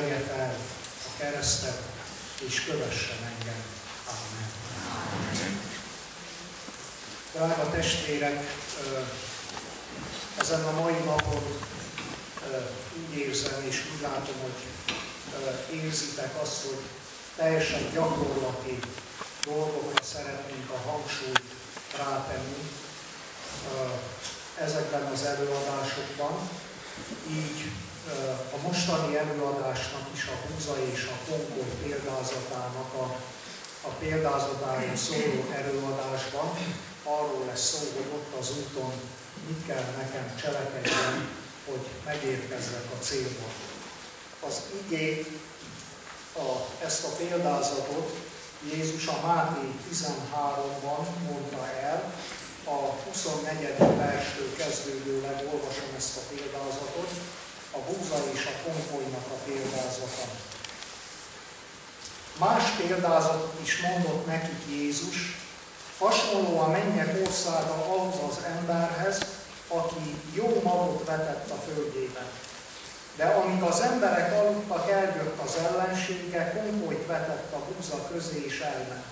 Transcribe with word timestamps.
vegye 0.00 0.18
fel 0.26 0.54
a 1.06 1.18
keresztet, 1.18 1.82
és 2.46 2.64
kövessen 2.64 3.16
engem. 3.16 3.62
Amen. 4.06 5.60
Drága 7.32 7.70
testvérek, 7.70 8.54
ezen 10.40 10.64
a 10.64 10.80
mai 10.80 10.98
napon 11.04 11.42
úgy 12.98 13.18
érzem 13.18 13.64
és 13.68 13.82
úgy 13.94 14.00
látom, 14.00 14.34
hogy 14.42 14.60
érzitek 15.80 16.42
azt, 16.42 16.62
hogy 16.62 16.82
teljesen 17.36 17.90
gyakorlati 17.92 18.78
dolgokra 19.44 20.02
szeretnénk 20.02 20.70
a 20.70 20.90
hangsúlyt 20.90 21.42
rátenni 21.96 22.70
ezekben 24.60 25.02
az 25.02 25.24
előadásokban. 25.24 26.48
Így 27.30 27.70
a 28.54 28.56
mostani 28.66 29.16
előadásnak 29.16 30.06
is 30.14 30.24
a 30.24 30.36
Húza 30.46 30.76
és 30.92 31.08
a 31.14 31.30
Konkoly 31.30 31.72
példázatának 31.82 32.90
a, 32.94 33.06
a 33.88 33.90
példázatáról 33.98 34.96
szóló 34.96 35.40
előadásban 35.60 36.48
arról 37.02 37.44
lesz 37.46 37.68
szó, 37.68 37.78
hogy 37.96 38.08
ott 38.14 38.40
az 38.40 38.50
úton 38.58 38.92
mit 39.46 39.66
kell 39.66 39.84
nekem 39.96 40.36
cselekedni, 40.40 41.28
hogy 41.66 41.84
megérkezzek 42.04 42.86
a 42.94 43.02
célba. 43.02 43.46
Az 44.46 44.62
igét, 44.82 45.26
a, 46.36 46.84
ezt 46.84 47.04
a 47.04 47.08
példázatot 47.08 48.16
Jézus 48.72 49.06
a 49.06 49.26
Máté 49.26 49.66
13-ban 49.92 51.06
mondta 51.28 51.68
el, 51.82 52.12
a 52.64 52.78
24. 53.08 53.76
verstől 53.78 54.56
kezdődőleg 54.56 55.44
olvasom 55.52 55.90
ezt 55.96 56.16
a 56.16 56.20
példázatot, 56.34 57.10
a 57.72 57.78
búza 57.78 58.30
és 58.32 58.44
a 58.44 58.68
konkolynak 58.68 59.26
a 59.30 59.38
példázata. 59.44 60.24
Más 62.38 62.64
példázatot 62.70 63.60
is 63.62 63.80
mondott 63.80 64.26
nekik 64.26 64.62
Jézus, 64.68 65.16
hasonló 65.98 66.58
a 66.58 66.68
mennyek 66.68 67.26
országa 67.26 67.72
ahhoz 67.72 68.14
az 68.30 68.44
emberhez, 68.44 69.18
aki 69.68 70.20
jó 70.32 70.60
magot 70.64 71.06
vetett 71.06 71.50
a 71.50 71.62
földjében. 71.66 72.26
De 73.16 73.24
amíg 73.24 73.62
az 73.62 73.80
emberek 73.80 74.32
aludtak, 74.32 74.90
eljött 74.90 75.40
az 75.44 75.56
ellensége, 75.56 76.52
konkolyt 76.52 77.06
vetett 77.06 77.52
a 77.52 77.58
búza 77.58 78.08
közé 78.12 78.44
és 78.46 78.60
elment. 78.60 79.04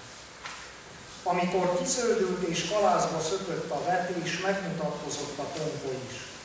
Amikor 1.22 1.78
kizöldült 1.78 2.48
és 2.48 2.68
kalázba 2.68 3.20
szökött 3.20 3.70
a 3.70 3.84
vetés, 3.84 4.40
megmutatkozott 4.40 5.38
a 5.38 5.42
konkoly 5.42 5.98
is. 6.10 6.35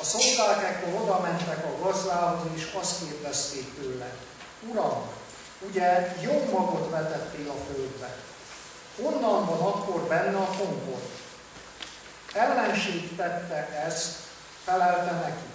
A 0.00 0.04
szolgák 0.04 0.64
ekkor 0.64 1.02
oda 1.02 1.20
mentek 1.20 1.64
a 1.64 1.82
gazdához, 1.82 2.40
és 2.54 2.76
azt 2.80 2.98
kérdezték 2.98 3.74
tőle, 3.80 4.14
Uram, 4.70 5.08
ugye 5.60 6.16
jó 6.20 6.48
magot 6.52 6.90
vetettél 6.90 7.50
a 7.50 7.72
földbe. 7.72 8.16
Honnan 9.02 9.46
van 9.46 9.60
akkor 9.60 10.00
benne 10.00 10.36
a 10.36 10.46
konkoly? 10.58 11.02
Ellenség 12.32 13.16
tette 13.16 13.82
ezt, 13.86 14.16
felelte 14.64 15.12
neki. 15.12 15.46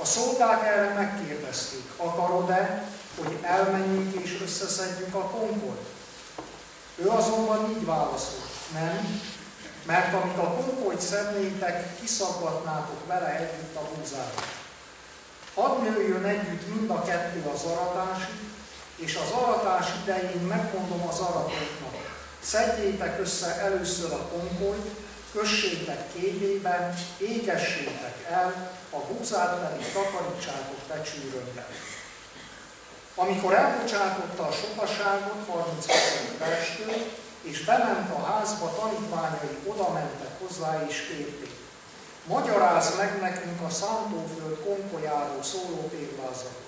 A 0.00 0.04
szolgák 0.04 0.66
erre 0.66 0.94
megkérdezték, 0.94 1.90
akarod-e, 1.96 2.84
hogy 3.16 3.38
elmenjünk 3.42 4.14
és 4.22 4.40
összeszedjük 4.42 5.14
a 5.14 5.28
konkolyt? 5.30 5.86
Ő 6.96 7.08
azonban 7.08 7.70
így 7.70 7.84
válaszolt, 7.84 8.50
nem, 8.72 9.22
mert 9.88 10.14
amíg 10.14 10.38
a 10.38 10.54
konkolyt 10.54 11.00
szednétek, 11.00 12.00
kiszaggatnátok 12.00 13.06
vele 13.06 13.36
együtt 13.36 13.76
a 13.76 13.88
búzára. 13.94 14.42
Hadd 15.54 15.82
nőjön 15.82 16.24
együtt 16.24 16.74
mind 16.74 16.90
a 16.90 17.02
kettő 17.02 17.50
az 17.54 17.62
aratásig, 17.62 18.38
és 18.96 19.14
az 19.14 19.30
aratás 19.30 19.86
idején 20.02 20.40
megmondom 20.40 21.08
az 21.08 21.18
aratóknak, 21.18 21.96
szedjétek 22.42 23.20
össze 23.20 23.60
először 23.60 24.12
a 24.12 24.28
konkolyt, 24.32 24.90
kössétek 25.32 26.12
kévébe, 26.12 26.94
égessétek 27.18 28.26
el, 28.30 28.70
a 28.90 28.96
búzát 28.96 29.68
pedig 29.68 29.92
takarítsátok 29.92 30.80
becsűrönbe. 30.88 31.66
Amikor 33.14 33.54
elbocsátotta 33.54 34.42
a 34.46 34.52
sokaságot, 34.52 35.46
32. 35.48 36.38
verstől, 36.38 37.26
és 37.42 37.64
bement 37.64 38.10
a 38.10 38.24
házba, 38.24 38.74
tanítványai 38.74 39.58
oda 39.66 39.92
mentek 39.92 40.30
hozzá 40.40 40.86
és 40.88 41.06
kérték. 41.06 41.56
Magyaráz 42.26 42.96
meg 42.96 43.20
nekünk 43.20 43.60
a 43.62 43.70
szántóföld 43.70 44.58
konkolyáról 44.64 45.42
szóló 45.42 45.90
példázatot. 45.90 46.66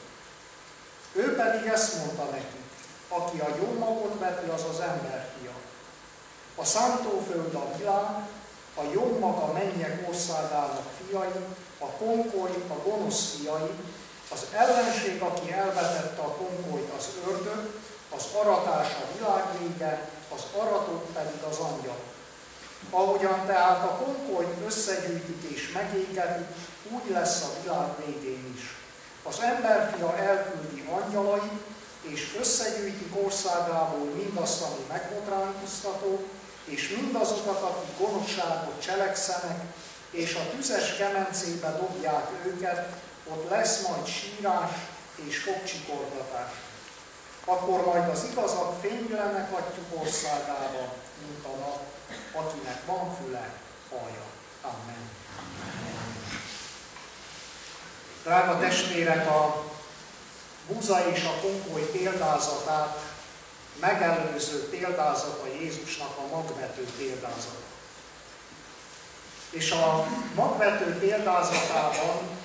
Ő 1.12 1.34
pedig 1.36 1.70
ezt 1.70 1.96
mondta 1.96 2.24
nekik, 2.24 2.64
aki 3.08 3.38
a 3.38 3.56
jó 3.60 3.78
magot 3.78 4.18
veti, 4.18 4.48
az 4.48 4.64
az 4.70 4.80
emberfia. 4.80 5.52
A 6.54 6.64
szántóföld 6.64 7.54
a 7.54 7.76
világ, 7.76 8.28
a 8.74 8.82
jó 8.92 9.18
maga 9.18 9.52
mennyek 9.52 10.08
országának 10.08 10.86
fiai, 10.98 11.44
a 11.78 11.86
konkoly 11.86 12.50
a 12.68 12.88
gonosz 12.88 13.34
fiai, 13.34 13.70
az 14.32 14.46
ellenség, 14.52 15.22
aki 15.22 15.52
elvetette 15.52 16.22
a 16.22 16.34
konkolyt, 16.34 16.90
az 16.98 17.08
ördög, 17.28 17.70
az 18.16 18.24
aratás 18.34 18.88
a 18.88 19.16
világ 19.16 19.44
vége, 19.58 20.08
az 20.34 20.42
aratók 20.60 21.12
pedig 21.12 21.42
az 21.50 21.56
angyal. 21.56 21.98
Ahogyan 22.90 23.46
tehát 23.46 23.82
a 23.82 24.04
konkolyt 24.04 24.66
összegyűjtik 24.66 25.50
és 25.50 25.72
megégetik, 25.72 26.46
úgy 26.90 27.10
lesz 27.10 27.42
a 27.42 27.62
világ 27.62 27.88
végén 28.04 28.54
is. 28.56 28.74
Az 29.22 29.40
emberfia 29.40 30.16
elküldi 30.16 30.88
angyalai, 30.90 31.50
és 32.00 32.36
összegyűjtik 32.40 33.24
országából 33.24 34.04
mindazt, 34.04 34.62
ami 34.62 34.84
megbotránkoztató, 34.88 36.24
és 36.64 36.96
mindazokat, 37.00 37.62
akik 37.62 37.98
gonoszságot 37.98 38.82
cselekszenek, 38.82 39.60
és 40.10 40.34
a 40.34 40.56
tüzes 40.56 40.96
kemencébe 40.96 41.76
dobják 41.76 42.30
őket, 42.46 42.88
ott 43.30 43.50
lesz 43.50 43.86
majd 43.88 44.06
sírás 44.06 44.70
és 45.14 45.38
fogcsikorgatás. 45.38 46.52
Akkor 47.44 47.84
majd 47.84 48.08
az 48.08 48.26
igazak 48.30 48.80
fénylenek 48.80 49.52
atyuk 49.52 50.02
országába, 50.02 50.92
mint 51.26 51.44
a 51.44 51.58
nap, 51.58 51.82
akinek 52.32 52.86
van 52.86 53.16
füle, 53.16 53.52
hallja. 53.90 54.24
Amen. 54.62 55.10
Drága 58.22 58.58
testvérek, 58.58 59.30
a 59.30 59.64
Búza 60.66 61.08
és 61.08 61.24
a 61.24 61.40
konkoly 61.40 61.82
példázatát 61.82 62.98
megelőző 63.80 64.68
példázata 64.68 65.46
Jézusnak 65.60 66.16
a 66.18 66.36
magvető 66.36 66.84
példázata. 66.98 67.68
És 69.50 69.70
a 69.70 70.06
magvető 70.34 70.98
példázatában 70.98 72.39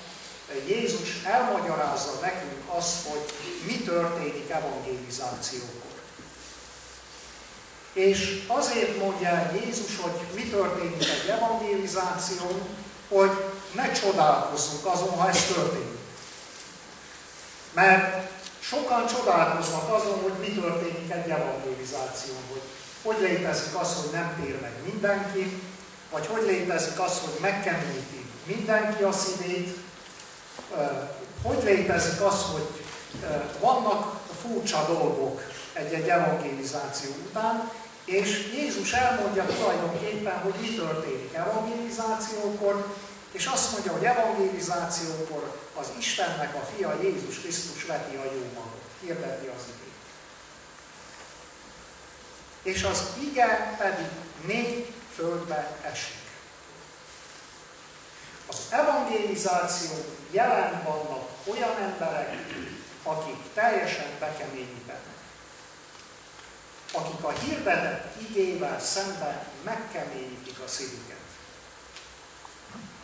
Jézus 0.66 1.22
elmagyarázza 1.24 2.18
nekünk 2.20 2.62
azt, 2.66 3.06
hogy 3.08 3.24
mi 3.66 3.76
történik 3.76 4.50
evangélizációkor. 4.50 5.94
És 7.92 8.44
azért 8.46 8.98
mondja 8.98 9.50
Jézus, 9.64 9.96
hogy 10.00 10.12
mi 10.34 10.42
történik 10.42 11.08
egy 11.08 11.28
evangélizáción, 11.28 12.60
hogy 13.08 13.30
ne 13.74 13.92
csodálkozzunk 13.92 14.86
azon, 14.86 15.08
ha 15.08 15.28
ez 15.28 15.44
történik. 15.44 15.98
Mert 17.72 18.30
sokan 18.60 19.06
csodálkoznak 19.06 19.92
azon, 19.92 20.20
hogy 20.22 20.32
mi 20.40 20.60
történik 20.60 21.10
egy 21.10 21.30
evangélizáción, 21.30 22.38
hogy 22.50 22.62
hogy 23.06 23.20
létezik 23.20 23.74
az, 23.80 23.94
hogy 23.94 24.10
nem 24.12 24.36
tér 24.42 24.60
meg 24.60 24.72
mindenki, 24.84 25.62
vagy 26.12 26.26
hogy 26.26 26.42
létezik 26.42 27.00
az, 27.00 27.18
hogy 27.18 27.40
megkeményíti 27.40 28.24
mindenki 28.46 29.02
a 29.02 29.12
szívét, 29.12 29.76
hogy 31.42 31.62
létezik 31.64 32.20
az, 32.20 32.42
hogy 32.52 32.84
vannak 33.60 34.20
furcsa 34.42 34.84
dolgok 34.86 35.42
egy-egy 35.72 36.08
evangélizáció 36.08 37.10
után, 37.28 37.70
és 38.04 38.52
Jézus 38.54 38.92
elmondja 38.92 39.46
tulajdonképpen, 39.46 40.38
hogy 40.38 40.54
mi 40.60 40.74
történik 40.74 41.34
evangélizációkor, 41.34 42.94
és 43.32 43.46
azt 43.46 43.72
mondja, 43.72 43.92
hogy 43.92 44.04
evangélizációkor 44.04 45.60
az 45.74 45.86
Istennek 45.98 46.54
a 46.54 46.66
fia 46.74 46.98
Jézus 47.02 47.38
Krisztus 47.40 47.84
veti 47.84 48.16
a 48.16 48.24
jó 48.24 48.44
magot, 48.54 48.82
hirdeti 49.00 49.46
az 49.46 49.62
igét. 49.62 49.94
És 52.62 52.82
az 52.82 53.02
ige 53.30 53.76
pedig 53.78 54.06
négy 54.46 54.92
földbe 55.14 55.76
esik. 55.82 56.25
Az 58.46 58.56
evangélizáció 58.70 59.90
jelen 60.30 60.82
vannak 60.84 61.28
olyan 61.46 61.76
emberek, 61.76 62.34
akik 63.02 63.52
teljesen 63.54 64.10
bekeményítenek. 64.20 65.16
Akik 66.92 67.24
a 67.24 67.30
hirdetett 67.30 68.20
igével 68.20 68.80
szemben 68.80 69.44
megkeményítik 69.64 70.58
a 70.64 70.68
szívüket. 70.68 71.16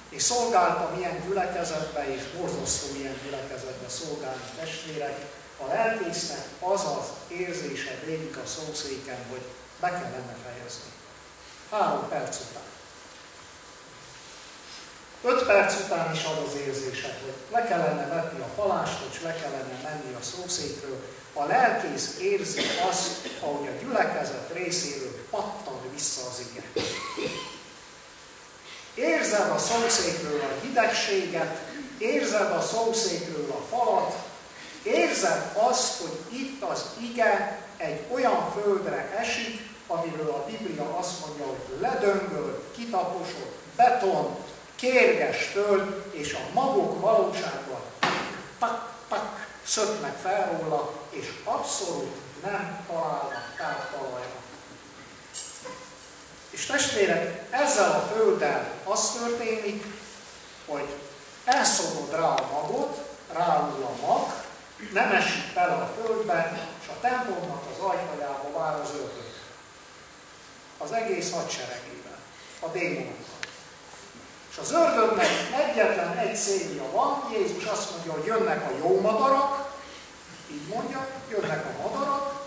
és 0.08 0.22
szolgáltam 0.22 0.98
ilyen 0.98 1.22
gyülekezetbe, 1.26 2.14
és 2.14 2.22
borzasztó 2.36 2.96
ilyen 2.96 3.18
gyülekezetbe 3.24 3.88
szolgálni 3.88 4.42
testvérek, 4.58 5.18
a 5.58 5.66
lelkésznek 5.66 6.44
az 6.60 6.80
az 6.84 7.06
érzése 7.28 7.98
végig 8.04 8.36
a 8.36 8.46
szószéken, 8.46 9.18
hogy 9.30 9.42
be 9.80 9.88
kellene 9.88 10.36
fejezni. 10.44 10.90
Három 11.70 12.08
perc 12.08 12.36
után. 12.40 12.62
Öt 15.24 15.46
perc 15.46 15.74
után 15.84 16.14
is 16.14 16.24
ad 16.24 16.46
az 16.46 16.54
érzése, 16.66 17.18
hogy 17.22 17.34
le 17.52 17.68
kellene 17.68 18.06
vetni 18.06 18.40
a 18.40 18.52
palást, 18.56 18.98
és 19.10 19.22
le 19.22 19.34
kellene 19.34 19.80
menni 19.82 20.14
a 20.14 20.22
szószékről. 20.22 21.02
A 21.32 21.44
lelkész 21.44 22.16
érzi 22.20 22.60
azt, 22.90 23.10
ahogy 23.40 23.66
a 23.66 23.82
gyülekezet 23.82 24.50
részéről 24.52 25.26
pattan 25.30 25.80
vissza 25.94 26.20
az 26.30 26.42
ige. 26.50 26.62
Érzed 28.94 29.50
a 29.50 29.58
szószékről 29.58 30.40
a 30.40 30.64
hidegséget, 30.66 31.58
érzed 31.98 32.50
a 32.50 32.60
szószékről 32.60 33.50
a 33.50 33.74
falat, 33.76 34.14
érzed 34.82 35.52
azt, 35.54 36.00
hogy 36.00 36.38
itt 36.38 36.62
az 36.62 36.84
ige 37.00 37.58
egy 37.76 38.00
olyan 38.12 38.52
földre 38.52 39.16
esik, 39.18 39.70
amiről 39.86 40.30
a 40.30 40.44
Biblia 40.46 40.96
azt 40.98 41.26
mondja, 41.26 41.46
hogy 41.46 41.80
ledöngöl, 41.80 42.62
kitaposott, 42.76 43.58
beton, 43.76 44.36
kérges 44.82 45.42
föld, 45.42 46.04
és 46.10 46.32
a 46.32 46.52
magok 46.52 47.00
valóságban 47.00 47.80
pak, 48.58 48.92
pak, 49.08 49.46
szöknek 49.64 50.16
fel 50.22 50.58
róla, 50.58 50.92
és 51.10 51.26
abszolút 51.44 52.16
nem 52.42 52.84
találnak 52.88 53.54
táptalajra. 53.56 54.40
És 56.50 56.66
testvérek, 56.66 57.42
ezzel 57.50 57.90
a 57.90 58.14
földdel 58.14 58.74
az 58.84 59.10
történik, 59.10 59.84
hogy 60.66 60.96
elszorod 61.44 62.10
rá 62.10 62.34
a 62.34 62.48
magot, 62.52 62.98
rául 63.32 63.84
a 63.84 64.06
mag, 64.06 64.32
nem 64.92 65.12
esik 65.12 65.54
bele 65.54 65.72
a 65.72 65.94
földbe, 66.00 66.68
és 66.82 66.88
a 66.88 67.00
templomnak 67.00 67.64
az 67.72 67.84
ajtajába 67.84 68.58
vár 68.58 68.80
az 68.80 68.90
ördög. 68.90 69.32
Az 70.78 70.92
egész 70.92 71.32
hadseregében, 71.32 72.18
a 72.60 72.66
démonokkal. 72.66 73.31
És 74.52 74.58
az 74.58 74.72
ördögnek 74.72 75.28
egyetlen 75.64 76.16
egy 76.16 76.36
célja 76.36 76.82
van, 76.92 77.24
Jézus 77.32 77.64
azt 77.64 77.90
mondja, 77.90 78.12
hogy 78.12 78.24
jönnek 78.24 78.70
a 78.70 78.76
jó 78.78 79.00
madarak, 79.00 79.72
így 80.50 80.66
mondja, 80.74 81.06
jönnek 81.30 81.64
a 81.66 81.82
madarak, 81.82 82.40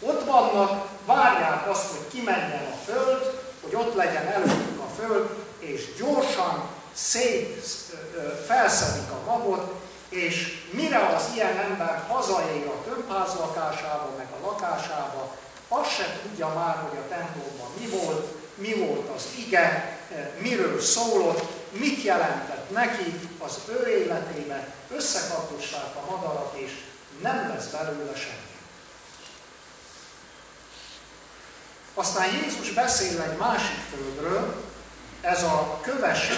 ott 0.00 0.24
vannak, 0.24 0.88
várják 1.06 1.68
azt, 1.68 1.90
hogy 1.90 2.08
kimenjen 2.10 2.72
a 2.72 2.90
föld, 2.90 3.40
hogy 3.62 3.74
ott 3.74 3.94
legyen 3.94 4.26
előttük 4.26 4.80
a 4.80 5.02
föld, 5.02 5.28
és 5.58 5.94
gyorsan 5.98 6.68
szét 6.92 7.64
felszedik 8.46 9.10
a 9.10 9.30
magot, 9.30 9.74
és 10.08 10.66
mire 10.70 11.06
az 11.16 11.24
ilyen 11.34 11.56
ember 11.56 12.04
hazaér 12.08 12.66
a 12.66 12.84
tömbház 12.84 13.34
lakásába, 13.34 14.10
meg 14.16 14.26
a 14.40 14.46
lakásába, 14.46 15.36
azt 15.68 15.90
se 15.90 16.20
tudja 16.22 16.48
már, 16.54 16.76
hogy 16.88 16.98
a 16.98 17.08
templomban 17.08 17.70
mi 17.78 17.86
volt, 17.86 18.26
mi 18.54 18.74
volt 18.74 19.08
az 19.16 19.22
ige, 19.46 20.00
miről 20.38 20.80
szólott, 20.80 21.42
mit 21.70 22.02
jelentett 22.02 22.70
neki 22.70 23.28
az 23.38 23.58
ő 23.68 23.88
életébe, 23.88 24.74
összekapcsolták 24.90 25.96
a 25.96 26.10
madarat, 26.10 26.54
és 26.56 26.70
nem 27.22 27.48
lesz 27.48 27.66
belőle 27.66 28.16
semmi. 28.16 28.50
Aztán 31.94 32.28
Jézus 32.42 32.70
beszél 32.70 33.20
egy 33.20 33.36
másik 33.36 33.78
földről, 33.90 34.64
ez 35.20 35.42
a 35.42 35.78
köves 35.82 36.28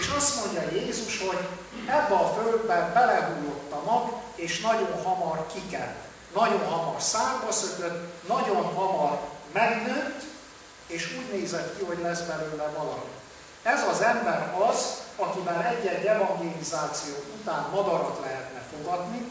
és 0.00 0.08
azt 0.16 0.44
mondja 0.44 0.80
Jézus, 0.80 1.20
hogy 1.20 1.38
ebbe 1.86 2.14
a 2.14 2.34
földbe 2.40 2.90
belehullott 2.94 3.72
a 3.72 3.82
mag, 3.90 4.12
és 4.34 4.60
nagyon 4.60 5.02
hamar 5.04 5.46
kikelt. 5.46 5.96
Nagyon 6.34 6.66
hamar 6.68 7.02
szárba 7.02 7.52
szökött, 7.52 8.28
nagyon 8.28 8.62
hamar 8.62 9.20
megnőtt, 9.52 10.22
és 10.86 11.16
úgy 11.18 11.38
nézett 11.38 11.78
ki, 11.78 11.84
hogy 11.84 11.98
lesz 12.02 12.20
belőle 12.20 12.66
valami. 12.76 13.10
Ez 13.62 13.82
az 13.92 14.00
ember 14.00 14.54
az, 14.70 15.00
akivel 15.16 15.64
egy-egy 15.64 16.04
evangelizáció 16.04 17.14
után 17.40 17.66
madarat 17.72 18.20
lehetne 18.22 18.62
fogadni, 18.76 19.30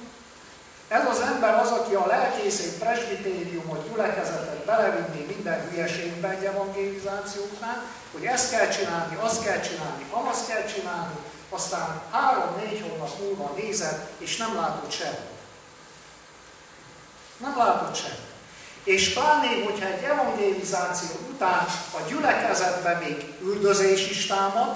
ez 0.87 1.05
az 1.07 1.19
ember 1.19 1.53
az, 1.59 1.69
aki 1.69 1.93
a 1.93 2.05
lelkészét, 2.05 2.79
presbitériumot, 2.79 3.89
gyülekezetet 3.89 4.65
belevinni 4.65 5.25
minden 5.33 5.69
hülyeségbe 5.69 6.29
egy 6.29 6.43
evangelizációknál, 6.43 7.83
hogy 8.11 8.25
ezt 8.25 8.51
kell 8.51 8.67
csinálni, 8.67 9.15
azt 9.15 9.43
kell 9.43 9.59
csinálni, 9.59 10.05
azt 10.11 10.47
kell 10.47 10.65
csinálni, 10.65 11.15
aztán 11.49 12.01
három-négy 12.11 12.81
hónap 12.81 13.19
múlva 13.19 13.53
nézed, 13.55 14.07
és 14.17 14.37
nem 14.37 14.55
látod 14.55 14.91
semmit. 14.91 15.33
Nem 17.37 17.57
látod 17.57 17.95
semmit. 17.95 18.34
És 18.85 19.13
pláne, 19.13 19.63
hogyha 19.63 19.85
egy 19.85 20.03
evangelizáció 20.03 21.09
után 21.29 21.65
a 21.91 22.07
gyülekezetben 22.07 22.97
még 22.97 23.33
üldözés 23.41 24.09
is 24.09 24.25
támad, 24.25 24.75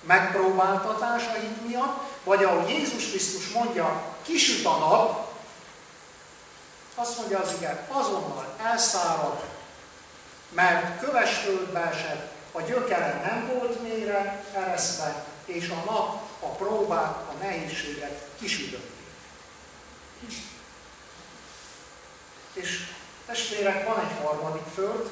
megpróbáltatás 0.00 1.22
a 1.22 1.66
miatt, 1.66 2.00
vagy 2.24 2.44
ahogy 2.44 2.68
Jézus 2.68 3.08
Krisztus 3.08 3.48
mondja, 3.48 4.02
kisüt 4.22 4.66
a 4.66 4.78
nap, 4.78 5.32
azt 6.94 7.18
mondja 7.18 7.38
az 7.38 7.52
igen, 7.58 7.86
azonnal 7.88 8.54
elszárad, 8.62 9.44
mert 10.50 11.00
köves 11.00 11.34
földbe 11.34 11.80
esett, 11.80 12.32
a 12.52 12.60
gyökere 12.60 13.20
nem 13.24 13.50
volt 13.54 13.82
mélyre 13.82 14.44
eresztve, 14.54 15.24
és 15.44 15.68
a 15.68 15.90
nap, 15.90 16.22
a 16.40 16.46
próbák, 16.46 17.16
a 17.16 17.32
nehézségek 17.40 18.20
kisütötték. 18.40 18.96
És 22.60 22.86
testvérek, 23.26 23.86
van 23.86 24.00
egy 24.00 24.24
harmadik 24.24 24.66
föld, 24.74 25.10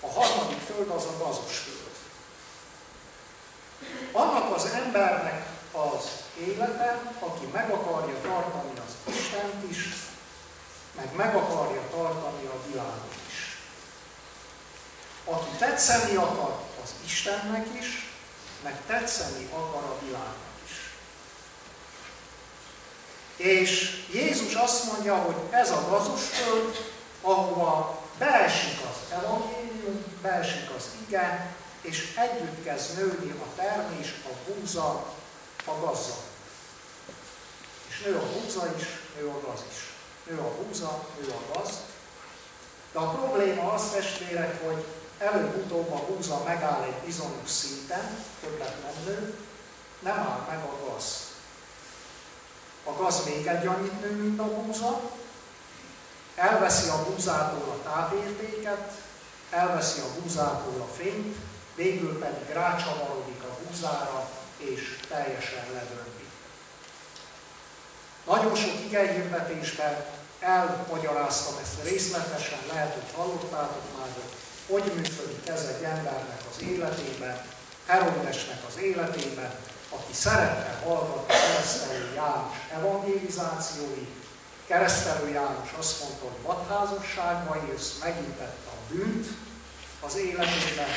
a 0.00 0.06
harmadik 0.06 0.58
föld 0.58 0.88
az 0.88 1.04
a 1.04 1.24
gazos 1.24 1.56
föld. 1.56 1.80
Annak 4.12 4.54
az 4.54 4.64
embernek 4.64 5.46
az 5.72 6.04
élete, 6.38 7.12
aki 7.18 7.46
meg 7.52 7.70
akarja 7.70 8.20
tartani 8.22 8.72
az 8.78 9.14
Istent 9.14 9.70
is, 9.70 9.78
meg 10.96 11.14
meg 11.16 11.34
akarja 11.34 11.82
tartani 11.90 12.46
a 12.46 12.66
világot 12.66 13.14
is. 13.28 13.58
Aki 15.24 15.50
tetszeni 15.58 16.14
akar 16.14 16.60
az 16.82 16.90
Istennek 17.04 17.66
is, 17.78 18.10
meg 18.62 18.80
tetszeni 18.86 19.48
akar 19.52 19.84
a 19.84 19.98
világnak. 20.04 20.51
És 23.42 24.02
Jézus 24.12 24.54
azt 24.54 24.92
mondja, 24.92 25.16
hogy 25.16 25.34
ez 25.50 25.70
a 25.70 25.86
gazus 25.90 26.20
föld, 26.20 26.92
ahova 27.20 28.02
beesik 28.18 28.80
az 28.90 29.18
evangélium, 29.18 30.04
beesik 30.20 30.70
az 30.76 30.88
ige, 31.06 31.54
és 31.80 32.14
együtt 32.16 32.64
kezd 32.64 32.96
nőni 32.96 33.30
a 33.30 33.54
termés, 33.56 34.14
a 34.24 34.32
búza, 34.46 35.14
a 35.64 35.72
gazza. 35.80 36.14
És 37.88 38.02
nő 38.04 38.16
a 38.16 38.26
búza 38.32 38.74
is, 38.76 38.84
nő 39.16 39.28
a 39.28 39.40
gaz 39.46 39.60
is. 39.70 39.90
Nő 40.26 40.38
a 40.38 40.54
búza, 40.62 41.04
nő 41.20 41.28
a 41.28 41.52
gaz. 41.52 41.70
De 42.92 42.98
a 42.98 43.10
probléma 43.10 43.72
az, 43.72 43.90
testvérek, 43.90 44.64
hogy 44.64 44.84
előbb-utóbb 45.18 45.92
a 45.92 46.04
búza 46.06 46.42
megáll 46.44 46.82
egy 46.82 47.04
bizonyos 47.04 47.50
szinten, 47.50 48.24
többet 48.40 48.76
nem 48.82 49.04
nő, 49.04 49.34
nem 50.00 50.18
áll 50.18 50.46
meg 50.48 50.58
a 50.64 50.90
gaz. 50.90 51.31
A 52.84 52.92
gaz 52.92 53.24
még 53.24 53.46
egy 53.46 53.66
annyit 53.66 54.00
nő, 54.00 54.10
mint 54.10 54.40
a 54.40 54.44
búza, 54.44 55.00
elveszi 56.34 56.88
a 56.88 57.04
búzától 57.04 57.68
a 57.68 57.88
tápértéket, 57.88 58.90
elveszi 59.50 60.00
a 60.00 60.20
búzától 60.20 60.80
a 60.80 60.94
fényt, 60.96 61.36
végül 61.74 62.18
pedig 62.18 62.54
rácsavarodik 62.54 63.42
a 63.42 63.58
búzára, 63.66 64.28
és 64.56 64.98
teljesen 65.08 65.64
ledöndi. 65.72 66.26
Nagyon 68.26 68.54
sok 68.54 68.80
igehirdetésben 68.84 70.04
elmagyaráztam 70.40 71.54
ezt 71.62 71.82
részletesen, 71.90 72.58
lehet, 72.72 72.92
hogy 72.92 73.14
hallottátok 73.16 73.98
már, 73.98 74.08
hogy 74.14 74.42
hogy 74.66 74.92
működik 74.94 75.48
ez 75.48 75.64
egy 75.76 75.82
embernek 75.82 76.40
az 76.50 76.62
életében, 76.62 77.44
Herodesnek 77.86 78.58
az 78.68 78.76
életében, 78.82 79.54
aki 79.96 80.12
szerette 80.12 80.80
hallgatni 80.84 81.34
keresztelő 81.34 82.12
János 82.14 82.56
evangelizációit. 82.74 84.20
Keresztelő 84.66 85.28
János 85.28 85.72
azt 85.78 86.00
mondta, 86.02 86.24
hogy 86.24 86.42
vadházasságban 86.42 87.68
élsz, 87.68 87.98
megintette 88.00 88.68
a 88.68 88.92
bűnt 88.92 89.26
az 90.00 90.16
életében, 90.16 90.90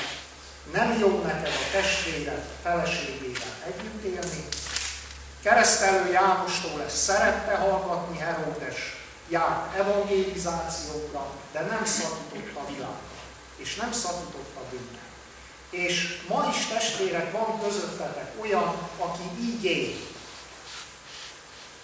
nem 0.74 1.00
jó 1.00 1.22
neked 1.22 1.54
a 1.54 1.72
testvéred 1.72 2.46
feleségével 2.62 3.54
együtt 3.68 4.04
élni. 4.04 4.48
Keresztelő 5.42 6.12
Jánostól 6.12 6.82
ezt 6.82 6.98
szerette 6.98 7.56
hallgatni 7.56 8.18
Heródes, 8.18 8.76
járt 9.30 9.76
evangelizációkra, 9.76 11.28
de 11.52 11.62
nem 11.62 11.86
szakított 11.86 12.56
a 12.56 12.72
világra, 12.72 13.00
és 13.56 13.76
nem 13.76 13.92
szakított 13.92 14.56
a 14.56 14.62
bűnre. 14.70 15.05
És 15.76 16.18
ma 16.28 16.54
is 16.56 16.66
testvérek 16.66 17.32
van 17.32 17.62
közöttetek 17.62 18.32
olyan, 18.42 18.90
aki 18.98 19.22
így 19.42 19.66
él. 19.66 19.96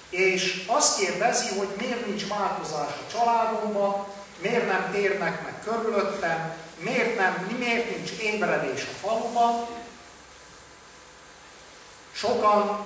És 0.10 0.64
azt 0.68 1.00
kérdezi, 1.00 1.58
hogy 1.58 1.68
miért 1.78 2.06
nincs 2.06 2.28
változás 2.28 2.90
a 2.90 3.12
családomban, 3.12 4.06
miért 4.42 4.68
nem 4.68 4.92
térnek 4.92 5.44
meg 5.44 5.54
körülöttem, 5.64 6.54
miért, 6.78 7.18
nem, 7.18 7.56
miért 7.58 7.96
nincs 7.96 8.12
ébredés 8.12 8.82
a 8.82 9.08
faluban. 9.08 9.68
Sokan 12.12 12.86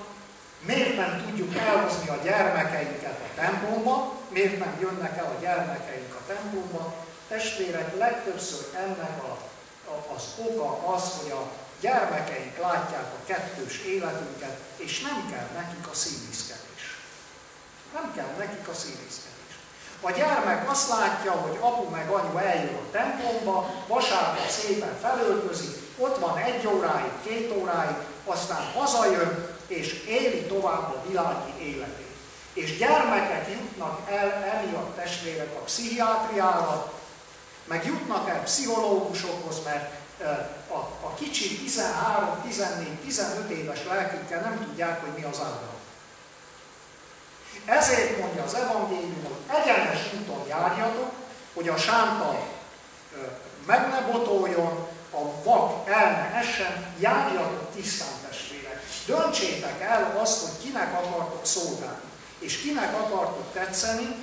miért 0.65 0.95
nem 0.95 1.23
tudjuk 1.25 1.55
elhozni 1.57 2.09
a 2.09 2.19
gyermekeinket 2.23 3.19
a 3.19 3.39
templomba, 3.41 4.13
miért 4.29 4.59
nem 4.59 4.77
jönnek 4.81 5.17
el 5.17 5.35
a 5.37 5.41
gyermekeink 5.41 6.13
a 6.13 6.25
templomba. 6.27 6.95
Testvérek, 7.27 7.97
legtöbbször 7.97 8.65
ennek 8.75 9.23
a, 9.23 9.37
az 10.15 10.23
oka 10.37 10.93
az, 10.93 11.03
hogy 11.21 11.31
a 11.31 11.51
gyermekeink 11.79 12.57
látják 12.57 13.11
a 13.13 13.25
kettős 13.25 13.81
életünket, 13.81 14.57
és 14.75 15.01
nem 15.01 15.29
kell 15.31 15.47
nekik 15.55 15.87
a 15.91 15.93
színészkedés. 15.93 16.83
Nem 17.93 18.13
kell 18.15 18.31
nekik 18.37 18.67
a 18.67 18.73
színészkedés. 18.73 19.33
A 20.01 20.11
gyermek 20.11 20.69
azt 20.69 20.89
látja, 20.89 21.31
hogy 21.31 21.57
apu 21.61 21.89
meg 21.89 22.09
anyu 22.09 22.37
eljön 22.37 22.75
a 22.75 22.91
templomba, 22.91 23.69
vasárnap 23.87 24.49
szépen 24.49 24.97
felöltözik, 25.01 25.75
ott 25.97 26.17
van 26.17 26.37
egy 26.37 26.67
óráig, 26.67 27.11
két 27.23 27.51
óráig, 27.51 27.95
aztán 28.25 28.71
hazajön, 28.73 29.47
és 29.67 30.03
éli 30.07 30.45
tovább 30.45 30.93
a 30.93 31.03
világi 31.07 31.51
életét. 31.59 32.15
És 32.53 32.77
gyermekek 32.77 33.47
jutnak 33.51 34.09
el 34.09 34.31
emiatt 34.31 34.95
testvérek 34.95 35.55
a 35.55 35.63
pszichiátriára, 35.63 36.93
meg 37.65 37.85
jutnak 37.85 38.29
el 38.29 38.43
pszichológusokhoz, 38.43 39.63
mert 39.63 39.93
a, 40.67 40.77
a 40.77 41.13
kicsi 41.19 41.57
13, 41.57 42.41
14, 42.43 42.99
15 42.99 43.49
éves 43.49 43.79
lelkükkel 43.87 44.41
nem 44.41 44.65
tudják, 44.65 45.01
hogy 45.01 45.11
mi 45.15 45.23
az 45.23 45.39
áldalom. 45.39 45.79
Ezért 47.65 48.19
mondja 48.19 48.43
az 48.43 48.53
evangélium, 48.53 49.23
hogy 49.23 49.57
egyenes 49.61 50.13
úton 50.13 50.47
járjatok, 50.47 51.11
hogy 51.53 51.69
a 51.69 51.77
sánta 51.77 52.39
meg 53.65 53.89
ne 53.89 54.01
botoljon, 54.11 54.87
a 55.11 55.43
vak 55.43 55.89
el 55.89 56.11
ne 56.11 56.37
essen, 56.37 56.93
járjatok 56.99 57.71
tisztán 57.75 58.13
testvérek. 58.29 58.83
Döntsétek 59.05 59.81
el 59.81 60.17
azt, 60.21 60.41
hogy 60.41 60.63
kinek 60.63 60.93
akartok 60.93 61.45
szolgálni, 61.45 62.09
és 62.39 62.57
kinek 62.61 62.93
akartok 62.93 63.53
tetszeni, 63.53 64.15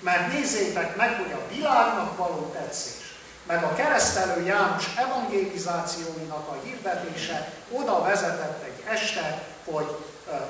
mert 0.00 0.32
nézzétek 0.32 0.96
meg, 0.96 1.16
hogy 1.16 1.32
a 1.32 1.54
világnak 1.54 2.16
való 2.16 2.50
tetszés, 2.52 3.14
meg 3.46 3.64
a 3.64 3.74
keresztelő 3.74 4.44
János 4.44 4.84
evangelizációinak 4.96 6.48
a 6.48 6.56
hirdetése 6.64 7.52
oda 7.70 8.02
vezetett 8.02 8.62
egy 8.64 8.84
este, 8.88 9.42
hogy 9.64 9.96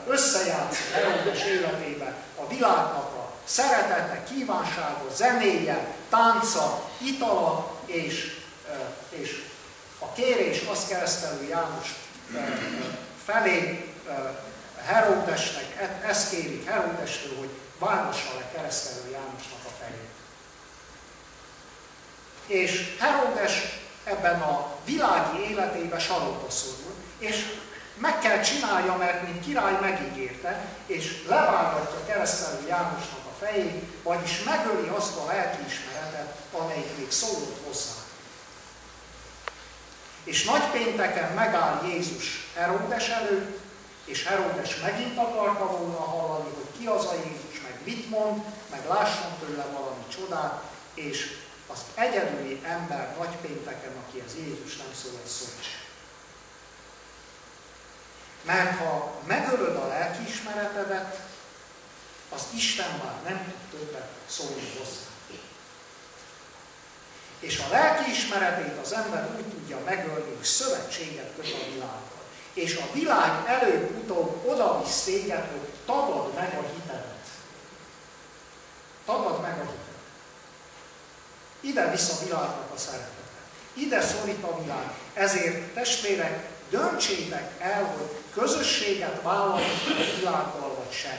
összejátszik 0.06 0.92
Herodes 0.92 1.44
életébe 1.44 2.14
a 2.36 2.46
világnak 2.48 3.12
a 3.12 3.32
szeretete, 3.44 4.22
kívánsága, 4.28 5.06
zenéje, 5.14 5.94
tánca, 6.10 6.88
itala, 6.98 7.70
és, 7.86 8.38
és 9.10 9.44
a 9.98 10.12
kérés 10.12 10.62
az 10.72 10.86
keresztelő 10.88 11.48
János 11.48 11.94
felé 13.24 13.90
Herodesnek, 14.84 15.76
e, 15.78 16.08
ezt 16.08 16.30
kérik 16.30 16.68
Herodestől, 16.68 17.38
hogy 17.38 17.50
váltassa 17.78 18.34
le 18.38 18.50
keresztelő 18.54 19.10
Jánosnak 19.10 19.60
a 19.64 19.70
fejét. 19.80 20.08
És 22.50 22.96
Herodes 22.98 23.52
ebben 24.04 24.40
a 24.40 24.76
világi 24.84 25.50
életében 25.50 25.98
sarokba 25.98 26.50
szorul, 26.50 26.94
és 27.18 27.44
meg 27.96 28.18
kell 28.18 28.40
csinálja, 28.40 28.96
mert 28.96 29.22
mint 29.22 29.44
király 29.44 29.78
megígérte, 29.80 30.64
és 30.86 31.24
levágatja 31.28 32.04
keresztelő 32.06 32.66
Jánosnak 32.68 33.24
a 33.24 33.44
fejét, 33.44 33.82
vagyis 34.02 34.42
megöli 34.42 34.88
azt 34.88 35.16
a 35.16 35.26
lelkiismeretet, 35.26 36.36
amelyik 36.52 36.96
még 36.96 37.10
szólott 37.10 37.60
hozzá. 37.66 37.92
És 40.24 40.44
nagy 40.44 40.70
pénteken 40.70 41.32
megáll 41.32 41.82
Jézus 41.86 42.50
Heródes 42.54 43.08
előtt, 43.08 43.58
és 44.04 44.24
Heródes 44.24 44.76
megint 44.76 45.18
akarta 45.18 45.66
volna 45.66 46.00
hallani, 46.00 46.50
hogy 46.54 46.78
ki 46.78 46.86
az 46.86 47.04
a 47.04 47.14
Jézus, 47.14 47.60
meg 47.62 47.78
mit 47.84 48.10
mond, 48.10 48.42
meg 48.70 48.80
lásson 48.88 49.32
tőle 49.40 49.66
valami 49.72 50.04
csodát, 50.08 50.62
és 50.94 51.36
az 51.72 51.80
egyedüli 51.94 52.60
ember 52.64 53.16
nagy 53.18 53.36
pénteken, 53.36 53.92
aki 54.06 54.22
az 54.26 54.34
Jézus 54.36 54.76
nem 54.76 54.92
szól 55.02 55.12
egy 55.22 55.30
szót. 55.30 55.64
Mert 58.42 58.78
ha 58.78 59.20
megölöd 59.26 59.76
a 59.76 59.86
lelkiismeretedet, 59.86 61.20
az 62.32 62.42
Isten 62.54 62.90
már 63.04 63.22
nem 63.24 63.44
tud 63.44 63.80
többet 63.80 64.08
szólni 64.26 64.72
hozzá. 64.78 65.08
És 67.40 67.58
a 67.58 67.70
lelkiismeretét 67.70 68.78
az 68.82 68.92
ember 68.92 69.30
úgy 69.36 69.44
tudja 69.44 69.78
megölni, 69.84 70.34
hogy 70.34 70.44
szövetséget 70.44 71.30
köt 71.36 71.52
a 71.52 71.72
világgal. 71.72 72.22
És 72.52 72.76
a 72.76 72.92
világ 72.92 73.46
előbb-utóbb 73.46 74.46
oda 74.46 74.82
visz 74.82 75.02
téged, 75.02 75.48
hogy 75.50 75.68
tagad 75.86 76.34
meg 76.34 76.58
a 76.58 76.72
hitedet. 76.74 77.26
Tagad 79.04 79.40
meg 79.40 79.52
a 79.52 79.62
hitedet. 79.62 79.89
Ide 81.60 81.90
visz 81.90 82.10
a 82.10 82.24
világnak 82.24 82.70
a 82.74 82.78
szeretete. 82.78 83.20
Ide 83.74 84.00
szorít 84.00 84.42
a 84.42 84.60
világ. 84.62 84.90
Ezért 85.14 85.74
testvérek, 85.74 86.48
döntsétek 86.70 87.50
el, 87.58 87.84
hogy 87.84 88.08
közösséget 88.34 89.22
vállalunk 89.22 89.80
a 89.86 90.16
világgal, 90.18 90.74
vagy 90.78 90.92
sem. 90.92 91.18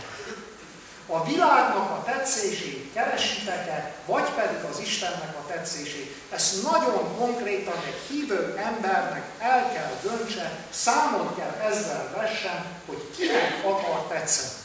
A 1.06 1.24
világnak 1.26 1.90
a 1.90 2.04
tetszését 2.06 2.94
keresitek-e, 2.94 3.96
vagy 4.06 4.30
pedig 4.30 4.64
az 4.72 4.80
Istennek 4.80 5.36
a 5.38 5.52
tetszését. 5.52 6.16
Ezt 6.30 6.64
nagyon 6.64 7.18
konkrétan 7.18 7.78
egy 7.86 8.00
hívő 8.10 8.56
embernek 8.58 9.24
el 9.40 9.72
kell 9.74 9.92
döntse, 10.02 10.66
számot 10.70 11.36
kell 11.38 11.70
ezzel 11.70 12.12
vessen, 12.16 12.66
hogy 12.86 13.10
kinek 13.18 13.66
akar 13.66 14.08
tetszeni. 14.08 14.61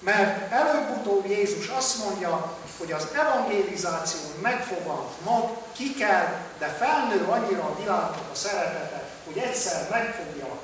Mert 0.00 0.52
előbb-utóbb 0.52 1.26
Jézus 1.26 1.66
azt 1.66 2.04
mondja, 2.04 2.56
hogy 2.78 2.92
az 2.92 3.06
evangelizáció 3.14 4.20
megfogant 4.42 5.24
mag 5.24 5.56
ki 5.72 5.94
kell, 5.94 6.36
de 6.58 6.66
felnő 6.66 7.24
annyira 7.24 7.62
a 7.62 7.76
világnak 7.78 8.30
a 8.32 8.34
szeretete, 8.34 9.02
hogy 9.26 9.38
egyszer 9.38 9.86
meg 9.90 10.14
fogja, 10.14 10.58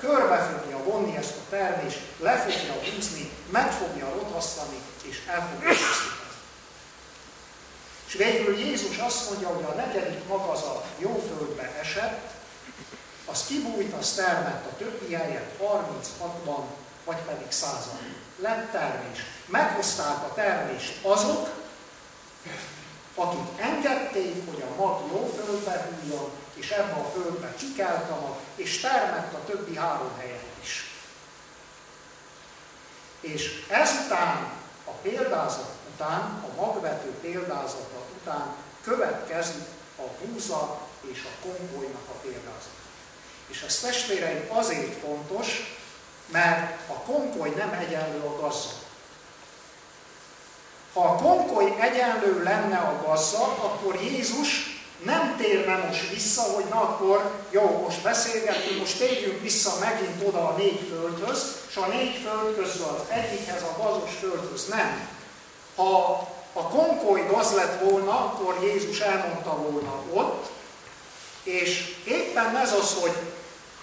körbe 0.00 0.38
fogja 0.38 0.78
vonni 0.82 1.16
ezt 1.16 1.34
a 1.36 1.50
termést, 1.50 2.00
le 2.20 2.36
fogja 2.36 2.72
húzni, 2.72 3.30
meg 3.50 3.72
fogja 3.72 4.08
rothasztani, 4.08 4.80
és 5.02 5.22
el 5.26 5.48
fogja. 5.52 5.70
És 8.06 8.12
végül 8.12 8.58
Jézus 8.58 8.96
azt 8.98 9.30
mondja, 9.30 9.48
hogy 9.48 9.64
a 9.64 9.74
negyedik 9.74 10.28
mag 10.28 10.48
az 10.48 10.62
a 10.62 10.84
jó 10.98 11.24
földbe 11.28 11.72
esett, 11.80 12.30
az 13.24 13.44
kibújt, 13.46 13.94
az 13.94 14.12
termett 14.12 14.66
a 14.66 14.76
többi 14.78 15.14
helyet 15.14 15.50
36-ban, 15.62 16.62
vagy 17.04 17.16
pedig 17.16 17.46
százan. 17.48 18.25
Lett 18.36 18.70
termés. 18.70 19.18
Meghozták 19.46 20.22
a 20.22 20.34
termést 20.34 21.04
azok, 21.04 21.48
akik 23.14 23.60
engedték, 23.60 24.50
hogy 24.50 24.62
a 24.62 24.82
mag 24.82 25.00
jó 25.10 25.32
földbe 25.36 25.88
hújjon, 25.88 26.30
és 26.54 26.70
ebbe 26.70 26.92
a 26.92 27.10
földbe 27.10 27.54
kikelt 27.54 28.10
a 28.10 28.20
mag, 28.20 28.36
és 28.54 28.80
termett 28.80 29.32
a 29.32 29.44
többi 29.44 29.76
három 29.76 30.10
helyen 30.18 30.40
is. 30.62 30.90
És 33.20 33.64
ezután, 33.68 34.52
a 34.84 34.90
példázat 34.90 35.74
után, 35.94 36.44
a 36.50 36.60
magvető 36.60 37.10
példázata 37.10 38.04
után 38.20 38.54
következik 38.82 39.64
a 39.98 40.24
búza 40.24 40.80
és 41.00 41.24
a 41.24 41.46
kongolynak 41.46 42.08
a 42.08 42.18
példázata. 42.22 42.84
És 43.46 43.62
ez 43.62 43.78
testvéreim 43.78 44.46
azért 44.48 45.00
fontos, 45.00 45.75
mert 46.26 46.88
a 46.88 46.92
konkoly 46.92 47.52
nem 47.56 47.72
egyenlő 47.72 48.20
a 48.20 48.40
gazza. 48.40 48.68
Ha 50.92 51.04
a 51.04 51.14
konkoly 51.14 51.74
egyenlő 51.80 52.42
lenne 52.42 52.76
a 52.76 53.02
gazza, 53.06 53.42
akkor 53.42 54.00
Jézus 54.02 54.76
nem 55.04 55.36
térne 55.36 55.76
most 55.76 56.10
vissza, 56.10 56.42
hogy 56.42 56.64
na 56.64 56.80
akkor 56.80 57.30
jó, 57.50 57.80
most 57.84 58.02
beszélgetünk, 58.02 58.78
most 58.78 58.98
térjünk 58.98 59.42
vissza 59.42 59.78
megint 59.80 60.22
oda 60.26 60.48
a 60.48 60.56
négy 60.56 60.86
földhöz, 60.88 61.56
és 61.68 61.76
a 61.76 61.86
négy 61.86 62.20
föld 62.24 62.56
közül 62.56 62.84
az 62.84 63.08
egyikhez, 63.08 63.62
a 63.62 63.82
gazos 63.82 64.10
földhöz. 64.20 64.68
Nem. 64.68 65.08
Ha 65.76 66.28
a 66.52 66.62
konkoly 66.68 67.26
gaz 67.30 67.54
lett 67.54 67.80
volna, 67.80 68.10
akkor 68.10 68.58
Jézus 68.62 69.00
elmondta 69.00 69.56
volna 69.56 70.02
ott, 70.12 70.50
és 71.42 71.94
éppen 72.04 72.56
ez 72.56 72.72
az, 72.72 72.96
hogy 73.00 73.12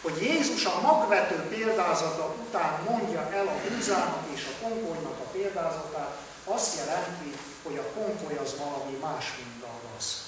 hogy 0.03 0.21
Jézus 0.21 0.65
a 0.65 0.81
magvető 0.81 1.35
példázata 1.35 2.35
után 2.47 2.83
mondja 2.89 3.29
el 3.31 3.47
a 3.47 3.55
búzának 3.69 4.23
és 4.33 4.45
a 4.45 4.63
konkolynak 4.63 5.19
a 5.19 5.29
példázatát, 5.31 6.17
azt 6.43 6.75
jelenti, 6.75 7.37
hogy 7.63 7.77
a 7.77 7.99
konkoly 7.99 8.37
az 8.37 8.55
valami 8.57 8.97
más, 9.01 9.33
mint 9.37 9.63
a 9.63 9.87
gaz. 9.87 10.21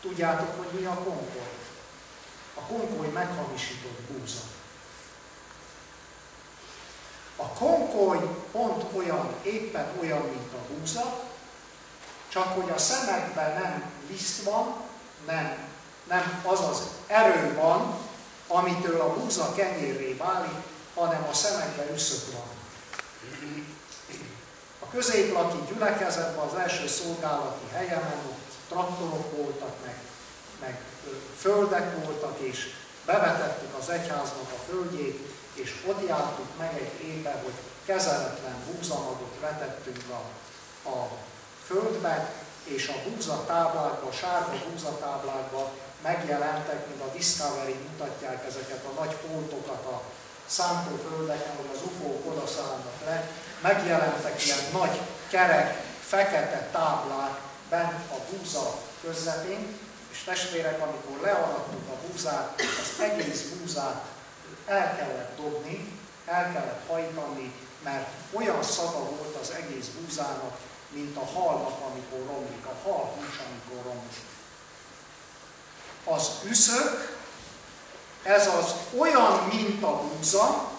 Tudjátok, 0.00 0.56
hogy 0.56 0.80
mi 0.80 0.86
a 0.86 0.94
konkoly? 0.94 1.52
A 2.54 2.60
konkoly 2.60 3.08
meghamisított 3.08 4.00
búza. 4.00 4.40
A 7.36 7.46
konkoly 7.46 8.18
pont 8.52 8.84
olyan, 8.96 9.34
éppen 9.42 9.86
olyan, 10.00 10.22
mint 10.22 10.52
a 10.52 10.72
búza, 10.72 11.20
csak 12.28 12.46
hogy 12.46 12.70
a 12.70 12.78
szemekben 12.78 13.62
nem 13.62 13.90
liszt 14.08 14.42
van, 14.42 14.74
nem, 15.26 15.71
nem 16.08 16.44
az 16.46 16.60
az 16.60 16.82
erő 17.06 17.54
van, 17.54 17.98
amitől 18.46 19.00
a 19.00 19.14
búza 19.14 19.52
kenyérré 19.54 20.12
válik, 20.12 20.56
hanem 20.94 21.26
a 21.30 21.34
szemekben 21.34 21.94
üszök 21.94 22.32
van. 22.32 22.50
A 24.78 24.88
középlaki 24.90 25.58
gyülekezetben 25.68 26.46
az 26.46 26.54
első 26.54 26.86
szolgálati 26.86 27.66
helyemen 27.72 28.18
ott 28.30 28.52
traktorok 28.68 29.36
voltak, 29.36 29.74
meg, 29.84 29.94
meg 30.60 30.80
földek 31.38 32.04
voltak, 32.04 32.38
és 32.38 32.70
bevetettük 33.06 33.74
az 33.80 33.88
egyháznak 33.88 34.52
a 34.52 34.70
földjét, 34.70 35.18
és 35.54 35.84
ott 35.86 36.06
jártuk 36.08 36.46
meg 36.58 36.74
egy 36.74 37.06
évben, 37.06 37.42
hogy 37.42 37.52
kezeletlen 37.84 38.56
búzamagot 38.66 39.36
vetettünk 39.40 40.04
a, 40.10 40.22
a 40.88 41.08
földbe, 41.66 42.32
és 42.64 42.88
a 42.88 43.08
búzatáblákba, 43.08 44.08
a 44.08 44.12
sárga 44.12 44.52
búzatáblákba 44.70 45.72
megjelentek, 46.02 46.86
mint 46.88 47.00
a 47.00 47.12
Discovery 47.16 47.76
mutatják 47.88 48.46
ezeket 48.46 48.84
a 48.84 49.00
nagy 49.00 49.16
foltokat 49.26 49.84
a 49.84 50.02
szántóföldeken, 50.46 51.56
hogy 51.56 51.70
az 51.74 51.82
UFO-k 51.82 52.30
odaszállnak 52.32 52.98
le, 53.04 53.30
megjelentek 53.60 54.44
ilyen 54.44 54.58
nagy 54.72 55.00
kerek, 55.30 55.82
fekete 56.00 56.68
táblák 56.72 57.40
bent 57.68 58.10
a 58.10 58.16
búza 58.30 58.78
közepén, 59.02 59.78
és 60.12 60.22
testvérek, 60.24 60.80
amikor 60.80 61.20
learadtuk 61.22 61.88
a 61.90 62.06
búzát, 62.06 62.60
az 62.60 63.00
egész 63.00 63.42
búzát 63.42 64.04
el 64.66 64.96
kellett 64.96 65.36
dobni, 65.36 65.98
el 66.26 66.52
kellett 66.52 66.86
hajtani, 66.88 67.54
mert 67.82 68.08
olyan 68.32 68.62
szaga 68.62 68.98
volt 68.98 69.36
az 69.40 69.50
egész 69.50 69.86
búzának, 69.86 70.58
mint 70.88 71.16
a 71.16 71.24
halnak, 71.24 71.80
amikor 71.80 72.26
romlik, 72.26 72.66
a 72.66 72.88
hal 72.88 73.14
hús, 73.14 73.40
amikor 73.46 73.84
romlik. 73.84 74.31
Az 76.04 76.30
üszök, 76.48 77.20
ez 78.22 78.46
az 78.46 78.74
olyan, 78.98 79.48
mint 79.52 79.82
a 79.82 80.02
búza, 80.02 80.70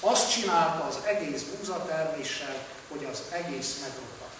azt 0.00 0.30
csinálta 0.32 0.84
az 0.84 0.98
egész 1.04 1.42
búzaterméssel, 1.42 2.66
hogy 2.88 3.08
az 3.12 3.22
egész 3.30 3.78
megrottant. 3.80 4.34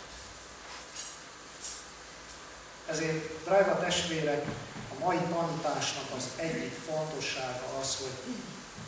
Ezért, 2.86 3.44
drága 3.44 3.78
testvérek, 3.78 4.46
a 4.98 5.04
mai 5.04 5.18
tanításnak 5.18 6.04
az 6.16 6.24
egyik 6.36 6.72
fontossága 6.88 7.64
az, 7.80 7.96
hogy 7.96 8.34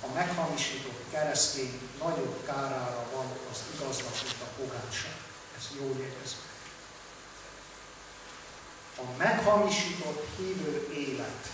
a 0.00 0.12
meghamisított 0.14 1.00
keresztény 1.10 1.80
nagyobb 1.98 2.44
kárára 2.46 3.06
van 3.14 3.26
az 3.50 3.58
igaznak, 3.74 4.14
mint 4.22 4.40
a 4.42 4.62
pogányság. 4.62 5.16
Ez 5.56 5.68
jó 5.78 5.86
jegyezni. 5.88 6.51
A 8.96 9.16
meghamisított 9.16 10.26
hívő 10.37 10.88
élet, 10.92 11.50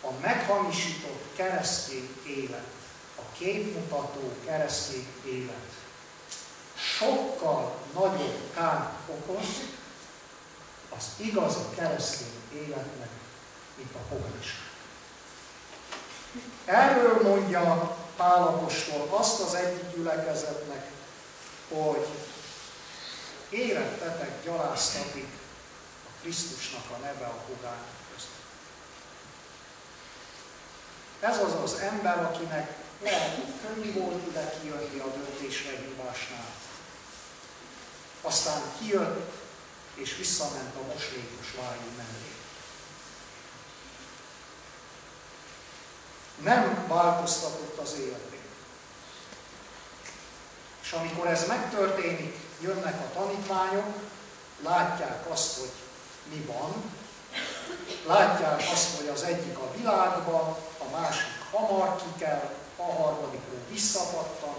a 0.00 0.10
meghamisított 0.20 1.24
keresztény 1.36 2.16
élet, 2.26 2.66
a 3.18 3.22
képmutató 3.38 4.32
keresztény 4.44 5.06
élet. 5.24 5.70
Sokkal 6.74 7.74
nagyobb 7.94 8.52
kár 8.54 8.92
okoz, 9.08 9.46
az 10.96 11.04
igazi 11.16 11.62
keresztény 11.74 12.40
életnek, 12.54 13.10
mint 13.76 13.94
a 13.94 13.98
pogányság. 14.08 14.70
Erről 16.64 17.22
mondja 17.22 17.96
Pálapostól 18.16 19.08
azt 19.10 19.40
az 19.40 19.54
egyik 19.54 19.94
gyülekezetnek, 19.94 20.90
hogy 21.68 22.08
érettetek 23.48 24.44
gyaláztatik 24.44 25.28
Krisztusnak 26.22 26.90
a 26.90 26.96
neve 26.96 27.26
a 27.26 27.44
pogányok 27.46 27.98
között. 28.14 28.42
Ez 31.20 31.38
az 31.38 31.62
az 31.62 31.80
ember, 31.80 32.18
akinek 32.18 32.76
lehet, 33.02 33.34
hogy 33.34 33.52
könnyű 33.62 33.92
volt 33.92 34.26
ide 34.26 34.58
kijönni 34.60 34.98
a 34.98 35.06
döntésre 35.06 35.70
hívásnál. 35.70 36.50
Aztán 38.20 38.62
kijött 38.78 39.32
és 39.94 40.16
visszament 40.16 40.74
a 40.76 40.92
moslékos 40.92 41.54
vájú 41.56 41.90
mellé. 41.96 42.32
Nem 46.38 46.86
változtatott 46.88 47.78
az 47.78 47.94
életén. 47.98 48.40
És 50.82 50.92
amikor 50.92 51.26
ez 51.26 51.46
megtörténik, 51.46 52.36
jönnek 52.60 53.00
a 53.00 53.12
tanítványok, 53.14 53.94
látják 54.62 55.30
azt, 55.30 55.58
hogy 55.58 55.70
mi 56.30 56.44
van, 56.44 56.90
látják 58.06 58.62
azt, 58.72 58.96
hogy 58.96 59.08
az 59.08 59.22
egyik 59.22 59.58
a 59.58 59.72
világban, 59.76 60.56
a 60.78 60.96
másik 61.00 61.32
hamar 61.50 62.02
kikel, 62.02 62.52
a 62.76 62.82
harmadikról 62.82 63.60
visszapattan, 63.70 64.54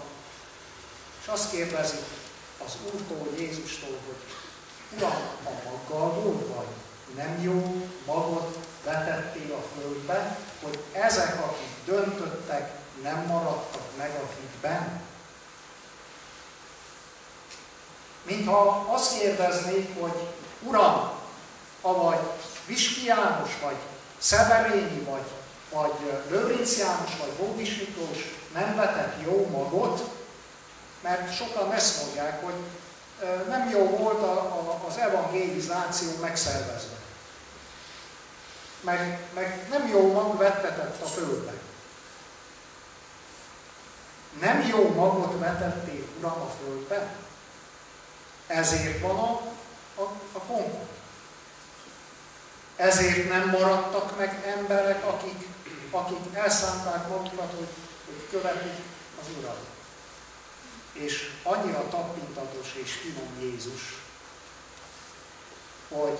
és 1.20 1.26
azt 1.26 1.50
kérdezik 1.50 2.04
az 2.64 2.76
Úrtól, 2.84 3.28
Jézustól, 3.38 3.98
hogy 4.06 4.16
Uram, 4.96 5.22
a 5.44 5.50
maggal 5.64 6.12
volt 6.12 6.54
vagy? 6.54 6.66
Nem 7.16 7.42
jó 7.42 7.88
magot 8.06 8.58
vetettél 8.84 9.54
a 9.54 9.78
földbe, 9.78 10.38
hogy 10.62 10.78
ezek, 10.92 11.42
akik 11.44 11.84
döntöttek, 11.84 12.78
nem 13.02 13.24
maradtak 13.26 13.96
meg 13.96 14.10
a 14.10 14.28
hitben? 14.40 15.02
Mintha 18.22 18.86
azt 18.92 19.18
kérdeznék, 19.18 20.00
hogy 20.00 20.28
Uram, 20.62 21.12
avagy 21.84 22.20
Viski 22.66 23.04
János, 23.04 23.50
vagy 23.62 23.76
Szeverényi, 24.18 24.98
vagy, 24.98 25.24
vagy 25.70 25.92
Lőrinc 26.30 26.78
János, 26.78 27.16
vagy 27.16 27.30
Bódis 27.30 27.76
Miklós 27.76 28.18
nem 28.54 28.76
vetett 28.76 29.14
jó 29.24 29.46
magot, 29.50 30.02
mert 31.00 31.36
sokan 31.36 31.72
ezt 31.72 32.04
mondják, 32.04 32.44
hogy 32.44 32.54
nem 33.48 33.70
jó 33.70 33.96
volt 33.96 34.22
a, 34.22 34.32
a, 34.32 34.84
az 34.88 34.96
evangélizáció 34.98 36.08
megszervezve. 36.20 36.96
Meg, 38.80 39.18
meg 39.34 39.66
nem 39.70 39.88
jó 39.88 40.12
mag 40.12 40.36
vettetett 40.36 41.02
a 41.02 41.06
földbe. 41.06 41.52
Nem 44.40 44.66
jó 44.66 44.88
magot 44.88 45.38
vetették, 45.38 46.08
Uram, 46.18 46.40
a 46.40 46.50
földbe. 46.62 47.14
Ezért 48.46 49.00
van 49.00 49.18
a, 49.18 49.40
a, 50.02 50.02
a 50.32 50.38
konkord. 50.38 50.93
Ezért 52.76 53.28
nem 53.28 53.48
maradtak 53.48 54.18
meg 54.18 54.54
emberek, 54.58 55.04
akik, 55.06 55.48
akik 55.90 56.34
elszánták 56.34 57.08
magukat, 57.08 57.50
hogy, 57.56 57.68
hogy 58.06 58.28
követik 58.30 58.78
az 59.20 59.26
Urat 59.38 59.72
és 60.94 61.30
annyira 61.42 61.88
tapintatos 61.88 62.74
és 62.82 62.92
finom 62.92 63.40
Jézus, 63.40 64.02
hogy 65.88 66.18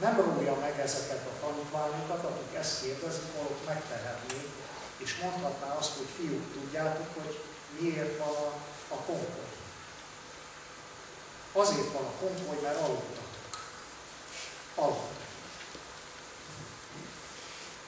nem 0.00 0.16
rója 0.16 0.54
meg 0.54 0.80
ezeket 0.80 1.26
a 1.26 1.46
tanítványokat, 1.46 2.24
akik 2.24 2.54
ezt 2.58 2.82
kérdezik, 2.82 3.36
holott 3.36 3.66
megtehetnék, 3.66 4.48
és 4.96 5.18
mondhatná 5.22 5.74
azt, 5.74 5.96
hogy 5.96 6.06
fiúk, 6.16 6.52
tudjátok, 6.52 7.06
hogy 7.14 7.44
miért 7.78 8.18
van 8.18 8.28
a, 8.28 8.52
a 8.94 8.96
konkoly. 8.96 9.50
Azért 11.52 11.92
van 11.92 12.04
a 12.04 12.20
konkoly, 12.20 12.58
mert 12.62 12.80
aludtatok. 12.80 13.58
Aludtatok. 14.74 15.31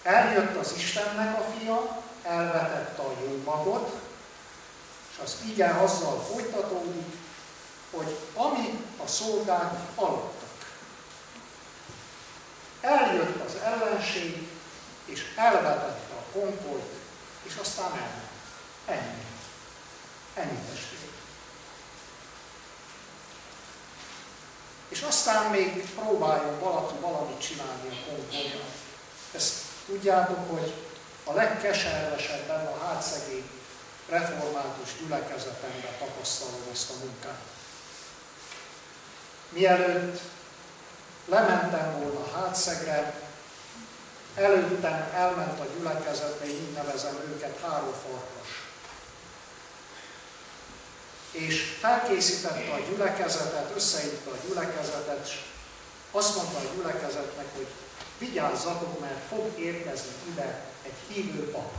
Eljött 0.05 0.57
az 0.57 0.73
Istennek 0.77 1.39
a 1.39 1.45
fia, 1.59 2.03
elvetette 2.23 3.03
a 3.03 3.13
jó 3.21 3.43
magot, 3.45 4.01
és 5.11 5.19
az 5.23 5.37
igen 5.45 5.75
azzal 5.75 6.21
folytatódik, 6.33 7.17
hogy 7.91 8.19
amíg 8.35 8.75
a 9.05 9.07
szolgák 9.07 9.73
aludtak. 9.95 10.73
Eljött 12.81 13.45
az 13.45 13.55
ellenség, 13.63 14.49
és 15.05 15.25
elvetette 15.37 16.15
a 16.15 16.33
konkolt, 16.33 16.93
és 17.43 17.57
aztán 17.61 17.91
elment. 17.93 18.23
Ennyi. 18.87 19.25
Ennyi 20.35 20.59
testvér. 20.69 21.11
És 24.89 25.03
aztán 25.03 25.51
még 25.51 25.91
próbáljon 25.91 26.59
valaki 26.59 26.95
valamit 27.01 27.41
csinálni 27.41 27.89
a 27.89 28.11
konkoltnak. 28.11 28.69
Ezt 29.33 29.64
tudjátok, 29.87 30.51
hogy 30.51 30.75
a 31.25 31.33
legkeservesebben 31.33 32.67
a 32.67 32.85
hátszegény 32.85 33.51
református 34.09 34.89
gyülekezetemben 35.01 35.99
tapasztalom 35.99 36.63
ezt 36.73 36.91
a 36.91 36.95
munkát. 37.05 37.41
Mielőtt 39.49 40.21
lementem 41.27 42.01
volna 42.01 42.31
hátszegre, 42.37 43.15
előttem 44.35 45.11
elment 45.15 45.61
a 45.61 45.67
gyülekezetbe, 45.77 46.47
így 46.47 46.73
nevezem 46.73 47.15
őket, 47.35 47.61
három 47.63 47.93
farkas. 47.93 48.49
És 51.31 51.77
felkészítette 51.81 52.73
a 52.73 52.79
gyülekezetet, 52.91 53.73
összehívta 53.77 54.31
a 54.31 54.47
gyülekezetet, 54.47 55.27
és 55.27 55.41
azt 56.11 56.37
mondta 56.37 56.59
a 56.59 56.75
gyülekezetnek, 56.75 57.47
hogy 57.57 57.67
vigyázzatok, 58.19 59.01
mert 59.01 59.29
fog 59.29 59.59
érkezni 59.59 60.13
ide 60.33 60.65
egy 60.83 61.15
hívő 61.15 61.51
pap. 61.51 61.73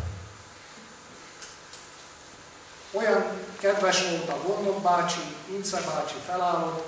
Olyan 2.91 3.25
kedves 3.59 4.09
volt 4.09 4.29
a 4.29 4.41
Gondok 4.47 4.81
bácsi, 4.81 5.19
Ince 5.49 5.81
bácsi 5.81 6.15
felállott, 6.27 6.87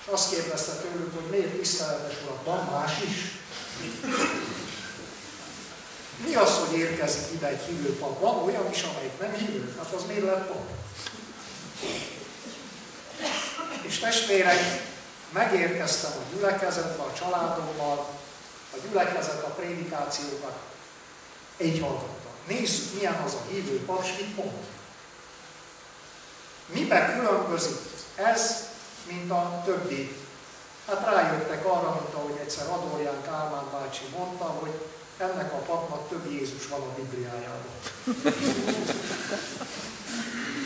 és 0.00 0.12
azt 0.12 0.34
kérdezte 0.34 0.72
tőlük, 0.72 1.14
hogy 1.14 1.30
miért 1.30 1.58
tiszteletes 1.58 2.14
urak, 2.22 2.44
van 2.44 2.64
más 2.64 2.92
is? 3.02 3.38
Mi 6.26 6.34
az, 6.34 6.58
hogy 6.58 6.78
érkezik 6.78 7.32
ide 7.32 7.46
egy 7.46 7.62
hívő 7.66 7.96
pap? 7.98 8.20
Van 8.20 8.42
olyan 8.42 8.70
is, 8.70 8.82
amelyik 8.82 9.18
nem 9.20 9.34
hívő? 9.34 9.74
Hát 9.78 9.92
az 9.92 10.02
miért 10.06 10.24
lett 10.24 10.46
pap? 10.46 10.62
És 13.82 13.98
testvérek, 13.98 14.58
megérkeztem 15.32 16.10
a 16.10 16.34
gyülekezetbe, 16.34 17.02
a 17.02 17.12
családommal, 17.12 18.08
a 18.76 18.86
gyülekezet 18.88 19.42
a 19.42 19.48
prédikációkat 19.48 20.56
így 21.56 21.80
hallgatta. 21.80 22.28
Nézzük, 22.46 22.94
milyen 22.94 23.22
az 23.24 23.34
a 23.34 23.50
hívő 23.50 23.84
pap, 23.84 24.04
és 24.04 24.10
mit 24.18 24.36
mond. 24.36 24.64
Miben 26.66 27.18
különbözik 27.18 27.78
ez, 28.14 28.68
mint 29.06 29.30
a 29.30 29.62
többi? 29.64 30.16
Hát 30.86 31.04
rájöttek 31.04 31.66
arra, 31.66 32.00
mint 32.00 32.14
ahogy 32.14 32.38
egyszer 32.40 32.68
Adorján 32.68 33.22
Kálmán 33.22 33.64
bácsi 33.72 34.04
mondta, 34.16 34.44
hogy 34.44 34.80
ennek 35.18 35.52
a 35.52 35.56
papnak 35.56 36.08
több 36.08 36.30
Jézus 36.30 36.68
van 36.68 36.80
a 36.80 36.94
Bibliájában. 36.94 37.74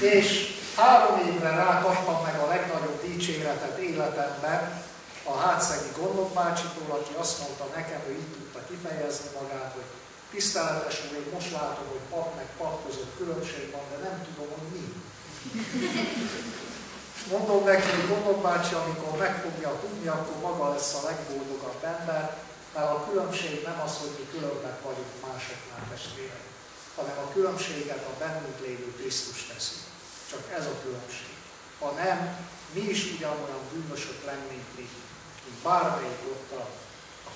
és 0.00 0.56
három 0.76 1.26
évre 1.26 1.50
rá 1.50 1.80
kaptam 1.80 2.22
meg 2.22 2.40
a 2.40 2.46
legnagyobb 2.46 3.02
dicséretet 3.06 3.78
életemben 3.78 4.82
a 5.32 5.34
hátszegi 5.44 5.90
gondok 6.00 6.30
bácsitól, 6.38 6.90
aki 6.98 7.12
azt 7.22 7.38
mondta 7.42 7.64
nekem, 7.78 8.00
hogy 8.06 8.18
így 8.22 8.32
tudta 8.36 8.60
kifejezni 8.68 9.28
magát, 9.40 9.72
hogy 9.76 9.88
tiszteletes 10.30 10.96
úr, 11.04 11.32
most 11.34 11.50
látom, 11.58 11.86
hogy 11.94 12.04
pap 12.12 12.28
meg 12.36 12.48
pap 12.58 12.74
között 12.86 13.16
különbség 13.18 13.64
van, 13.74 13.86
de 13.92 13.98
nem 14.06 14.16
tudom, 14.26 14.48
hogy 14.54 14.68
mi. 14.74 14.84
Mondom 17.34 17.64
neki, 17.64 17.88
hogy 17.96 18.08
gondok 18.12 18.40
bácsi, 18.48 18.74
amikor 18.74 19.12
meg 19.24 19.34
fogja 19.44 19.80
tudni, 19.82 20.06
akkor 20.06 20.36
maga 20.48 20.66
lesz 20.74 20.94
a 20.94 21.06
legboldogabb 21.08 21.82
ember, 21.94 22.24
mert 22.74 22.90
a 22.96 23.04
különbség 23.08 23.54
nem 23.68 23.78
az, 23.86 23.94
hogy 24.00 24.12
mi 24.18 24.24
különbek 24.34 24.78
vagyunk 24.86 25.12
másoknál 25.26 25.84
testvérek, 25.90 26.44
hanem 26.96 27.16
a 27.24 27.32
különbséget 27.34 28.04
a 28.10 28.18
bennünk 28.18 28.58
lévő 28.64 28.88
Krisztus 28.98 29.40
teszi. 29.50 29.78
Csak 30.30 30.44
ez 30.58 30.64
a 30.66 30.80
különbség. 30.82 31.34
Ha 31.80 31.90
nem, 31.90 32.18
mi 32.74 32.80
is 32.80 33.00
ugyanolyan 33.14 33.62
bűnösök 33.72 34.24
lennénk, 34.24 34.68
mint 34.76 34.96
bármelyik 35.62 36.22
ott 36.32 36.58
a, 36.58 36.66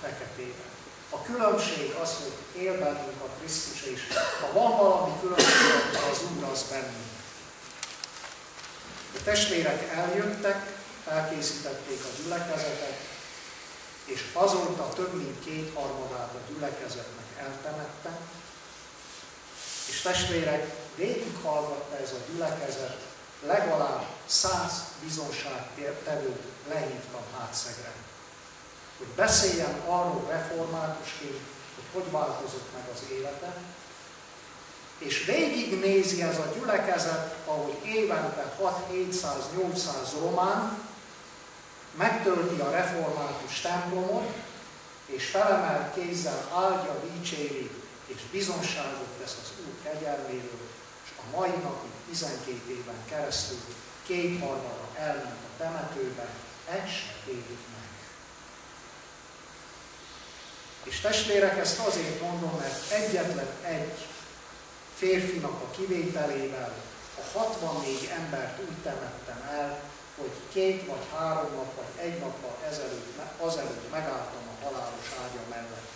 feketében. 0.02 0.70
A 1.10 1.22
különbség 1.22 1.94
az, 2.02 2.14
hogy 2.22 2.62
él 2.62 2.78
bennünk 2.78 3.20
a 3.22 3.28
Krisztus, 3.38 3.82
és 3.82 4.00
ha 4.40 4.52
van 4.60 4.76
valami 4.76 5.12
különbség, 5.20 5.70
akkor 5.72 6.10
az 6.10 6.20
Úr 6.36 6.44
az 6.44 6.64
bennünk. 6.70 7.10
A 9.14 9.22
testvérek 9.24 9.88
eljöttek, 9.88 10.76
elkészítették 11.08 12.00
a 12.04 12.22
gyülekezetet, 12.22 12.98
és 14.04 14.24
azóta 14.32 14.88
több 14.88 15.14
mint 15.14 15.44
kétharmadát 15.44 16.34
a 16.34 16.52
gyülekezetnek 16.52 17.26
eltemette, 17.36 18.18
és 19.88 20.00
testvérek, 20.00 20.74
végighallgatta 20.94 21.96
ez 21.96 22.10
a 22.10 22.32
gyülekezet, 22.32 22.98
legalább 23.46 24.06
száz 24.26 24.72
bizonságtevőt 25.04 26.42
lehívtam 26.68 27.22
hátszegre. 27.38 27.92
Hogy 29.02 29.14
beszéljen 29.16 29.80
arról 29.86 30.26
reformátusként, 30.28 31.40
hogy 31.74 32.02
hogy 32.02 32.10
változott 32.10 32.68
meg 32.74 32.82
az 32.94 33.00
élete, 33.10 33.54
és 34.98 35.24
végignézi 35.24 36.22
ez 36.22 36.38
a 36.38 36.52
gyülekezet, 36.58 37.36
ahogy 37.46 37.76
évente 37.84 38.54
6-700-800 38.60 40.20
román 40.20 40.78
megtölti 41.96 42.60
a 42.60 42.70
református 42.70 43.60
templomot, 43.60 44.34
és 45.06 45.26
felemelt 45.26 45.94
kézzel 45.94 46.48
áldja, 46.54 47.00
dicséri, 47.12 47.70
és 48.06 48.20
bizonságot 48.30 49.08
tesz 49.20 49.36
az 49.42 49.52
Úr 49.66 49.74
kegyelméről, 49.82 50.68
és 51.04 51.10
a 51.16 51.36
mai 51.36 51.50
napig 51.50 51.90
12 52.08 52.60
éven 52.68 53.04
keresztül 53.08 53.58
kétharmada 54.06 54.88
elment 54.96 55.42
a 55.46 55.62
temetőbe, 55.62 56.28
egy 56.70 56.88
se 56.88 57.32
meg. 57.72 57.81
És 60.82 61.00
testvérek, 61.00 61.58
ezt 61.58 61.78
azért 61.78 62.20
mondom, 62.20 62.58
mert 62.58 62.90
egyetlen 62.90 63.48
egy 63.62 64.06
férfinak 64.96 65.62
a 65.62 65.70
kivételével 65.70 66.72
a 67.18 67.38
64 67.38 68.10
embert 68.20 68.60
úgy 68.60 68.76
temettem 68.82 69.48
el, 69.50 69.80
hogy 70.16 70.32
két 70.52 70.86
vagy 70.86 71.06
három 71.14 71.52
nap 71.54 71.74
vagy 71.76 72.04
egy 72.04 72.18
nappal 72.18 72.56
ezelőtt, 72.68 73.18
azelőtt 73.38 73.90
megálltam 73.90 74.44
a 74.48 74.64
halálos 74.64 75.08
ágya 75.22 75.42
mellett. 75.48 75.90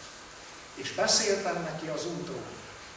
És 0.75 0.95
beszéltem 0.95 1.63
neki 1.63 1.87
az 1.89 2.07
útról, 2.07 2.45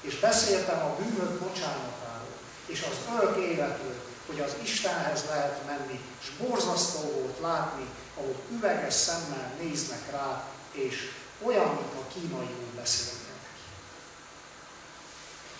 és 0.02 0.20
beszéltem 0.20 0.80
a 0.80 0.96
bűnök 0.96 1.40
bocsánatáról, 1.40 2.36
és 2.66 2.82
az 2.82 3.16
örök 3.18 3.38
életről, 3.38 4.02
hogy 4.28 4.40
az 4.40 4.56
Istenhez 4.62 5.24
lehet 5.30 5.66
menni, 5.66 6.00
és 6.22 6.30
borzasztó 6.30 7.00
volt 7.00 7.40
látni, 7.42 7.86
ahogy 8.18 8.38
üveges 8.52 8.94
szemmel 8.94 9.54
néznek 9.62 10.12
rá, 10.12 10.44
és 10.72 11.12
olyan, 11.42 11.68
mint 11.68 11.94
a 11.94 12.08
kínaiul 12.14 12.72
beszélnek. 12.76 13.18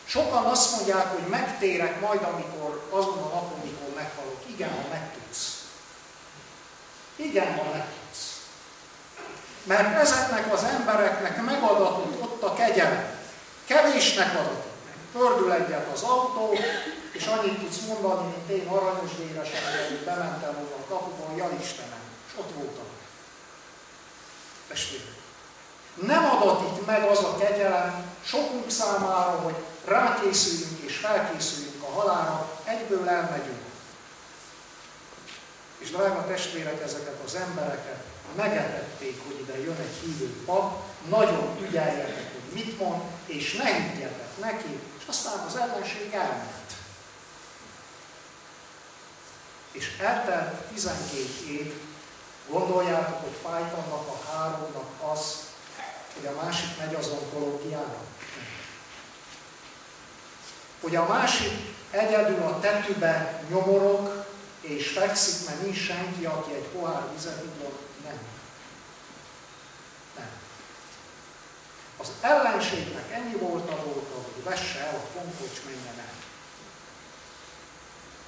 Sokan 0.06 0.46
azt 0.46 0.76
mondják, 0.76 1.06
hogy 1.06 1.28
megtérek 1.28 2.00
majd, 2.00 2.24
amikor 2.24 2.88
azon 2.90 3.18
a 3.18 3.28
napon, 3.34 3.60
amikor 3.60 3.96
meghalok. 3.96 4.44
Igen, 4.46 4.70
ha 4.70 4.88
megtudsz. 4.90 5.64
Igen, 7.16 7.58
ha 7.58 7.64
megtudsz. 7.64 8.40
Mert 9.64 10.02
ezeknek 10.02 10.54
az 10.54 10.64
embereknek 10.64 11.42
megadatott 11.42 12.22
ott 12.22 12.44
a 12.44 12.54
kegyelem. 12.54 13.18
Kevésnek 13.66 14.34
adatott. 14.34 14.68
Pördül 15.12 15.52
egyet 15.52 15.88
az 15.94 16.02
autó, 16.02 16.58
és 17.12 17.26
annyit 17.26 17.60
tudsz 17.60 17.86
mondani, 17.88 18.28
mint 18.28 18.62
én 18.62 18.68
aranyos 18.68 19.16
déresen, 19.16 19.88
hogy 19.88 19.98
bementem 20.06 20.54
volna 20.54 20.76
a 20.76 20.88
kapuban, 20.90 21.36
ja 21.36 21.50
Istenem, 21.62 22.00
és 22.28 22.34
ott 22.40 22.52
voltam. 22.56 22.86
Testvérek. 24.68 25.19
Nem 26.02 26.26
adatik 26.26 26.86
meg 26.86 27.04
az 27.04 27.24
a 27.24 27.38
kegyelem 27.38 28.12
sokunk 28.24 28.70
számára, 28.70 29.40
hogy 29.40 29.56
rákészüljünk 29.86 30.80
és 30.80 30.96
felkészüljünk 30.96 31.84
a 31.84 32.00
halára, 32.00 32.50
egyből 32.64 33.10
elmegyünk. 33.10 33.64
És 35.78 35.92
drága 35.92 36.26
testvérek, 36.28 36.82
ezeket 36.84 37.20
az 37.26 37.36
embereket 37.36 38.04
megetették, 38.36 39.22
hogy 39.28 39.40
ide 39.40 39.60
jön 39.60 39.78
egy 39.80 39.98
hívő 40.02 40.44
pap, 40.46 40.84
nagyon 41.10 41.58
ügyeljetek, 41.62 42.32
hogy 42.34 42.54
mit 42.54 42.80
mond, 42.80 43.02
és 43.26 43.54
ne 43.54 43.74
higgyetek 43.74 44.38
neki, 44.40 44.80
és 45.00 45.04
aztán 45.08 45.46
az 45.48 45.56
ellenség 45.56 46.14
elment. 46.14 46.74
És 49.72 49.98
eltelt 50.00 50.54
12 50.54 51.18
év, 51.50 51.74
gondoljátok, 52.50 53.22
hogy 53.22 53.38
fájt 53.44 53.74
annak 53.74 54.08
a 54.08 54.32
háromnak 54.32 54.90
az, 55.12 55.49
hogy 56.16 56.26
a 56.26 56.44
másik 56.44 56.78
megy 56.78 56.96
az 56.96 57.08
onkológiára. 57.08 58.02
Hogy 60.82 60.96
a 60.96 61.08
másik 61.08 61.52
egyedül 61.92 62.42
a 62.42 62.60
tetőbe 62.60 63.44
nyomorog, 63.50 64.26
és 64.62 64.88
fekszik, 64.88 65.48
mert 65.48 65.62
nincs 65.62 65.78
senki, 65.78 66.26
aki 66.26 66.54
egy 66.54 66.68
pohár 66.68 67.04
vizet 67.14 67.44
idon. 67.44 67.78
Nem. 68.04 68.20
Nem. 70.16 70.30
Az 71.98 72.08
ellenségnek 72.22 73.12
ennyi 73.12 73.34
volt 73.34 73.70
a 73.70 73.76
dolga, 73.76 74.16
hogy 74.34 74.44
vesse 74.44 74.80
el 74.80 74.96
a 74.96 75.20
konkocs, 75.20 75.64
menjen 75.66 76.00
el. 76.00 76.14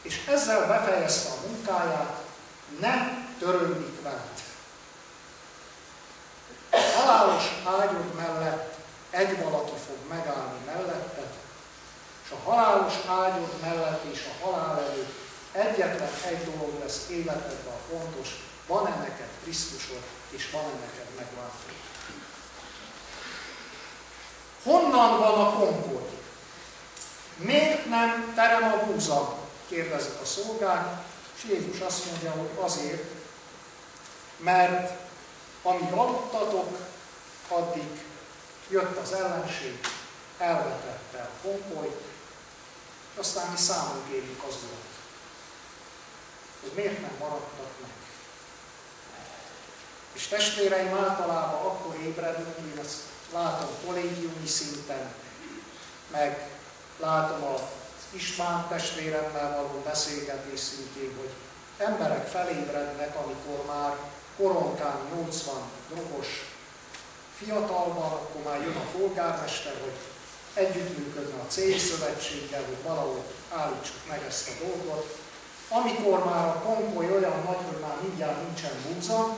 És 0.02 0.26
ezzel 0.28 0.67
befejezte 0.67 1.30
a 1.30 1.48
munkáját, 1.48 2.24
ne 2.80 2.94
törődik 3.39 4.02
veled. 4.02 4.51
Halálos 6.95 7.43
ágyod 7.65 8.13
mellett 8.15 8.73
egy 9.10 9.43
valaki 9.43 9.73
fog 9.88 9.97
megállni 10.10 10.60
melletted, 10.65 11.32
és 12.25 12.32
a 12.32 12.49
halálos 12.49 12.93
ágyod 13.08 13.54
mellett 13.62 14.04
és 14.12 14.25
a 14.25 14.45
halál 14.45 14.80
előtt 14.80 15.13
egyetlen 15.51 16.10
egy 16.27 16.43
dolog 16.43 16.80
lesz 16.80 17.06
életedben 17.10 17.77
fontos, 17.89 18.30
van-e 18.67 18.95
neked 18.95 19.30
Krisztusod, 19.43 20.01
és 20.30 20.49
van-e 20.51 20.73
neked 20.80 21.08
megváltó. 21.17 21.71
Honnan 24.63 25.19
van 25.19 25.45
a 25.45 25.54
konkord? 25.54 26.10
Miért 27.36 27.86
nem 27.86 28.34
terem 28.36 28.63
a 28.63 28.86
búza? 28.86 29.39
kérdezik 29.71 30.13
a 30.21 30.25
szolgák, 30.25 31.04
és 31.36 31.43
Jézus 31.49 31.80
azt 31.80 32.06
mondja, 32.06 32.32
hogy 32.32 32.49
azért, 32.60 33.04
mert 34.38 34.99
amíg 35.62 35.91
aludtatok, 35.91 36.78
addig 37.47 38.06
jött 38.69 38.97
az 38.97 39.13
ellenség, 39.13 39.80
elvetette 40.38 41.19
a 41.19 41.47
konkolyt, 41.47 42.02
és 43.13 43.19
aztán 43.19 43.52
mi 43.52 43.58
számunk 43.58 44.08
érjük 44.10 44.43
az 44.43 44.56
urat. 44.56 44.89
Hogy 46.62 46.71
miért 46.76 47.02
nem 47.02 47.15
maradtak 47.19 47.71
meg. 47.82 47.89
És 50.13 50.28
testvéreim 50.28 50.93
általában 50.93 51.65
akkor 51.65 51.95
ébredünk, 51.95 52.56
én 52.58 52.80
ezt 52.84 53.00
látom 53.34 53.69
kollégiumi 53.86 54.47
szinten, 54.47 55.13
meg 56.12 56.50
látom 57.00 57.43
az 57.43 57.62
István 58.10 58.67
testvéremmel 58.67 59.56
való 59.56 59.82
beszélgetés 59.86 60.60
szintjén, 60.60 61.15
hogy 61.17 61.32
emberek 61.78 62.28
felébrednek, 62.28 63.15
amikor 63.15 63.65
már 63.65 63.97
koronkán 64.38 64.98
80 65.15 65.56
drogos 65.89 66.28
fiatalban, 67.38 68.12
akkor 68.12 68.41
már 68.44 68.62
jön 68.62 68.76
a 68.76 68.98
polgármester, 68.98 69.74
hogy 69.84 69.98
együttműködne 70.54 71.41
a 71.41 71.48
célszövetséggel, 71.48 72.63
hogy 72.65 72.84
valahogy 72.84 73.24
állítsuk 73.50 73.96
meg 74.08 74.24
ezt 74.28 74.50
a 74.50 74.65
dolgot. 74.65 75.17
Amikor 75.70 76.26
már 76.26 76.48
a 76.48 76.62
konkoly 76.65 77.12
olyan 77.12 77.44
nagy, 77.46 77.65
hogy 77.67 77.80
már 77.82 77.98
mindjárt 78.02 78.44
nincsen 78.44 78.72
búza, 78.88 79.36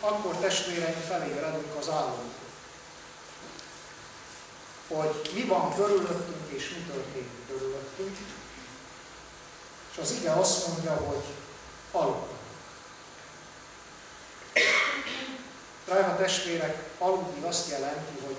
akkor 0.00 0.36
testvéreim 0.36 1.00
felébredünk 1.08 1.76
az 1.78 1.88
államból. 1.88 2.42
Hogy 4.88 5.30
mi 5.34 5.44
van 5.44 5.74
körülöttünk 5.74 6.48
és 6.48 6.70
mi 6.70 6.92
történik 6.92 7.46
körülöttünk. 7.48 8.16
És 9.92 9.98
az 9.98 10.10
ige 10.10 10.32
azt 10.32 10.66
mondja, 10.66 10.94
hogy 10.94 11.24
aludtak. 11.92 12.33
Drága 15.84 16.16
testvérek, 16.16 16.90
aludni 16.98 17.46
azt 17.46 17.70
jelenti, 17.70 18.20
hogy 18.26 18.36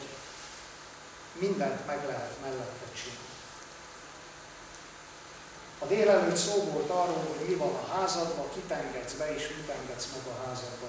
mindent 1.33 1.85
meg 1.85 2.05
lehet 2.05 2.31
mellette 2.41 2.85
csinálni. 2.93 3.23
A 5.79 5.85
délelőtt 5.85 6.35
szó 6.35 6.63
volt 6.63 6.89
arról, 6.89 7.25
hogy 7.37 7.47
mi 7.47 7.53
van 7.53 7.73
a 7.73 7.97
házadban, 7.97 8.49
kit 8.53 9.17
be, 9.17 9.35
és 9.35 9.47
mit 9.47 9.69
engedsz 9.69 10.07
meg 10.13 10.33
a 10.33 10.47
házadba. 10.47 10.87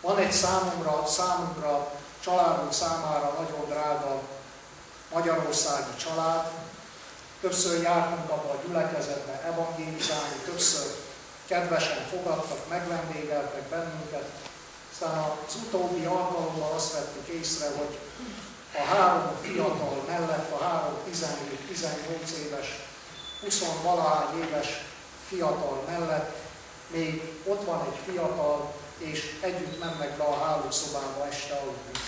Van 0.00 0.18
egy 0.18 0.32
számomra, 0.32 1.06
számunkra, 1.06 1.92
családunk 2.20 2.72
számára 2.72 3.36
nagyon 3.38 3.64
drága 3.68 4.20
magyarországi 5.12 5.96
család. 5.96 6.50
Többször 7.40 7.82
jártunk 7.82 8.30
abba 8.30 8.50
a 8.50 8.60
gyülekezetbe 8.66 9.42
evangélizálni, 9.46 10.36
többször 10.44 10.86
kedvesen 11.46 12.06
fogadtak, 12.10 12.68
megvendégeltek 12.68 13.62
bennünket. 13.62 14.24
Aztán 15.02 15.24
az 15.46 15.54
utóbbi 15.66 16.04
alkalommal 16.04 16.72
azt 16.72 16.92
vettük 16.92 17.28
észre, 17.28 17.66
hogy 17.76 17.98
a 18.74 18.84
három 18.94 19.36
fiatal 19.40 20.04
mellett, 20.06 20.52
a 20.52 20.64
három 20.64 20.94
17-18 21.12 22.30
éves, 22.46 22.66
20 23.40 23.62
valahány 23.82 24.44
éves 24.44 24.68
fiatal 25.28 25.84
mellett 25.86 26.36
még 26.86 27.22
ott 27.44 27.64
van 27.64 27.86
egy 27.86 27.98
fiatal, 28.12 28.74
és 28.98 29.38
együtt 29.40 29.78
mennek 29.78 30.16
be 30.16 30.24
a 30.24 30.44
hálószobába 30.44 31.26
este 31.26 31.54
aludni. 31.54 31.98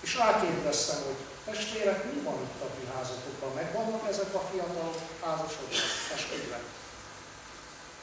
És 0.00 0.16
rákérdeztem, 0.16 1.02
hogy 1.04 1.54
testvérek, 1.54 2.04
mi 2.04 2.20
van 2.20 2.40
itt 2.42 2.62
a 2.62 2.66
ti 2.78 2.86
házatokban? 2.94 3.54
Megvannak 3.54 4.08
ezek 4.08 4.34
a 4.34 4.42
fiatal 4.50 4.94
házasok 5.24 5.68
testvérek? 6.10 6.62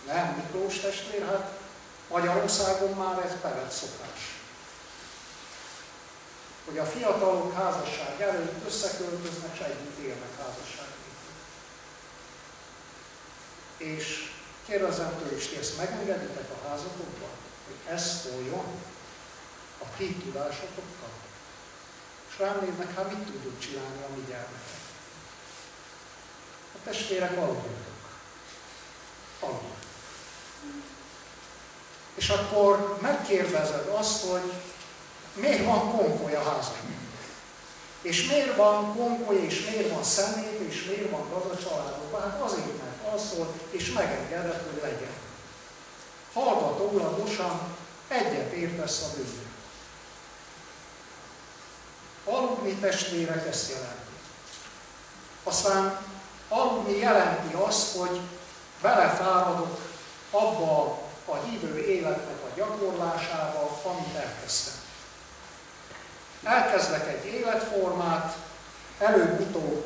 Nem, 0.07 0.35
Miklós 0.35 0.79
testvér, 0.79 1.25
hát 1.25 1.63
Magyarországon 2.09 2.91
már 2.93 3.25
ez 3.25 3.31
bevett 3.41 3.71
szokás 3.71 4.35
hogy 6.65 6.77
a 6.77 6.85
fiatalok 6.85 7.53
házasság 7.53 8.21
előtt 8.21 8.65
összeköltöznek, 8.65 9.53
és 9.53 9.59
együtt 9.59 9.97
élnek 9.97 10.37
házasság 10.37 10.87
És 13.77 14.31
kérdezem 14.65 15.17
tőle 15.17 15.35
is, 15.35 15.47
ti 15.47 15.57
ezt 15.57 15.77
megengeditek 15.77 16.49
a 16.49 16.67
házatokban, 16.67 17.29
hogy 17.65 17.93
ez 17.93 18.21
szóljon 18.21 18.65
a 19.81 19.85
ti 19.97 20.15
tudásotokkal? 20.15 21.13
És 22.29 22.39
rám 22.39 22.59
néznek, 22.61 22.95
hát 22.95 23.09
mit 23.09 23.25
tudjuk 23.25 23.59
csinálni 23.59 24.03
a 24.03 24.15
mi 24.15 24.23
gyermekek? 24.27 24.83
A 26.75 26.77
testvérek 26.83 27.37
aludjatok. 27.37 27.95
Aludjatok. 29.39 29.83
És 32.15 32.29
akkor 32.29 32.97
megkérdezed 33.01 33.87
azt, 33.97 34.25
hogy 34.25 34.53
miért 35.33 35.65
van 35.65 35.97
konkoly 35.97 36.35
a 36.35 36.43
házban? 36.43 36.95
És 38.01 38.27
miért 38.27 38.55
van 38.55 38.95
konkoly, 38.95 39.35
és 39.35 39.69
miért 39.69 39.91
van 39.91 40.03
szemét, 40.03 40.59
és 40.59 40.85
miért 40.85 41.09
van 41.09 41.29
gazda 41.29 41.69
családokban? 41.69 42.21
Hát 42.21 42.41
azért, 42.41 42.77
mert 42.77 43.13
az 43.13 43.21
szól, 43.29 43.53
és 43.69 43.91
megengedett, 43.91 44.63
hogy 44.71 44.81
legyen. 44.81 45.13
Hallgatólagosan 46.33 47.75
egyet 48.07 48.51
értesz 48.51 49.01
a 49.01 49.15
bűnre. 49.15 49.49
Aludni 52.25 52.73
testvérek 52.73 53.47
ezt 53.47 53.69
jelenti. 53.69 54.11
Aztán 55.43 55.97
aludni 56.49 56.97
jelenti 56.97 57.53
azt, 57.53 57.97
hogy 57.97 58.19
belefáradok 58.81 59.79
abba 60.31 60.81
a 60.81 61.04
hívő 61.33 61.77
életnek 61.77 62.43
a 62.43 62.55
gyakorlásába, 62.55 63.81
amit 63.83 64.15
elkezdtem 64.15 64.83
elkezdek 66.45 67.07
egy 67.07 67.25
életformát, 67.25 68.35
előbb-utóbb 68.99 69.85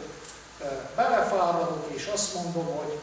belefáradok, 0.96 1.92
és 1.94 2.06
azt 2.06 2.34
mondom, 2.34 2.66
hogy, 2.66 3.00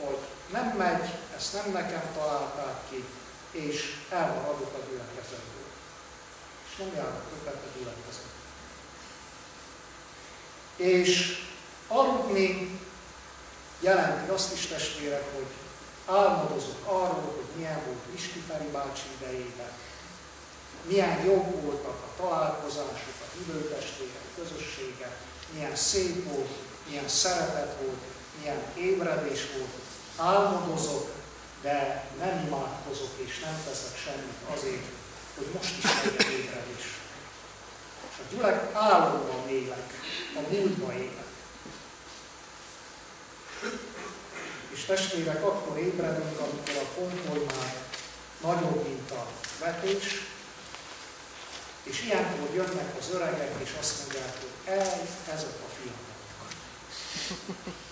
hogy 0.00 0.18
nem 0.52 0.74
megy, 0.76 1.10
ezt 1.36 1.52
nem 1.52 1.72
nekem 1.72 2.02
találták 2.16 2.74
ki, 2.90 3.04
és 3.50 3.96
elmaradok 4.10 4.74
a 4.74 4.88
gyülekezetből. 4.88 5.66
És 6.70 6.76
nem 6.78 6.94
járok 6.94 7.22
többet 7.28 7.54
a 7.54 7.78
gyülekezetből. 7.78 8.30
És 10.76 11.38
aludni 11.88 12.80
jelenti 13.80 14.30
azt 14.30 14.52
is 14.52 14.66
testvérek, 14.66 15.24
hogy 15.34 15.46
álmodozok 16.06 16.86
arról, 16.86 17.32
hogy 17.36 17.56
milyen 17.56 17.82
volt 17.86 18.14
Isti 18.14 18.42
Feri 18.48 18.68
bácsi 18.72 19.06
idejében, 19.20 19.72
milyen 20.86 21.24
jobb 21.24 21.62
voltak 21.62 21.98
a 22.06 22.22
találkozások, 22.22 23.16
a 23.20 23.30
hívőtestvérek 23.36 24.26
közössége, 24.36 25.16
milyen 25.54 25.76
szép 25.76 26.32
volt, 26.32 26.50
milyen 26.88 27.08
szeretet 27.08 27.76
volt, 27.80 28.02
milyen 28.38 28.62
ébredés 28.76 29.40
volt. 29.56 29.70
Álmodozok, 30.16 31.10
de 31.62 32.04
nem 32.18 32.44
imádkozok 32.46 33.10
és 33.16 33.38
nem 33.38 33.62
teszek 33.64 33.96
semmit 34.04 34.56
azért, 34.56 34.84
hogy 35.36 35.46
most 35.54 35.78
is 35.78 35.84
legyen 35.84 36.32
ébredés. 36.32 36.84
És 38.10 38.18
a 38.18 38.34
gyülek 38.34 38.74
álomban 38.74 39.48
élek, 39.48 39.90
a 40.36 40.52
múltba 40.52 40.92
élek. 40.92 41.30
És 44.72 44.84
testvérek, 44.84 45.44
akkor 45.44 45.78
ébredünk, 45.78 46.38
amikor 46.38 46.82
a 46.82 47.00
kontoly 47.00 47.44
már 47.56 47.74
nagyobb, 48.40 48.88
mint 48.88 49.10
a 49.10 49.26
vetés, 49.60 50.04
és 51.82 52.02
ilyenkor 52.02 52.54
jönnek 52.54 52.96
az 52.98 53.10
öregek, 53.14 53.54
és 53.62 53.70
azt 53.80 53.98
mondják, 54.00 54.38
hogy 54.40 54.74
el, 54.74 55.08
ezek 55.34 55.56
a 55.66 55.68
fiatalok. 55.76 56.50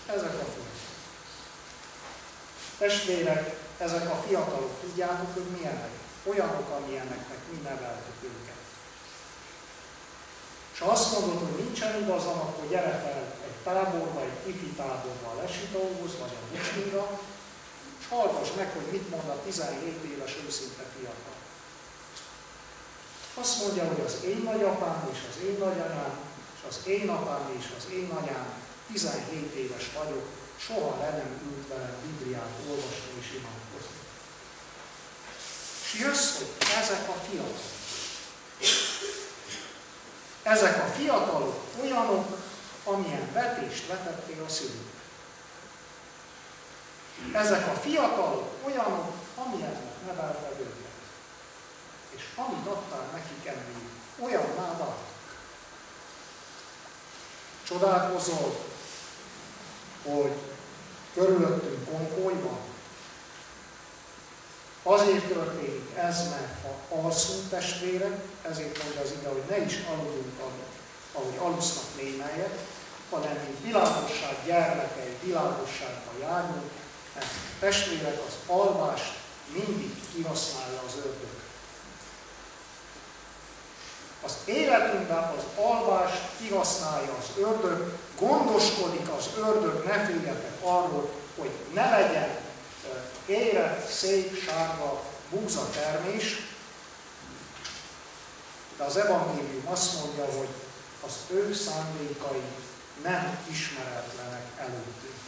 Ezek 0.06 0.34
a 0.40 0.44
fiatalok. 0.52 0.78
Testvérek, 2.78 3.56
ezek 3.78 4.10
a 4.10 4.22
fiatalok, 4.26 4.80
tudjátok, 4.80 5.34
hogy 5.34 5.48
milyenek? 5.56 5.90
Olyanok, 6.24 6.70
amilyeneknek 6.70 7.38
mi 7.50 7.58
neveltük 7.62 8.22
őket. 8.22 8.60
És 10.72 10.78
ha 10.78 10.90
azt 10.90 11.12
mondod, 11.12 11.38
hogy 11.38 11.64
nincsen 11.64 12.02
igazam, 12.02 12.38
akkor 12.38 12.68
gyere 12.68 13.00
fel 13.04 13.29
táborba, 13.64 14.20
egy 14.20 14.48
ifi 14.48 14.70
táborba 14.76 15.28
a 15.30 15.40
Lesitóhoz, 15.42 16.12
vagy 16.20 16.34
a 16.40 16.42
Bucsminra, 16.50 17.20
és 18.00 18.06
hallgass 18.08 18.50
meg, 18.56 18.72
hogy 18.72 18.88
mit 18.90 19.10
mond 19.10 19.28
a 19.28 19.42
17 19.44 20.04
éves 20.12 20.36
őszinte 20.46 20.84
fiatal. 20.96 21.38
Azt 23.34 23.58
mondja, 23.62 23.84
hogy 23.88 24.02
az 24.06 24.16
én 24.24 24.40
nagyapám 24.44 25.08
és 25.12 25.18
az 25.30 25.36
én 25.48 25.56
nagyanyám, 25.58 26.14
és 26.56 26.60
az 26.68 26.78
én 26.86 27.08
apám 27.08 27.56
és 27.58 27.64
az 27.78 27.92
én 27.92 28.10
anyám 28.10 28.48
17 28.92 29.54
éves 29.54 29.90
vagyok, 29.98 30.26
soha 30.66 30.96
le 31.00 31.10
nem 31.10 31.40
ült 31.48 31.68
velem 31.68 31.96
Bibliát 32.06 32.54
olvasni 32.68 33.10
és 33.20 33.26
imádkozni. 33.38 33.98
És 35.84 36.00
jössz, 36.00 36.36
hogy 36.36 36.48
ezek 36.82 37.08
a 37.08 37.16
fiatalok. 37.28 37.78
Ezek 40.42 40.76
a 40.84 40.86
fiatalok 40.96 41.60
olyanok, 41.82 42.39
amilyen 42.84 43.32
vetést 43.32 43.86
vetettél 43.86 44.44
a 44.44 44.48
szülők. 44.48 44.98
Ezek 47.32 47.66
a 47.66 47.74
fiatalok 47.74 48.52
olyanok, 48.64 49.12
amilyennek 49.36 50.06
nevelted 50.06 50.60
őket. 50.60 50.90
És 52.10 52.22
amit 52.36 52.66
adtál 52.66 53.08
nekik 53.12 53.46
enni, 53.46 53.88
olyan 54.20 54.56
váltak. 54.56 54.98
Csodálkozol, 57.62 58.64
hogy 60.02 60.32
körülöttünk 61.14 61.90
konkoly 61.90 62.34
van. 62.42 62.58
Azért 64.82 65.24
történik 65.24 65.96
ez, 65.96 66.28
mert 66.28 66.62
ha 66.62 66.96
alszunk 66.96 67.48
testvérek, 67.48 68.20
ezért 68.42 68.82
mondja 68.82 69.00
az 69.00 69.12
ige, 69.18 69.28
hogy 69.28 69.42
ne 69.48 69.56
is 69.56 69.78
aludjunk, 69.88 70.38
ahogy 71.12 71.36
alusznak 71.38 71.84
némelyek, 71.96 72.58
hanem 73.10 73.36
mint 73.44 73.62
világosság 73.62 74.36
gyermekei, 74.46 75.16
világosságba 75.22 76.10
járunk, 76.20 76.70
mert 77.14 77.26
testvérek 77.60 78.18
az 78.26 78.56
alvást 78.56 79.12
mindig 79.52 79.94
kihasználja 80.14 80.80
az 80.86 80.96
ördög. 80.96 81.38
Az 84.22 84.36
életünkben 84.44 85.34
az 85.36 85.64
alvást 85.64 86.22
kihasználja 86.38 87.14
az 87.18 87.42
ördög, 87.42 87.98
gondoskodik 88.18 89.08
az 89.18 89.28
ördög, 89.36 89.84
ne 89.84 90.04
féljetek 90.04 90.56
arról, 90.62 91.10
hogy 91.38 91.50
ne 91.72 91.90
legyen 91.90 92.38
érett, 93.26 93.90
szép, 93.90 94.44
sárga 94.44 95.02
búza 95.30 95.70
termés, 95.70 96.36
de 98.76 98.84
az 98.84 98.96
evangélium 98.96 99.66
azt 99.66 100.00
mondja, 100.00 100.24
hogy 100.24 100.48
az 101.06 101.12
ő 101.30 101.54
szándékai 101.54 102.42
nem 103.02 103.38
ismeretlenek 103.50 104.46
előttünk. 104.58 105.20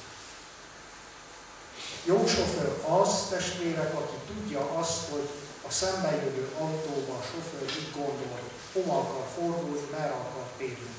Jó 2.04 2.26
sofőr 2.26 2.84
az, 2.88 3.26
testvérek, 3.30 3.94
aki 3.94 4.16
tudja 4.26 4.70
azt, 4.78 5.08
hogy 5.10 5.28
a 5.68 5.70
szembejövő 5.70 6.48
autóban 6.58 7.16
a 7.16 7.22
sofőr 7.22 7.64
mit 7.74 7.94
gondol, 7.94 8.38
hova 8.72 8.98
akar 8.98 9.26
fordulni, 9.36 9.86
merre 9.90 10.12
akar 10.12 10.46
térni. 10.56 10.94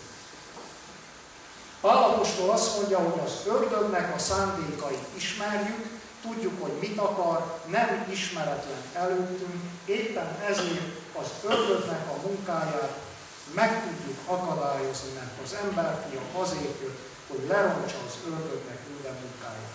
Pálapostól 1.81 2.49
azt 2.49 2.77
mondja, 2.77 2.99
hogy 2.99 3.19
az 3.25 3.33
ördögnek 3.45 4.15
a 4.15 4.19
szándékait 4.19 5.07
ismerjük, 5.15 5.85
tudjuk, 6.21 6.61
hogy 6.61 6.71
mit 6.79 6.97
akar, 6.97 7.59
nem 7.67 8.07
ismeretlen 8.11 8.81
előttünk, 8.93 9.61
éppen 9.85 10.37
ezért 10.49 10.99
az 11.21 11.27
ördögnek 11.43 12.09
a 12.09 12.27
munkáját 12.27 13.02
meg 13.51 13.83
tudjuk 13.83 14.17
akadályozni, 14.25 15.09
mert 15.15 15.41
az 15.43 15.53
emberfia 15.53 16.21
azért 16.33 16.81
jött, 16.81 16.99
hogy 17.27 17.47
lerontsa 17.47 17.97
az 18.07 18.17
ördögnek 18.25 18.79
minden 18.87 19.15
munkáját. 19.21 19.71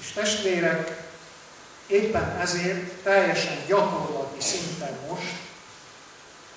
És 0.00 0.12
testvérek, 0.12 1.10
éppen 1.86 2.36
ezért 2.40 2.92
teljesen 2.92 3.66
gyakorlati 3.66 4.40
szinten 4.40 4.98
most 5.08 5.32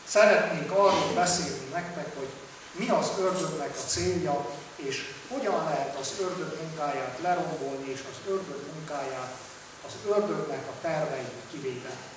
szeretnék 0.07 0.71
arról 0.71 1.13
beszélni 1.15 1.67
nektek, 1.73 2.17
hogy 2.17 2.29
mi 2.71 2.89
az 2.89 3.11
ördögnek 3.19 3.69
a 3.69 3.87
célja, 3.87 4.49
és 4.75 5.13
hogyan 5.29 5.63
lehet 5.63 5.97
az 5.99 6.13
ördög 6.19 6.57
munkáját 6.61 7.17
lerombolni, 7.21 7.89
és 7.91 7.99
az 8.11 8.31
ördög 8.31 8.61
munkáját, 8.73 9.33
az 9.85 9.91
ördögnek 10.09 10.67
a 10.67 10.81
terveit 10.81 11.31
kivédeni. 11.51 12.14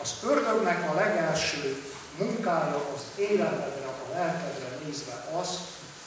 Az 0.00 0.14
ördögnek 0.22 0.90
a 0.90 0.94
legelső 0.94 1.82
munkája 2.18 2.76
az 2.94 3.02
életedre, 3.16 3.86
a 3.86 4.12
lelkedre 4.12 4.78
nézve 4.84 5.24
az, 5.40 5.48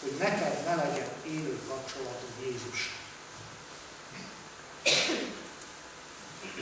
hogy 0.01 0.15
neked 0.19 0.63
ne 0.65 0.75
legyen 0.75 1.09
élő 1.25 1.59
kapcsolatod 1.67 2.29
Jézus. 2.43 2.99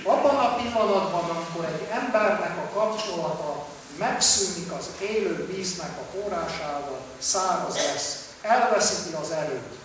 Abban 0.04 0.36
a 0.36 0.56
pillanatban, 0.56 1.30
amikor 1.30 1.65
egy 1.65 1.88
embernek 1.92 2.58
a 2.58 2.80
kapcsolata 2.80 3.65
megszűnik 3.98 4.72
az 4.72 4.89
élő 5.02 5.46
víznek 5.46 5.98
a 5.98 6.18
forrásával, 6.18 7.00
száraz 7.20 7.76
lesz, 7.76 8.30
elveszíti 8.42 9.13
az 9.13 9.32
erőt. 9.32 9.78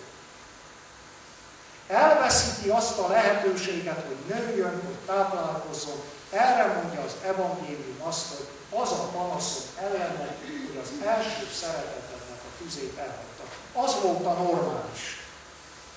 Elveszíti 1.87 2.69
azt 2.69 2.97
a 2.97 3.07
lehetőséget, 3.07 4.05
hogy 4.07 4.35
nőjön, 4.35 4.81
hogy 4.85 4.95
táplálkozzon. 5.05 6.03
Erre 6.35 6.65
mondja 6.65 7.01
az 7.01 7.15
evangélium 7.23 8.01
azt, 8.03 8.25
hogy 8.27 8.47
az 8.81 8.91
a 8.91 9.09
panaszok 9.15 9.63
ellennek, 9.79 10.37
hogy 10.67 10.79
az 10.83 11.07
első 11.07 11.47
szeretetednek 11.53 12.39
a 12.47 12.63
tüzét 12.63 12.97
elhagyta. 12.97 13.43
Az 13.73 14.01
volt 14.01 14.25
a 14.25 14.33
normális. 14.43 15.27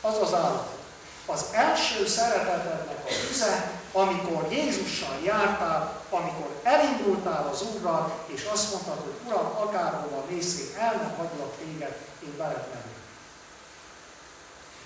Az 0.01 0.17
az 0.23 0.35
állapot. 0.35 0.79
Az 1.27 1.45
első 1.53 2.07
szeretetednek 2.07 2.99
a 3.05 3.27
tüze, 3.27 3.71
amikor 3.93 4.47
Jézussal 4.51 5.21
jártál, 5.25 6.03
amikor 6.11 6.61
elindultál 6.63 7.49
az 7.53 7.63
Úrral, 7.63 8.13
és 8.27 8.49
azt 8.53 8.73
mondtad, 8.73 8.99
hogy 9.05 9.15
Uram, 9.27 9.57
akárhova 9.57 10.25
mész, 10.31 10.75
el 10.79 10.95
nem 10.95 11.15
hagylak 11.17 11.57
téged, 11.59 11.97
én 12.25 12.37
veled 12.37 12.67
megyek. 12.69 12.97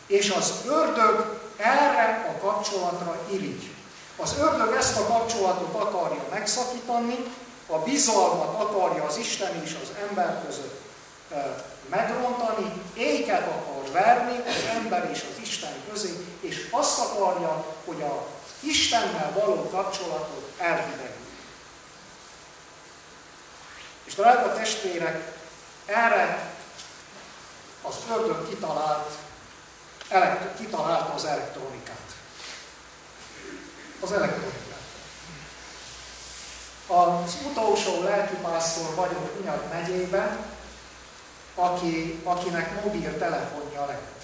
És 0.07 0.30
az 0.30 0.53
ördög 0.66 1.40
erre 1.57 2.34
a 2.34 2.46
kapcsolatra 2.46 3.26
irigy. 3.30 3.81
Az 4.16 4.34
ördög 4.38 4.74
ezt 4.74 4.98
a 4.98 5.06
kapcsolatot 5.06 5.74
akarja 5.74 6.22
megszakítani, 6.30 7.16
a 7.66 7.78
bizalmat 7.78 8.60
akarja 8.60 9.04
az 9.04 9.16
Isten 9.16 9.62
és 9.64 9.76
az 9.82 9.88
ember 10.08 10.42
között 10.44 10.80
megrontani, 11.88 12.72
éket 12.94 13.46
akar 13.46 13.90
verni 13.92 14.38
az 14.46 14.64
ember 14.74 15.10
és 15.10 15.24
az 15.30 15.42
Isten 15.42 15.72
közé, 15.90 16.26
és 16.40 16.68
azt 16.70 17.00
akarja, 17.00 17.64
hogy 17.84 18.02
a 18.02 18.26
Istennel 18.60 19.32
való 19.34 19.68
kapcsolatot 19.70 20.52
elhidegül. 20.58 21.26
És 24.04 24.14
drága 24.14 24.52
testvérek, 24.54 25.36
erre 25.86 26.52
az 27.82 27.94
ördög 28.10 28.48
kitalált, 28.48 29.10
elekt, 30.08 30.58
kitalálta 30.58 31.12
az 31.12 31.24
elektronikát. 31.24 32.11
Az 34.03 34.12
elektronikát. 34.12 34.80
Az 36.86 37.36
utolsó 37.50 38.03
lelkipásztor 38.03 38.94
vagyok 38.94 39.36
Unyad 39.40 39.62
megyében, 39.72 40.38
aki, 41.55 42.20
akinek 42.24 42.84
mobil 42.84 43.18
telefonja 43.18 43.86
lett. 43.86 44.20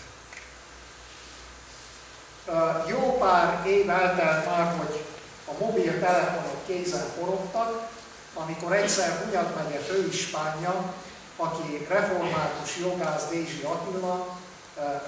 Jó 2.88 3.16
pár 3.18 3.66
év 3.66 3.90
eltelt 3.90 4.46
már, 4.46 4.76
hogy 4.76 5.04
a 5.44 5.64
mobil 5.64 6.00
telefonok 6.00 6.66
kézen 6.66 7.06
forogtak, 7.18 7.88
amikor 8.34 8.72
egyszer 8.72 9.22
Hunyad 9.24 9.54
megye 9.54 9.78
főispánja, 9.78 10.94
aki 11.36 11.86
református 11.88 12.76
jogász 12.76 13.28
Dézsi 13.28 13.62
Attila, 13.62 14.37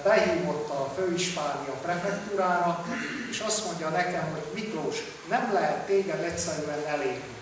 behívott 0.03 0.71
a 0.71 0.93
főispánia 0.97 1.73
prefektúrára, 1.83 2.85
és 3.31 3.41
azt 3.41 3.65
mondja 3.65 3.89
nekem, 3.89 4.31
hogy 4.33 4.45
Miklós, 4.55 4.97
nem 5.29 5.53
lehet 5.53 5.87
téged 5.87 6.23
egyszerűen 6.23 6.85
elérni. 6.87 7.39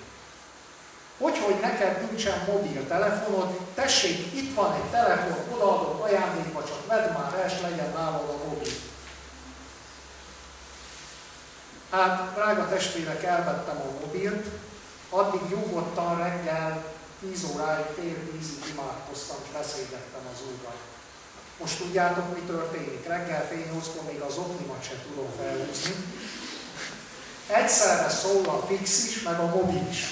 Hogy, 1.19 1.39
hogy 1.39 1.61
neked 1.61 2.07
nincsen 2.07 2.45
mobiltelefonod, 2.47 3.59
tessék, 3.75 4.35
itt 4.35 4.55
van 4.55 4.75
egy 4.75 4.91
telefon, 4.91 5.55
odaadok 5.55 6.05
ajándékba, 6.05 6.65
csak 6.65 6.87
vedd 6.87 7.13
már 7.13 7.35
el, 7.35 7.47
és 7.47 7.61
legyen 7.61 7.93
nálad 7.95 8.29
a 8.29 8.49
mobil. 8.49 8.73
Hát, 11.91 12.35
drága 12.35 12.69
testvérek, 12.69 13.23
elvettem 13.23 13.77
a 13.77 14.01
mobilt, 14.01 14.47
addig 15.11 15.41
nyugodtan 15.49 16.19
reggel 16.19 16.85
10 17.21 17.45
óráig, 17.55 17.85
fél 17.95 18.31
tízig 18.31 18.71
imádkoztam, 18.71 19.37
és 19.45 19.51
beszélgettem 19.53 20.27
az 20.33 20.41
Úrral. 20.41 20.77
Most 21.59 21.79
tudjátok, 21.79 22.35
mi 22.35 22.41
történik? 22.47 23.07
Reggel 23.07 23.47
fél 23.47 23.65
nyolckor 23.73 24.03
még 24.03 24.21
az 24.21 24.37
oknimat 24.37 24.85
sem 24.89 24.97
tudom 25.09 25.31
felhúzni. 25.39 25.95
Egyszerre 27.47 28.09
szól 28.09 28.45
a 28.49 28.67
fix 28.67 29.05
is, 29.05 29.23
meg 29.23 29.39
a 29.39 29.47
mobil 29.47 29.87
is. 29.91 30.05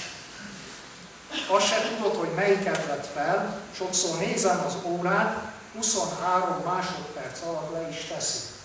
Azt 1.49 1.67
se 1.67 1.81
tudod, 1.81 2.15
hogy 2.15 2.29
melyiket 2.35 2.85
vett 2.85 3.05
fel, 3.13 3.61
sokszor 3.75 4.17
nézem 4.17 4.65
az 4.65 4.75
órát, 4.83 5.51
23 5.75 6.63
másodperc 6.65 7.41
alatt 7.41 7.73
le 7.73 7.89
is 7.89 8.05
teszi. 8.05 8.56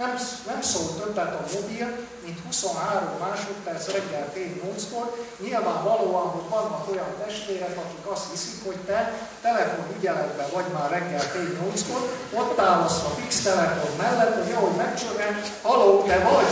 Nem, 0.00 0.16
nem 0.46 0.62
szól 0.62 0.88
többet 1.00 1.34
a 1.40 1.44
mobil, 1.54 1.86
mint 2.24 2.38
23 2.46 3.08
másodperc 3.20 3.86
reggel 3.92 4.30
fél 4.32 4.50
nyolckor. 4.62 5.06
Nyilvánvalóan, 5.38 6.28
hogy 6.34 6.48
vannak 6.48 6.90
olyan 6.90 7.12
testvérek, 7.24 7.76
akik 7.76 8.06
azt 8.12 8.30
hiszik, 8.30 8.64
hogy 8.64 8.76
te 8.86 9.12
telefonügyeletben 9.42 10.46
vagy 10.52 10.64
már 10.72 10.90
reggel 10.90 11.20
fél 11.20 11.48
nyolckor, 11.60 12.02
ott 12.34 12.58
állsz 12.58 13.02
a 13.04 13.10
fix 13.20 13.42
telefon 13.42 13.96
mellett, 13.96 14.44
hogy 14.44 14.52
ahogy 14.52 14.76
megcsörren, 14.76 15.40
haló, 15.62 16.02
te 16.02 16.18
vagy! 16.18 16.50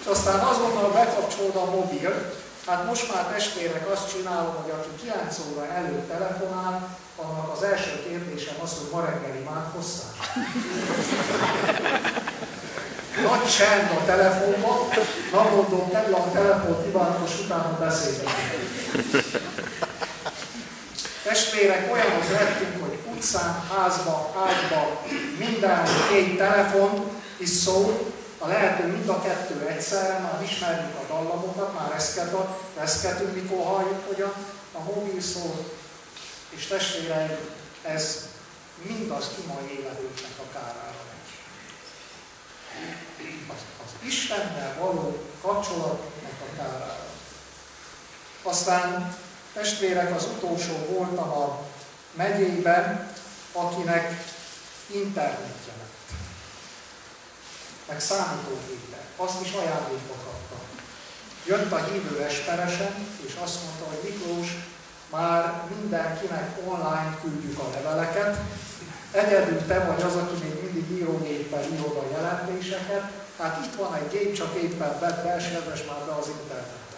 És 0.00 0.06
aztán 0.06 0.38
azonnal 0.38 0.90
bekapcsolod 0.92 1.56
a 1.56 1.70
mobil, 1.70 2.32
Hát 2.66 2.86
most 2.86 3.14
már 3.14 3.24
testvérek 3.24 3.90
azt 3.90 4.10
csinálom, 4.12 4.54
hogy 4.62 4.70
aki 4.70 4.88
9 5.00 5.38
óra 5.52 5.66
előtt 5.66 6.08
telefonál, 6.08 6.98
annak 7.16 7.52
az 7.56 7.62
első 7.62 8.02
kérdésem 8.08 8.54
az, 8.62 8.70
hogy 8.78 8.88
ma 8.92 9.00
reggel 9.04 9.36
imádkozzál. 9.40 10.12
Nagy 13.28 13.46
csend 13.56 13.90
a 13.98 14.04
telefonban, 14.04 14.88
na 15.32 15.42
mondom, 15.42 15.90
tedd 15.90 16.12
a 16.12 16.30
telefon, 16.32 16.84
imádkos, 16.88 17.38
utána 17.44 17.78
beszélünk. 17.78 18.30
Testvérek 21.24 21.92
olyanok 21.92 22.30
lettünk, 22.30 22.84
hogy 22.84 22.98
utcán, 23.14 23.64
házba, 23.74 24.34
ágyba, 24.46 25.02
minden 25.38 25.84
két 26.10 26.38
telefon 26.38 27.10
is 27.36 27.48
szól, 27.48 28.12
a 28.42 28.46
lehető 28.46 28.86
mind 28.86 29.08
a 29.08 29.22
kettő 29.22 29.66
egyszerre, 29.66 30.18
már 30.18 30.42
ismerjük 30.42 30.94
a 30.94 31.12
dallamokat, 31.12 31.74
már 31.74 31.90
reszketünk, 32.76 33.34
mikor 33.34 33.64
halljuk, 33.64 34.06
hogy 34.06 34.20
a, 34.20 34.34
a 34.72 34.82
mobil 34.82 35.20
szól, 35.20 35.70
és 36.48 36.66
testvéreim, 36.66 37.38
ez 37.82 38.28
mindaz 38.82 39.30
ima 39.44 39.60
életünknek 39.60 40.38
a 40.38 40.52
kárára 40.52 41.02
megy. 41.10 41.30
Az, 43.48 43.56
az 43.84 44.06
Istennel 44.06 44.76
való 44.78 45.22
kapcsolatnak 45.40 46.40
a 46.40 46.56
kárára. 46.56 47.06
Aztán 48.42 49.16
testvérek, 49.52 50.14
az 50.16 50.24
utolsó 50.36 50.74
voltam 50.88 51.30
a 51.30 51.66
megyében, 52.12 53.12
akinek 53.52 54.24
internetje. 54.86 55.79
Meg 57.90 58.00
számítógépe. 58.00 59.00
Azt 59.16 59.40
is 59.40 59.52
ajándékba 59.52 60.14
kapta. 60.24 60.56
Jött 61.46 61.72
a 61.72 61.84
hívő 61.84 62.22
esperesen, 62.22 62.94
és 63.26 63.36
azt 63.42 63.62
mondta, 63.62 63.84
hogy 63.84 64.10
Miklós, 64.10 64.48
már 65.10 65.62
mindenkinek 65.76 66.58
online 66.64 67.18
küldjük 67.22 67.58
a 67.58 67.70
leveleket, 67.74 68.36
egyedül 69.10 69.66
te 69.66 69.84
vagy 69.84 70.02
az, 70.02 70.16
aki 70.16 70.34
még 70.42 70.62
mindig 70.62 70.98
írógéppel 70.98 71.64
írod 71.72 71.96
a 71.96 72.10
jelentéseket, 72.16 73.10
hát 73.38 73.64
itt 73.64 73.74
van 73.74 73.94
egy 73.94 74.08
gép, 74.10 74.36
csak 74.36 74.54
éppen 74.54 74.98
vett 75.00 75.24
be, 75.24 75.36
és 75.36 75.84
már 75.86 76.04
be 76.06 76.12
az 76.12 76.28
internetet. 76.28 76.96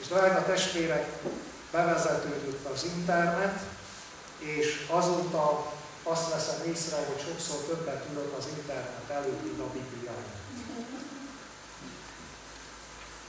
És 0.00 0.06
drága 0.06 0.44
testvérek, 0.44 1.06
bevezetődött 1.70 2.68
az 2.72 2.84
internet, 2.96 3.58
és 4.38 4.86
azóta 4.90 5.72
azt 6.12 6.32
veszem 6.32 6.60
észre, 6.72 6.96
hogy 6.96 7.20
sokszor 7.26 7.58
többet 7.68 8.04
ülök 8.12 8.32
az 8.38 8.46
internet 8.56 9.08
előtt, 9.10 9.42
mint 9.42 9.60
a 9.60 9.72
Biblia 9.72 10.12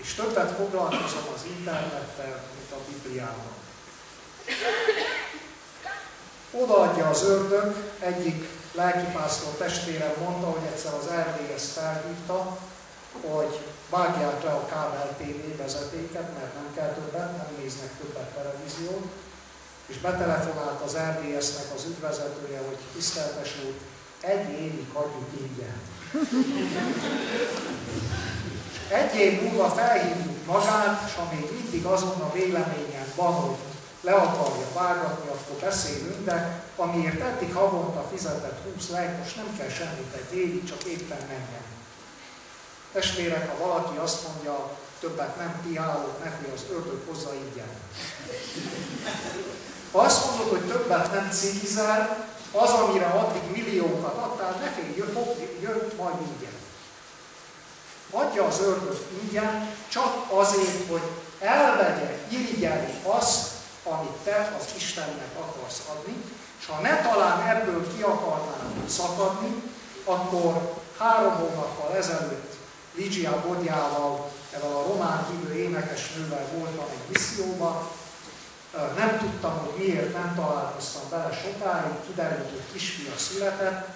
és 0.02 0.14
többet 0.14 0.52
foglalkozom 0.52 1.26
az 1.36 1.44
internettel, 1.58 2.42
mint 2.56 2.72
a 2.72 2.80
Bibliával. 2.92 3.54
Odaadja 6.52 7.10
az 7.10 7.24
ördög, 7.24 7.76
egyik 8.00 8.48
lelkipásztor 8.74 9.54
testvérem 9.54 10.14
mondta, 10.24 10.50
hogy 10.50 10.68
egyszer 10.72 10.94
az 10.94 11.08
RDS 11.08 11.72
felhívta, 11.74 12.58
hogy 13.28 13.60
vágják 13.90 14.44
le 14.44 14.52
a 14.52 14.66
kábel 14.66 15.16
TV 15.18 15.58
vezetéket, 15.58 16.34
mert 16.38 16.54
nem 16.54 16.74
kell 16.76 16.94
többet, 16.94 17.38
nem 17.38 17.56
néznek 17.58 17.90
többet 18.02 18.34
televíziót, 18.34 19.08
és 19.90 19.98
betelefonált 19.98 20.82
az 20.82 20.98
RDS-nek 20.98 21.66
az 21.76 21.86
ügyvezetője, 21.90 22.60
hogy 22.68 22.78
tiszteltes 22.94 23.56
úr, 23.66 23.74
egy 24.20 24.50
évig 24.50 24.88
hagyjuk 24.94 25.30
ingyen. 25.40 25.80
Egy 28.90 29.16
év 29.16 29.42
múlva 29.42 29.70
felhívjuk 29.70 30.46
magát, 30.46 31.04
és 31.08 31.14
ha 31.14 31.28
még 31.32 31.52
mindig 31.62 31.86
azon 31.86 32.22
a 32.22 32.34
véleményen 32.34 33.08
van, 33.16 33.34
hogy 33.34 33.56
le 34.02 34.12
akarja 34.12 34.68
vágatni, 34.74 35.30
akkor 35.30 35.60
beszélünk, 35.62 36.26
de 36.26 36.64
amiért 36.76 37.22
eddig 37.22 37.54
havonta 37.54 38.08
fizetett 38.12 38.74
20 38.74 38.90
lejt, 38.90 39.18
most 39.18 39.36
nem 39.36 39.58
kell 39.58 39.70
semmit 39.70 40.14
egy 40.14 40.38
évig, 40.38 40.64
csak 40.64 40.84
éppen 40.84 41.18
menjen. 41.28 41.68
Testvérek, 42.92 43.50
ha 43.50 43.68
valaki 43.68 43.98
azt 43.98 44.28
mondja, 44.28 44.78
többet 45.00 45.38
nem 45.38 45.62
piálok, 45.68 46.24
neki 46.24 46.46
az 46.56 46.66
ördög 46.72 47.02
hozza 47.08 47.34
ingyen. 47.34 47.70
Azt 49.92 50.26
mondod, 50.26 50.50
hogy 50.50 50.72
többet 50.72 51.14
nem 51.14 51.30
cigizel, 51.32 52.28
az, 52.52 52.70
amire 52.70 53.06
addig 53.06 53.42
milliókat 53.52 54.18
adtál, 54.18 54.56
ne 54.60 54.70
félj, 54.70 54.96
jön, 55.62 55.92
majd 55.98 56.16
ingyen. 56.22 56.58
Adja 58.12 58.46
az 58.46 58.60
ördög 58.60 58.98
ingyen, 59.22 59.76
csak 59.88 60.26
azért, 60.30 60.90
hogy 60.90 61.02
elvegye, 61.40 62.18
irigyelni 62.30 62.94
azt, 63.04 63.48
amit 63.84 64.18
te 64.24 64.56
az 64.60 64.66
Istennek 64.76 65.36
akarsz 65.40 65.82
adni, 65.90 66.24
és 66.60 66.66
ha 66.66 66.82
ne 66.82 67.02
talán 67.02 67.48
ebből 67.48 67.96
ki 67.96 68.02
akarnál 68.02 68.72
szakadni, 68.88 69.64
akkor 70.04 70.74
három 70.98 71.36
hónappal 71.36 71.96
ezelőtt 71.96 72.54
Ligia 72.96 73.44
Bodjával, 73.48 74.30
ezzel 74.56 74.72
a 74.72 74.84
román 74.88 75.28
hívő 75.30 75.54
énekesnővel 75.54 76.48
voltam 76.58 76.86
egy 76.92 77.14
misszióban, 77.14 77.90
nem 78.72 79.18
tudtam, 79.18 79.58
hogy 79.58 79.74
miért 79.78 80.14
nem 80.14 80.36
találkoztam 80.36 81.10
vele 81.10 81.32
sokáig, 81.44 81.94
kiderült, 82.08 82.50
hogy 82.50 82.72
kisfia 82.72 83.18
született, 83.18 83.88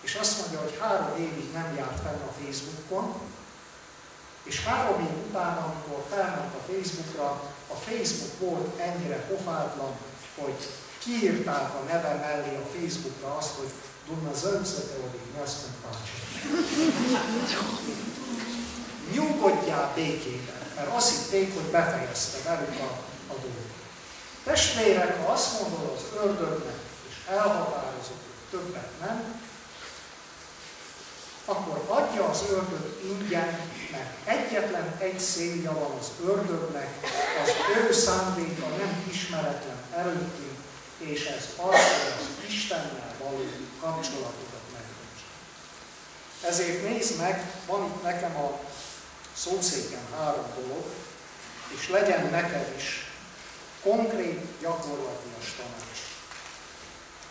és 0.00 0.14
azt 0.14 0.40
mondja, 0.40 0.60
hogy 0.60 0.78
három 0.80 1.16
évig 1.18 1.52
nem 1.52 1.74
járt 1.76 2.00
fenn 2.02 2.20
a 2.28 2.32
Facebookon, 2.40 3.14
és 4.42 4.64
három 4.64 5.00
év 5.00 5.26
után, 5.28 5.56
amikor 5.56 6.04
felment 6.10 6.54
a 6.54 6.72
Facebookra, 6.72 7.26
a 7.68 7.74
Facebook 7.74 8.38
volt 8.38 8.80
ennyire 8.80 9.16
pofátlan, 9.16 9.92
hogy 10.38 10.68
kiírták 10.98 11.74
a 11.74 11.82
neve 11.92 12.14
mellé 12.14 12.56
a 12.56 12.68
Facebookra 12.78 13.36
azt, 13.36 13.54
hogy 13.54 13.70
Duna 14.06 14.34
zöldszöteodik, 14.34 15.20
nyaszkompács. 15.36 16.08
Nyugodjál 19.12 19.92
békében, 19.94 20.62
mert 20.76 20.94
azt 20.94 21.10
hitték, 21.10 21.54
hogy 21.54 21.70
befejezte 21.70 22.38
velük 22.48 22.80
a, 22.80 22.90
a 23.32 23.34
dolgot. 23.42 23.67
Testvérek, 24.48 25.24
ha 25.24 25.32
azt 25.32 25.60
mondod 25.60 25.92
az 25.96 26.24
ördögnek, 26.24 26.78
és 27.08 27.14
elhatározod, 27.28 28.20
hogy 28.26 28.60
többet 28.60 28.90
nem, 29.00 29.40
akkor 31.44 31.84
adja 31.86 32.28
az 32.28 32.42
ördög 32.50 33.00
ingyen, 33.04 33.60
mert 33.90 34.26
egyetlen 34.28 34.96
egy 34.98 35.18
célja 35.20 35.72
van 35.72 35.98
az 35.98 36.10
ördögnek, 36.24 36.88
az 37.42 37.50
ő 37.76 37.92
szándéka 37.92 38.66
nem 38.66 39.04
ismeretlen 39.10 39.82
előttünk, 39.96 40.58
és 40.98 41.24
ez 41.24 41.48
az, 41.56 41.74
hogy 41.74 42.12
az 42.18 42.48
Istennel 42.48 43.14
való 43.18 43.44
kapcsolatokat 43.80 44.64
megtartsa. 44.72 45.28
Ezért 46.46 46.88
nézd 46.88 47.18
meg, 47.18 47.52
van 47.66 47.84
itt 47.84 48.02
nekem 48.02 48.36
a 48.36 48.60
szószéken 49.36 50.06
három 50.18 50.46
dolog, 50.54 50.84
és 51.76 51.88
legyen 51.88 52.30
neked 52.30 52.74
is 52.76 53.07
konkrét, 53.82 54.40
gyakorlatilag 54.60 55.42
tanács, 55.56 56.00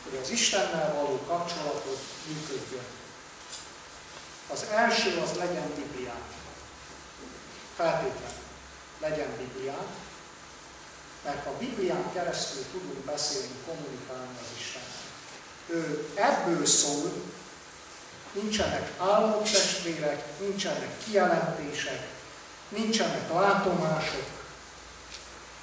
hogy 0.03 0.19
az 0.23 0.29
Istennel 0.29 0.93
való 0.93 1.19
kapcsolatot 1.27 1.99
működjön 2.27 2.85
az 4.53 4.65
első 4.71 5.17
az 5.17 5.37
legyen 5.37 5.71
Bibliát. 5.75 6.27
Feltétlenül 7.75 8.45
legyen 8.99 9.29
Bibliát, 9.37 9.87
mert 11.23 11.45
a 11.45 11.57
Biblián 11.59 12.11
keresztül 12.13 12.63
tudunk 12.71 13.05
beszélni, 13.05 13.55
kommunikálni 13.65 14.37
az 14.41 14.57
Istennel. 14.59 15.05
Ő 15.67 16.11
ebből 16.15 16.65
szól, 16.65 17.11
nincsenek 18.31 18.91
álmok 18.99 19.43
testvérek, 19.43 20.39
nincsenek 20.39 20.97
kijelentések, 21.05 22.07
nincsenek 22.69 23.33
látomások, 23.33 24.25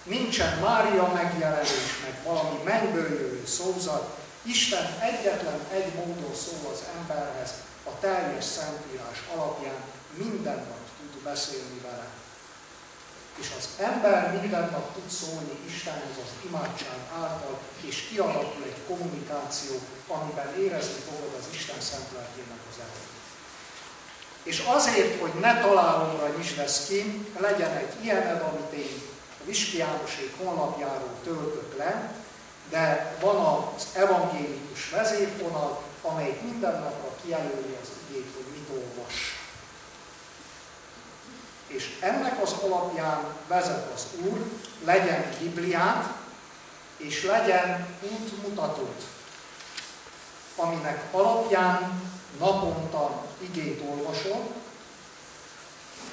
nincsen 0.05 0.59
Mária 0.59 1.12
megjelenés, 1.12 2.00
meg 2.02 2.22
valami 2.24 2.62
mennyből 2.64 3.46
szózat. 3.46 4.18
Isten 4.42 4.98
egyetlen 5.00 5.61
egy 5.72 5.94
módon 5.94 6.34
szól 6.34 6.72
az 6.72 6.82
emberhez, 6.98 7.50
a 7.84 7.98
teljes 8.00 8.44
Szentírás 8.44 9.22
alapján 9.34 9.80
minden 10.16 10.64
tud 10.98 11.22
beszélni 11.22 11.80
vele. 11.82 12.07
és 13.40 13.50
az 13.59 13.68
ember 13.84 14.40
minden 14.40 14.70
tud 14.94 15.11
szólni 15.11 15.59
Istenhez 15.66 16.18
az 16.24 16.46
imádság 16.48 16.98
által, 17.22 17.59
és 17.80 18.07
kialakul 18.09 18.62
egy 18.64 18.80
kommunikáció, 18.86 19.74
amiben 20.09 20.59
érezni 20.59 21.00
fogod 21.09 21.34
az 21.38 21.46
Isten 21.55 21.80
szent 21.80 22.09
lelkének 22.16 22.62
az 22.70 22.78
erejét. 22.78 23.12
És 24.42 24.59
azért, 24.66 25.20
hogy 25.20 25.34
ne 25.40 25.61
találomra 25.61 26.28
nyisd 26.36 26.59
ezt 26.59 26.88
ki, 26.88 27.28
legyen 27.38 27.76
egy 27.76 28.05
ilyened, 28.05 28.40
amit 28.40 28.72
én 28.72 29.13
Viski 29.45 29.76
Jánosék 29.76 30.36
honlapjáról 30.38 31.14
töltök 31.24 31.76
le, 31.76 32.14
de 32.70 33.16
van 33.20 33.36
az 33.36 33.86
evangélikus 33.95 34.90
vezérfonal, 34.90 35.82
amelyik 36.03 36.42
minden 36.42 36.72
napra 36.72 37.16
kijelöli 37.22 37.78
az 37.82 37.88
igét, 38.09 38.32
hogy 38.34 38.45
mit 38.53 38.68
olvas. 38.70 39.38
És 41.66 41.99
ennek 42.01 42.42
az 42.42 42.53
alapján 42.62 43.24
vezet 43.49 43.92
az 43.95 44.07
Úr, 44.24 44.45
legyen 44.84 45.34
Bibliát, 45.38 46.14
és 46.97 47.22
legyen 47.22 47.97
útmutatót, 48.03 49.03
aminek 50.57 51.03
alapján 51.11 52.03
naponta 52.38 53.24
igét 53.38 53.82
olvasol, 53.90 54.47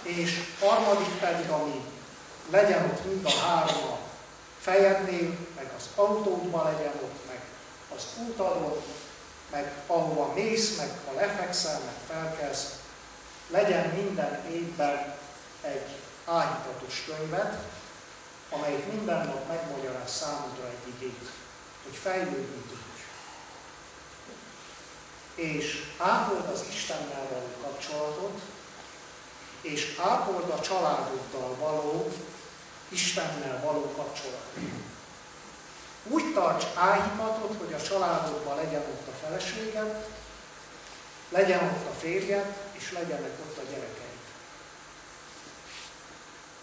és 0.03 0.41
harmadik 0.59 1.19
pedig, 1.19 1.49
ami 1.49 1.81
legyen 2.51 2.85
ott 2.85 3.05
mind 3.05 3.25
a 3.25 3.31
három 3.31 3.83
a 3.83 3.97
fejednél, 4.59 5.37
meg 5.55 5.71
az 5.77 5.89
autódban 5.95 6.71
legyen 6.73 6.93
ott, 7.03 7.27
meg 7.27 7.41
az 7.95 8.03
útadon, 8.27 8.81
meg 9.51 9.73
ahova 9.87 10.33
mész, 10.33 10.77
meg 10.77 10.89
ha 11.05 11.13
lefekszel, 11.13 11.79
meg 11.79 11.93
felkelsz, 12.07 12.65
legyen 13.47 13.89
minden 13.89 14.45
évben 14.51 15.15
egy 15.61 15.95
áhítatos 16.25 17.03
könyvet, 17.05 17.57
amelyik 18.49 18.91
minden 18.91 19.25
nap 19.25 19.47
megmagyaráz 19.47 20.11
számodra 20.11 20.65
egy 20.67 20.93
igét, 20.95 21.29
hogy 21.83 21.95
fejlődni 21.95 22.63
tudj. 22.69 22.79
És 25.35 25.93
ápold 25.97 26.49
az 26.53 26.65
Istennel 26.69 27.27
való 27.29 27.49
kapcsolatot, 27.61 28.39
és 29.61 29.97
ápold 30.03 30.49
a 30.49 30.59
családoddal 30.59 31.55
való, 31.59 32.11
Istennel 32.91 33.61
való 33.63 33.93
kapcsolatot. 33.95 34.57
Úgy 36.03 36.33
tarts 36.33 36.65
áhítatot, 36.75 37.57
hogy 37.57 37.73
a 37.73 37.81
családodban 37.81 38.55
legyen 38.55 38.81
ott 38.81 39.07
a 39.07 39.25
feleséged, 39.25 40.07
legyen 41.29 41.63
ott 41.63 41.89
a 41.89 41.99
férjed, 41.99 42.57
és 42.71 42.91
legyenek 42.91 43.31
ott 43.45 43.57
a 43.57 43.69
gyerekeid. 43.69 44.19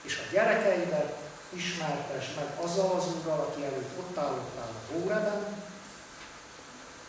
És 0.03 0.17
a 0.17 0.33
gyerekeidet 0.33 1.17
ismertes 1.49 2.35
meg 2.37 2.65
azzal 2.65 2.91
az 2.91 3.07
úrral, 3.07 3.41
aki 3.41 3.65
előtt 3.65 3.99
ott 3.99 4.19
állottál 4.19 4.69
a 4.69 4.93
Hóreben, 4.93 5.63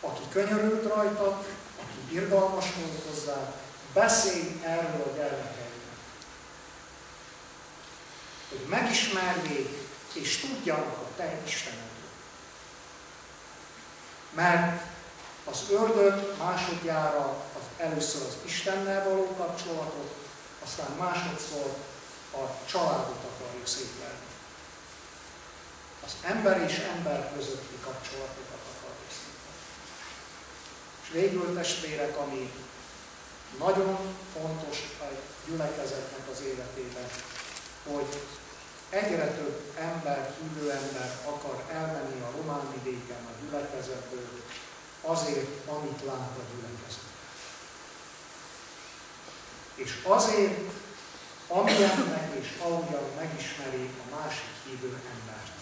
aki 0.00 0.22
könyörült 0.30 0.94
rajta, 0.94 1.44
aki 1.80 2.14
irgalmas 2.14 2.74
volt 2.74 3.02
hozzá, 3.08 3.52
beszélj 3.94 4.60
erről 4.64 5.02
a 5.02 5.16
gyermekeidnek. 5.16 5.69
Hogy 8.50 8.66
megismerjék 8.68 9.88
és 10.12 10.40
tudjanak 10.40 10.98
a 10.98 11.06
te 11.16 11.40
Istenedről. 11.46 11.88
Mert 14.30 14.82
az 15.44 15.64
ördög 15.70 16.36
másodjára 16.38 17.44
az 17.58 17.62
először 17.76 18.22
az 18.26 18.36
Istennel 18.44 19.04
való 19.04 19.34
kapcsolatot, 19.36 20.14
aztán 20.64 20.90
másodszor 20.98 21.76
a 22.32 22.66
családot 22.66 23.24
akarjuk 23.34 23.66
szétverni. 23.66 24.28
Az 26.04 26.12
ember 26.22 26.60
és 26.68 26.78
ember 26.78 27.32
közötti 27.34 27.76
kapcsolatokat 27.84 28.62
akarjuk 28.76 29.10
szétverni. 29.10 29.60
És 31.02 31.10
végül 31.12 31.54
testvérek, 31.54 32.16
ami 32.16 32.52
nagyon 33.58 33.98
fontos 34.32 34.78
a 35.00 35.04
gyülekezetnek 35.46 36.28
az 36.32 36.40
életében, 36.40 37.08
hogy 37.84 38.20
egyre 38.90 39.26
több 39.26 39.72
ember, 39.78 40.34
hívő 40.40 40.70
ember 40.70 41.18
akar 41.24 41.64
elmenni 41.72 42.20
a 42.20 42.32
román 42.36 42.72
vidéken 42.72 43.26
a 43.26 43.44
gyülekezetből 43.44 44.28
azért, 45.00 45.68
amit 45.68 46.04
lát 46.04 46.34
a 46.38 46.44
gyülekezet. 46.50 47.08
És 49.74 49.98
azért, 50.02 50.70
amilyennek 51.48 52.30
és 52.40 52.48
ahogyan 52.62 53.04
megismeri 53.16 53.90
a 54.02 54.16
másik 54.16 54.52
hívő 54.64 55.00
embert. 55.14 55.52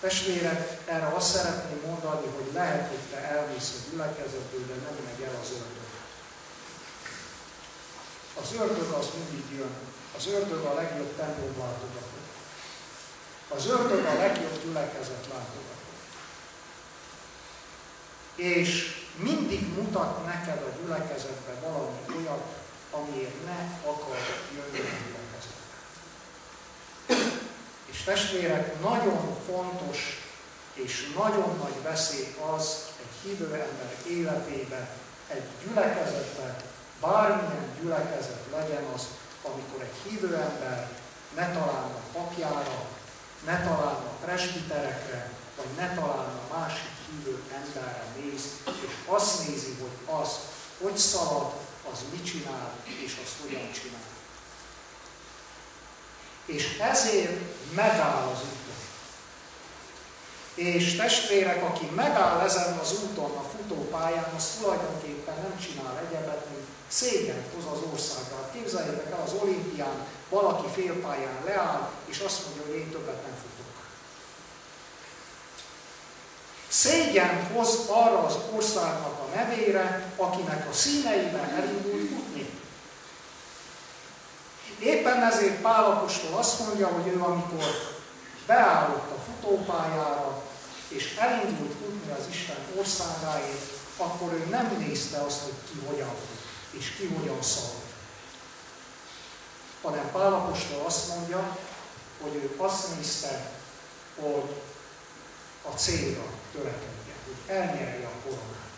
Testvérek, 0.00 0.78
erre 0.86 1.06
azt 1.06 1.36
szeretném 1.36 1.80
mondani, 1.86 2.26
hogy 2.26 2.52
lehet, 2.52 2.88
hogy 2.88 3.04
te 3.10 3.16
elmész 3.16 3.74
a 3.76 3.90
gyülekezetből, 3.90 4.66
de 4.66 4.74
nem 4.74 4.96
megy 5.04 5.22
el 5.22 5.40
az 5.42 5.50
ördög. 5.50 5.89
Az 8.34 8.52
ördög 8.52 8.90
az 8.90 9.08
mindig 9.16 9.58
jön. 9.58 9.74
Az 10.16 10.26
ördög 10.26 10.64
a 10.64 10.74
legjobb 10.74 11.16
templom 11.16 11.58
látogató. 11.58 12.18
Az 13.48 13.66
ördög 13.66 14.04
a 14.04 14.14
legjobb 14.14 14.62
gyülekezet 14.64 15.26
látogató. 15.32 15.90
És 18.34 19.00
mindig 19.16 19.74
mutat 19.74 20.24
neked 20.26 20.62
a 20.62 20.80
gyülekezetbe 20.80 21.68
valami 21.68 21.98
olyat, 22.16 22.54
amiért 22.90 23.44
ne 23.44 23.78
akar 23.84 24.18
jönni 24.54 24.78
a 24.78 24.92
gyülekezetbe. 25.04 25.68
És 27.90 28.02
testvérek, 28.02 28.80
nagyon 28.80 29.36
fontos 29.46 30.20
és 30.72 31.12
nagyon 31.16 31.56
nagy 31.56 31.82
veszély 31.82 32.34
az 32.54 32.84
egy 33.00 33.28
hívő 33.28 33.44
ember 33.44 33.94
életében, 34.08 34.88
egy 35.28 35.42
gyülekezetben, 35.64 36.56
bármilyen 37.00 37.68
gyülekezet 37.80 38.44
legyen 38.56 38.84
az, 38.94 39.06
amikor 39.42 39.82
egy 39.82 40.10
hívő 40.10 40.34
ember 40.34 40.88
ne 41.34 41.52
találna 41.52 41.98
papjára, 42.12 42.84
ne 43.44 43.62
találna 43.62 44.10
presbiterekre, 44.24 45.30
vagy 45.56 45.68
ne 45.76 45.94
találna 45.94 46.40
másik 46.52 46.90
hívő 47.10 47.42
emberre 47.54 48.04
néz, 48.16 48.42
és 48.66 48.92
azt 49.06 49.48
nézi, 49.48 49.76
hogy 49.80 50.14
az 50.20 50.28
hogy 50.82 50.96
szalad, 50.96 51.52
az 51.92 51.98
mit 52.10 52.24
csinál, 52.24 52.72
és 53.04 53.16
az 53.24 53.30
hogyan 53.42 53.72
csinál. 53.72 54.08
És 56.44 56.78
ezért 56.78 57.40
megáll 57.74 58.28
az 58.32 58.38
úton. 58.38 58.58
És 60.54 60.96
testvérek, 60.96 61.62
aki 61.62 61.86
megáll 61.94 62.40
ezen 62.40 62.78
az 62.78 62.92
úton, 62.92 63.36
a 63.36 63.42
futópályán, 63.42 64.32
az 64.36 64.56
tulajdonképpen 64.60 65.34
nem 65.34 65.58
csinál 65.58 65.98
egyebet, 66.06 66.46
mint 66.50 66.59
szégyen 66.90 67.44
hoz 67.54 67.78
az 67.78 67.82
országra. 67.92 68.50
Képzeljétek 68.52 69.10
el, 69.10 69.22
az 69.26 69.32
olimpián 69.42 70.06
valaki 70.28 70.66
félpályán 70.80 71.44
leáll, 71.44 71.90
és 72.06 72.18
azt 72.18 72.44
mondja, 72.44 72.62
hogy 72.66 72.74
én 72.80 72.90
többet 72.90 73.22
nem 73.22 73.34
futok. 73.34 73.74
Szégyen 76.68 77.52
hoz 77.52 77.78
arra 77.86 78.18
az 78.18 78.36
országnak 78.54 79.18
a 79.20 79.34
nevére, 79.34 80.12
akinek 80.16 80.68
a 80.70 80.72
színeiben 80.72 81.54
elindul 81.54 82.08
futni. 82.08 82.50
Éppen 84.78 85.22
ezért 85.22 85.60
Pálapostól 85.60 86.38
azt 86.38 86.58
mondja, 86.58 86.86
hogy 86.86 87.06
ő 87.06 87.20
amikor 87.20 87.64
beállott 88.46 89.10
a 89.10 89.20
futópályára, 89.26 90.42
és 90.88 91.16
elindult 91.18 91.72
futni 91.82 92.12
az 92.18 92.26
Isten 92.30 92.56
országáért, 92.78 93.70
akkor 93.96 94.32
ő 94.32 94.46
nem 94.50 94.76
nézte 94.78 95.18
azt, 95.18 95.40
hogy 95.42 95.52
ki 95.70 95.86
hogyan 95.86 96.08
fut, 96.08 96.39
és 96.70 96.90
ki 96.96 97.06
hogyan 97.06 97.42
szalad. 97.42 97.84
Hanem 99.82 100.10
Pálapostól 100.12 100.84
azt 100.86 101.08
mondja, 101.08 101.58
hogy 102.20 102.34
ő 102.34 102.54
azt 102.56 102.96
nézte, 102.96 103.50
hogy 104.20 104.62
a 105.62 105.68
célra 105.68 106.24
törekedjen, 106.52 107.16
hogy 107.24 107.54
elnyerje 107.56 108.06
a 108.06 108.22
koronát. 108.24 108.70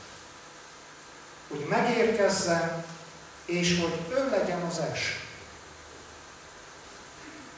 Hogy 1.48 1.66
megérkezzen, 1.68 2.84
és 3.44 3.80
hogy 3.80 4.00
ő 4.10 4.30
legyen 4.30 4.62
az 4.62 4.78
első. 4.78 5.12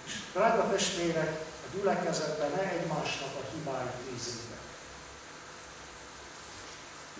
És 0.07 0.13
drága 0.33 0.71
testvérek, 0.71 1.41
a 1.41 1.77
gyülekezetben 1.77 2.51
ne 2.51 2.71
egymásnak 2.71 3.35
a 3.35 3.51
hibáit 3.55 4.11
nézzék 4.11 4.54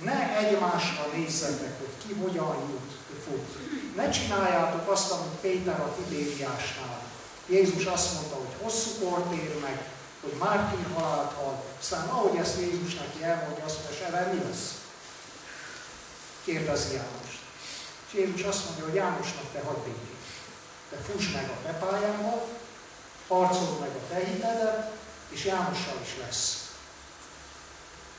Ne 0.03 0.37
egymásra 0.37 1.07
nézzetek, 1.15 1.79
hogy 1.79 2.07
ki 2.07 2.15
hogyan 2.15 2.57
jut, 2.71 2.93
fut. 3.25 3.97
Ne 3.97 4.11
csináljátok 4.11 4.91
azt, 4.91 5.11
amit 5.11 5.41
Péter 5.41 5.81
a 5.81 5.95
Tibériásnál. 5.95 7.03
Jézus 7.49 7.85
azt 7.85 8.13
mondta, 8.15 8.35
hogy 8.35 8.55
hosszú 8.63 8.91
kort 9.01 9.35
ér 9.35 9.61
meg, 9.61 9.89
hogy 10.23 10.33
Mártin 10.39 10.87
halált 10.95 11.33
hal, 11.33 11.65
aztán 11.81 12.09
ahogy 12.09 12.37
ezt 12.37 12.61
Jézus 12.61 12.95
neki 12.95 13.23
elmondja, 13.23 13.65
azt 13.65 13.79
mondja, 13.79 13.97
Sever, 13.97 14.33
mi 14.35 14.43
lesz? 14.43 14.75
Kérdezi 16.45 16.95
János. 16.95 17.33
És 18.07 18.13
Jézus 18.13 18.43
azt 18.43 18.65
mondja, 18.65 18.85
hogy 18.85 18.95
Jánosnak 18.95 19.53
te 19.53 19.61
hagyd 19.61 19.85
békét. 19.85 20.23
de 20.91 20.97
fuss 20.97 21.33
meg 21.33 21.51
a 21.51 21.67
te 21.67 21.73
pályámmal, 21.73 22.49
harcold 23.29 23.81
meg 23.81 23.91
a 23.91 24.09
te 24.09 24.25
hitedet, 24.25 24.93
és 25.29 25.45
Jánossal 25.45 25.99
is 26.03 26.17
lesz. 26.21 26.69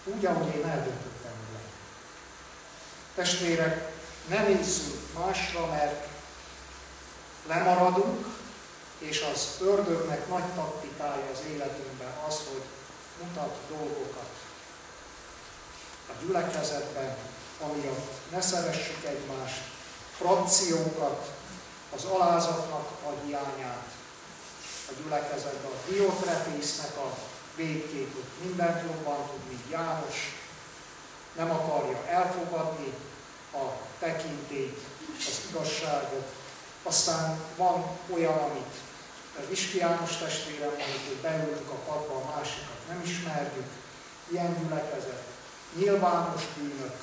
Úgy, 0.03 0.25
ahogy 0.25 0.55
én 0.55 0.65
eldöntöttem. 0.65 1.44
Testvérek, 3.15 3.91
ne 4.27 4.47
nézzünk 4.47 4.99
másra, 5.19 5.65
mert 5.65 6.07
lemaradunk, 7.47 8.25
és 8.97 9.25
az 9.33 9.47
ördögnek 9.61 10.27
nagy 10.27 10.43
taktikája 10.55 11.29
az 11.31 11.39
életünkben 11.49 12.13
az, 12.27 12.35
hogy 12.35 12.63
mutat 13.21 13.55
dolgokat. 13.69 14.29
A 16.07 16.11
gyülekezetben, 16.21 17.17
amiatt 17.61 18.31
ne 18.31 18.41
szeressük 18.41 19.03
egymást, 19.03 19.61
frakciókat, 20.17 21.31
az 21.95 22.03
alázatnak 22.03 22.89
a 23.05 23.25
hiányát. 23.25 23.89
A 24.89 24.91
gyülekezetben, 25.03 25.71
a 25.71 25.89
Diotrefésznek 25.89 26.97
a 26.97 27.17
végképét, 27.55 28.41
mindent 28.43 28.81
jobban 28.81 29.27
tud, 29.27 29.47
mint 29.47 29.69
János, 29.69 30.44
nem 31.35 31.51
akarja 31.51 32.05
elfogadni 32.07 32.93
a 33.53 33.63
tekintélyt, 33.99 34.79
az 35.17 35.41
igazságot. 35.49 36.33
Aztán 36.83 37.39
van 37.57 37.97
olyan, 38.13 38.37
amit 38.37 38.73
Viski 39.49 39.77
János 39.77 40.17
testvérem 40.17 40.69
mondjuk, 40.69 41.21
beültük 41.21 41.69
a 41.69 41.73
padba, 41.73 42.15
a 42.15 42.35
másikat 42.35 42.87
nem 42.87 43.01
ismerjük, 43.05 43.69
ilyen 44.31 44.57
gyülekezet, 44.59 45.23
nyilvános 45.75 46.41
bűnök. 46.57 46.95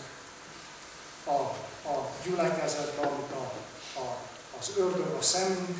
A, 1.24 1.40
a 1.88 2.08
gyülekezetben, 2.24 3.06
amit 3.06 3.32
a, 3.32 3.52
a, 4.00 4.16
az 4.58 4.70
ördög 4.76 5.14
a 5.14 5.22
szemünk 5.22 5.78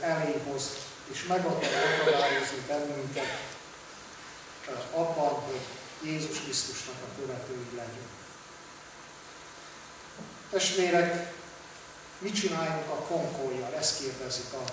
elé 0.00 0.42
hoz, 0.46 0.70
és 1.10 1.24
meg 1.24 1.46
akar 1.46 1.68
akadályozni 2.00 2.64
bennünket 2.66 3.50
abban, 4.94 5.28
hogy 5.28 5.60
Jézus 6.04 6.38
Krisztusnak 6.38 6.94
a 7.02 7.20
követői 7.20 7.76
legyünk. 7.76 8.10
Testvérek, 10.50 11.32
mit 12.18 12.34
csináljunk 12.34 12.88
a 12.88 12.94
konkoljal? 12.94 13.74
Ezt 13.74 13.98
kérdezik 13.98 14.52
a, 14.52 14.64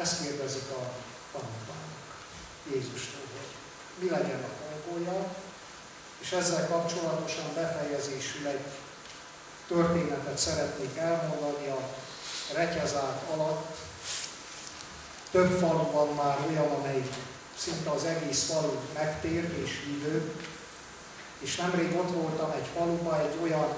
ezt 0.00 0.22
kérdezik 0.22 0.70
a 0.70 0.92
tanítványok 1.32 1.96
Jézustól, 2.72 3.20
hogy 3.36 3.54
mi 3.98 4.10
legyen 4.10 4.44
a 4.44 4.64
konkoljal, 4.64 5.34
és 6.18 6.32
ezzel 6.32 6.68
kapcsolatosan 6.68 7.54
befejezésül 7.54 8.46
egy 8.46 8.64
történetet 9.68 10.38
szeretnék 10.38 10.96
elmondani 10.96 11.68
a 11.68 11.88
retyezák 12.54 13.30
alatt. 13.30 13.76
Több 15.30 15.58
falu 15.58 16.14
már 16.14 16.38
olyan, 16.48 16.70
amelyik 16.70 17.14
szinte 17.58 17.90
az 17.90 18.04
egész 18.04 18.50
falu 18.52 18.72
megtért 18.94 19.52
és 19.52 19.70
hívő, 19.84 20.32
és 21.38 21.56
nemrég 21.56 21.96
ott 21.96 22.10
voltam 22.10 22.50
egy 22.50 22.68
faluba, 22.76 23.20
egy 23.20 23.36
olyan 23.42 23.74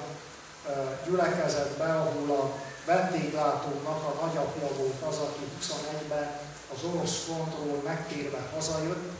gyülekezetbe, 1.07 1.85
ahol 1.85 2.37
a 2.37 2.53
vendéglátónak 2.85 4.03
a 4.05 4.25
nagyapja 4.27 4.69
volt 4.77 5.03
az, 5.09 5.17
aki 5.17 5.45
21-ben 5.61 6.41
az 6.75 6.83
orosz 6.93 7.25
frontról 7.25 7.83
megtérve 7.85 8.49
hazajött, 8.55 9.11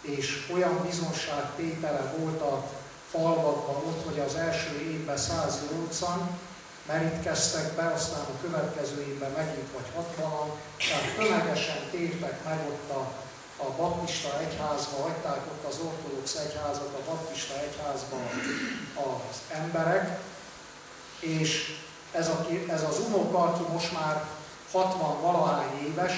és 0.00 0.48
olyan 0.54 0.82
bizonságtétele 0.86 2.14
volt 2.18 2.40
a 2.40 2.66
falvakban 3.10 3.76
ott, 3.76 4.04
hogy 4.04 4.18
az 4.18 4.34
első 4.34 4.80
évben 4.90 5.16
108-an 5.18 6.20
merítkeztek 6.86 7.72
be, 7.72 7.86
aztán 7.86 8.20
a 8.20 8.40
következő 8.42 9.06
évben 9.08 9.30
megint 9.30 9.68
vagy 9.72 10.04
60-an, 10.04 10.48
tehát 10.76 11.14
tömegesen 11.16 11.90
tértek 11.90 12.44
meg 12.44 12.58
ott 12.68 12.90
a, 12.90 13.12
a 13.58 13.70
baptista 13.76 14.40
egyházba, 14.40 15.02
hagyták 15.02 15.40
ott 15.52 15.64
az 15.68 15.78
ortodox 15.84 16.34
egyházat, 16.34 16.94
a 16.94 17.10
baptista 17.10 17.54
egyházba 17.54 18.16
az 18.94 19.36
emberek, 19.52 20.20
és 21.20 21.76
ez, 22.12 22.28
a, 22.28 22.46
ez 22.68 22.82
az 22.82 22.98
unoka, 22.98 23.38
aki 23.38 23.72
most 23.72 23.92
már 23.92 24.24
60 24.72 25.20
valahány 25.20 25.86
éves, 25.86 26.12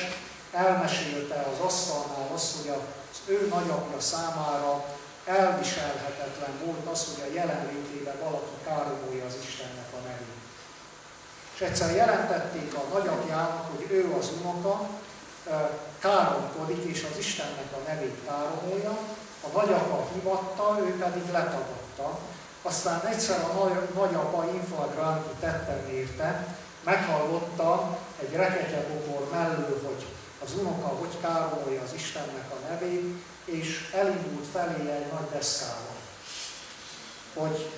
elmesélte 0.52 1.46
az 1.52 1.66
asztalnál 1.66 2.30
azt, 2.34 2.56
hogy 2.56 2.68
az 2.68 3.18
ő 3.26 3.48
nagyapja 3.48 4.00
számára 4.00 4.84
elviselhetetlen 5.24 6.54
volt 6.64 6.86
az, 6.92 7.04
hogy 7.04 7.30
a 7.30 7.34
jelenlétében 7.34 8.14
valaki 8.22 8.54
káromolja 8.64 9.24
az 9.26 9.34
Istennek 9.42 9.88
a 9.92 10.00
nevét. 10.06 10.42
És 11.54 11.60
egyszer 11.60 11.94
jelentették 11.94 12.74
a 12.74 12.88
nagyapjának, 12.92 13.70
hogy 13.70 13.86
ő 13.90 14.14
az 14.18 14.28
unoka, 14.40 14.88
káromkodik, 15.98 16.84
és 16.84 17.06
az 17.10 17.18
Istennek 17.18 17.72
a 17.72 17.88
nevét 17.88 18.18
káromolja, 18.26 18.98
a 19.42 19.60
nagyapa 19.60 20.08
hivatta, 20.14 20.78
ő 20.80 20.98
pedig 20.98 21.32
letagadta, 21.32 22.18
aztán 22.62 23.06
egyszer 23.06 23.40
a 23.40 23.68
nagyapa 23.94 24.44
inflagránti 24.54 25.34
tetten 25.40 25.88
érte, 25.88 26.56
meghallotta 26.84 27.98
egy 28.20 28.32
reketyebobor 28.32 29.28
mellől, 29.32 29.80
hogy 29.86 30.06
az 30.44 30.54
unoka 30.60 30.86
hogy 30.86 31.20
károlja 31.20 31.82
az 31.82 31.94
Istennek 31.94 32.50
a 32.50 32.68
nevét, 32.68 33.24
és 33.44 33.90
elindult 33.94 34.46
felé 34.52 34.90
egy 34.90 35.12
nagy 35.12 35.30
deszkával, 35.32 35.96
hogy 37.34 37.70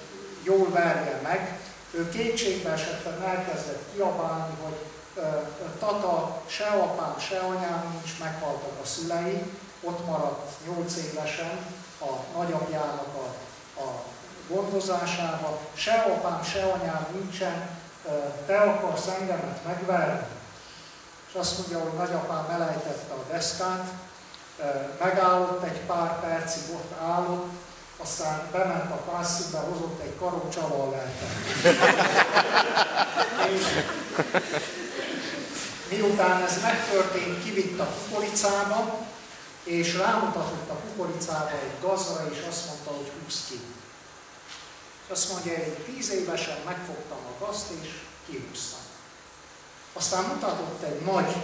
jól 0.43 0.71
verje 0.71 1.21
meg. 1.23 1.61
Ő 1.91 2.09
kétségbe 2.09 2.71
esetben 2.71 3.23
elkezdett 3.23 3.83
kiabálni, 3.95 4.55
hogy 4.63 4.77
tata, 5.79 6.43
se 6.47 6.65
apám, 6.65 7.19
se 7.19 7.39
anyám 7.39 7.89
nincs, 7.91 8.19
meghaltak 8.19 8.79
a 8.83 8.87
szülei, 8.87 9.53
ott 9.81 10.07
maradt 10.07 10.51
nyolc 10.67 10.97
évesen 10.97 11.59
a 12.01 12.39
nagyapjának 12.39 13.15
a, 13.17 13.27
a 13.81 14.03
gondozásába, 14.49 15.59
se 15.75 15.93
apám, 15.93 16.43
se 16.43 16.63
anyám 16.63 17.07
nincsen, 17.13 17.69
te 18.47 18.59
akarsz 18.59 19.07
engemet 19.07 19.65
megverni? 19.67 20.27
És 21.29 21.35
azt 21.35 21.59
mondja, 21.59 21.79
hogy 21.79 21.99
nagyapám 21.99 22.47
elejtette 22.51 23.15
a 23.15 23.33
deszkát, 23.33 23.87
megállott 25.01 25.63
egy 25.63 25.81
pár 25.81 26.21
percig, 26.21 26.63
ott 26.73 26.93
állott, 27.03 27.51
aztán 27.97 28.49
bement 28.53 28.91
a 28.91 29.11
pászikbe, 29.11 29.59
hozott 29.59 30.01
egy 30.03 30.17
karócsaval 30.19 30.91
lelket. 30.91 31.31
és 33.55 33.65
miután 35.93 36.43
ez 36.43 36.63
megtörtént, 36.63 37.45
kivitt 37.45 37.81
a 37.81 37.87
kukoricába, 37.87 39.07
és 39.65 39.97
rámutatott 39.97 40.71
a 40.71 40.75
kukoricába 40.75 41.51
egy 41.51 41.81
gazra, 41.81 42.29
és 42.33 42.47
azt 42.49 42.67
mondta, 42.67 42.91
hogy 42.91 43.13
húz 43.23 43.45
ki. 43.49 43.61
Azt 45.09 45.33
mondja, 45.33 45.53
hogy 45.53 45.73
tíz 45.73 46.11
évesen 46.11 46.59
megfogtam 46.65 47.19
a 47.19 47.45
gazt, 47.45 47.67
és 47.83 47.89
kihúztam. 48.27 48.81
Aztán 49.93 50.25
mutatott 50.25 50.83
egy 50.83 51.01
nagy, 51.01 51.37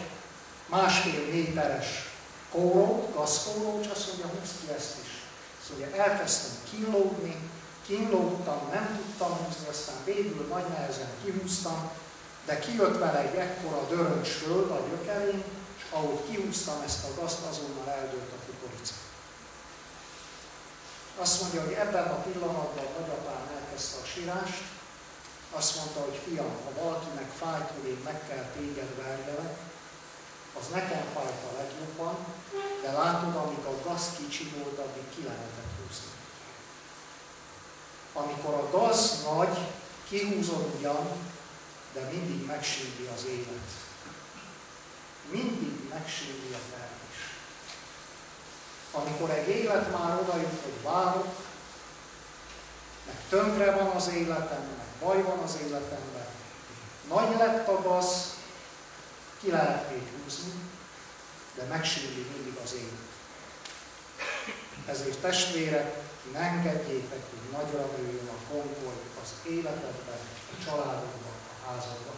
másfél 0.67 1.27
méteres 1.33 1.87
kórót, 2.53 3.15
gazkórót, 3.15 3.85
és 3.85 3.91
azt 3.91 4.07
mondja, 4.07 4.27
húz 4.27 4.51
ki 4.61 4.73
ezt 4.77 4.97
is. 5.05 5.11
Azt 5.61 5.71
mondja, 5.71 6.03
elkezdtem 6.03 6.51
kínlódni, 6.71 7.37
kínlódtam, 7.87 8.69
nem 8.73 8.97
tudtam 8.97 9.37
húzni, 9.37 9.69
aztán 9.69 9.97
végül 10.05 10.47
nagy 10.51 10.69
nehezen 10.69 11.11
kihúztam, 11.25 11.91
de 12.49 12.59
kijött 12.59 12.99
vele 12.99 13.19
egy 13.19 13.35
ekkora 13.35 13.87
döröncs 13.89 14.29
föld 14.29 14.71
a 14.71 14.81
gyökerén, 14.89 15.43
és 15.77 15.85
ahogy 15.91 16.21
kihúztam 16.29 16.81
ezt 16.87 17.05
a 17.05 17.21
gazt, 17.21 17.41
azonnal 17.51 17.89
eldőlt 17.99 18.33
a 18.37 18.41
kukorica. 18.47 18.95
Azt 21.19 21.41
mondja, 21.41 21.61
hogy 21.65 21.73
ebben 21.73 22.07
a 22.09 22.23
pillanatban 22.27 22.89
nagyapám 22.99 23.45
elkezdte 23.57 24.01
a 24.03 24.07
sírást, 24.13 24.63
azt 25.59 25.77
mondta, 25.77 26.01
hogy 26.01 26.21
fiam, 26.25 26.53
ha 26.65 26.83
valakinek 26.83 27.31
fájt, 27.41 27.71
hogy 27.75 27.89
én 27.91 28.01
meg 28.05 28.19
kell 28.29 28.47
téged 28.57 28.91
verjelek, 29.03 29.57
az 30.59 30.67
nekem 30.73 31.05
fájt 31.15 31.43
a 31.49 31.57
legjobban, 31.59 32.17
de 32.83 32.93
látod, 32.93 33.37
amíg 33.37 33.65
a 33.65 33.89
gaz 33.89 34.05
kicsi 34.17 34.53
volt, 34.57 34.79
addig 34.79 35.09
ki 35.15 35.23
lehetett 35.23 35.73
húzni. 35.79 36.13
Amikor 38.13 38.55
a 38.55 38.71
gaz 38.71 39.25
nagy, 39.25 39.59
kihúzod 40.09 40.75
ugyan, 40.79 41.07
de 41.99 42.09
mindig 42.13 42.47
megsíri 42.47 43.09
az 43.15 43.25
élet. 43.25 43.71
Mindig 45.31 45.89
megsíri 45.91 46.53
a 46.53 46.63
termés. 46.71 47.19
Amikor 48.91 49.31
egy 49.31 49.49
élet 49.49 49.99
már 49.99 50.19
oda 50.21 50.37
jut, 50.37 50.63
hogy 50.63 50.83
várok, 50.83 51.35
meg 53.07 53.17
tönkre 53.29 53.71
van 53.71 53.97
az 53.97 54.09
életem, 54.09 54.63
meg 54.77 54.87
baj 55.01 55.23
van 55.23 55.39
az 55.39 55.57
életemben, 55.67 56.27
nagy 57.09 57.37
lett 57.37 57.69
a 57.69 57.83
gaz, 57.83 58.37
ki 59.41 59.51
lehet 59.51 59.91
még 59.91 60.03
húzni, 60.23 60.53
de 61.55 61.63
megsíri 61.63 62.27
mindig 62.33 62.61
az 62.65 62.75
élet. 62.75 63.09
Ezért 64.87 65.21
testvérek, 65.21 66.03
ne 66.33 66.39
engedjétek, 66.39 67.23
hogy 67.31 67.51
nagyra 67.53 67.87
nőjön 67.97 68.29
a 68.29 68.53
konkoly 68.53 69.01
az 69.23 69.51
életedben, 69.51 70.19
a 70.59 70.65
családodban, 70.65 71.39
a 71.69 71.71
házadban. 71.71 72.17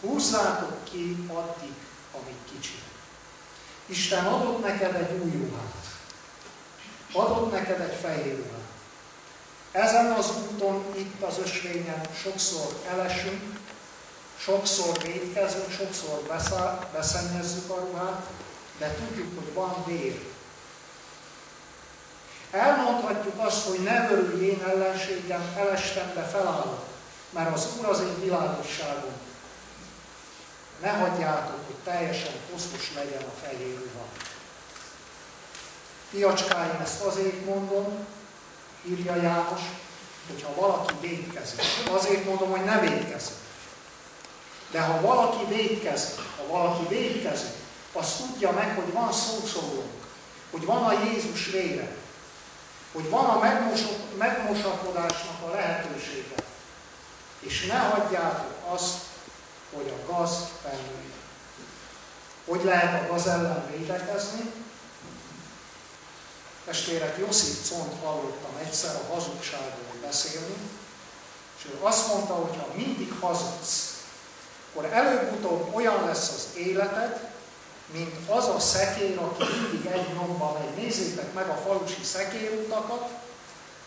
húzzátok 0.00 0.84
ki 0.84 1.26
addig, 1.28 1.74
amíg 2.12 2.36
kicsi. 2.52 2.82
Isten 3.86 4.24
adott 4.24 4.62
neked 4.62 4.94
egy 4.94 5.20
új 5.20 5.30
ruhát. 5.30 5.86
Adott 7.12 7.52
neked 7.52 7.80
egy 7.80 7.98
fehér 8.00 8.36
ruhát. 8.36 8.60
Ezen 9.72 10.10
az 10.12 10.30
úton, 10.30 10.84
itt 10.96 11.22
az 11.22 11.38
ösvényen 11.38 12.00
sokszor 12.22 12.82
elesünk, 12.88 13.58
sokszor 14.38 15.02
védkezünk, 15.02 15.70
sokszor 15.70 16.22
beszennyezzük 16.92 17.70
a 17.70 17.78
ruhát, 17.78 18.26
de 18.78 18.94
tudjuk, 18.94 19.38
hogy 19.38 19.52
van 19.52 19.84
vér. 19.86 20.30
Elmondhatjuk 22.50 23.34
azt, 23.44 23.66
hogy 23.66 23.82
ne 23.82 24.10
örülj 24.10 24.44
én 24.44 24.62
ellenségem, 24.62 25.54
elestem, 25.56 26.12
de 26.14 26.22
felállok, 26.22 26.91
mert 27.32 27.54
az 27.54 27.66
Úr 27.78 27.86
az 27.86 28.00
én 28.00 28.20
világosságom. 28.20 29.12
Ne 30.80 30.90
hagyjátok, 30.90 31.66
hogy 31.66 31.74
teljesen 31.84 32.32
kosztos 32.52 32.92
legyen 32.94 33.22
a 33.22 33.46
fehér 33.46 33.76
ruha. 33.76 34.06
Fiacskáim, 36.10 36.80
ezt 36.80 37.00
azért 37.00 37.44
mondom, 37.44 38.06
írja 38.84 39.14
János, 39.14 39.60
hogyha 40.26 40.54
valaki 40.54 40.94
védkezik. 41.00 41.60
Azért 41.90 42.24
mondom, 42.24 42.50
hogy 42.50 42.64
ne 42.64 42.80
védkezik. 42.80 43.34
De 44.70 44.80
ha 44.80 45.00
valaki 45.00 45.44
védkezik, 45.54 46.18
ha 46.36 46.46
valaki 46.46 46.94
védkezik, 46.94 47.52
az 47.92 48.16
tudja 48.16 48.50
meg, 48.50 48.74
hogy 48.74 48.92
van 48.92 49.12
szószólónk, 49.12 50.04
hogy 50.50 50.64
van 50.64 50.84
a 50.84 51.04
Jézus 51.04 51.46
vére, 51.46 51.96
hogy 52.92 53.10
van 53.10 53.24
a 53.24 53.40
megmosakodásnak 54.18 55.42
a 55.46 55.50
lehetősége. 55.50 56.34
És 57.42 57.66
ne 57.66 57.78
hagyjátok 57.78 58.56
azt, 58.68 58.96
hogy 59.74 59.88
a 59.88 60.12
gaz 60.12 60.36
felnőjön. 60.62 61.12
Hogy 62.44 62.64
lehet 62.64 63.02
a 63.02 63.12
gaz 63.12 63.26
ellen 63.26 63.66
védekezni? 63.70 64.52
Testvérek, 66.64 67.18
Josip 67.18 67.66
Cont 67.68 67.92
hallottam 68.04 68.56
egyszer 68.64 68.94
a 68.94 69.14
hazugságról 69.14 69.96
beszélni, 70.02 70.56
és 71.58 71.64
ő 71.64 71.78
azt 71.80 72.08
mondta, 72.08 72.34
hogy 72.34 72.56
ha 72.56 72.66
mindig 72.76 73.12
hazudsz, 73.20 73.92
akkor 74.70 74.84
előbb-utóbb 74.92 75.74
olyan 75.74 76.04
lesz 76.04 76.28
az 76.28 76.56
életed, 76.56 77.30
mint 77.92 78.30
az 78.30 78.48
a 78.48 78.58
szekér, 78.58 79.18
aki 79.18 79.44
mindig 79.44 79.90
egy 79.92 80.14
nyomban 80.14 80.52
megy. 80.52 80.84
Nézzétek 80.84 81.32
meg 81.32 81.48
a 81.48 81.60
falusi 81.66 82.02
szekérutakat, 82.02 83.08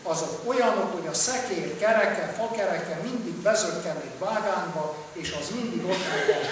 azok 0.06 0.40
olyanok, 0.44 0.92
hogy 0.92 1.06
a 1.06 1.14
szekér 1.14 1.78
kereke, 1.78 2.34
fakereke 2.38 2.98
mindig 3.02 3.34
bezökken 3.34 3.96
egy 3.96 4.18
vágányba, 4.18 4.96
és 5.12 5.34
az 5.40 5.50
mindig 5.54 5.84
ott 5.84 6.08
megy. 6.08 6.46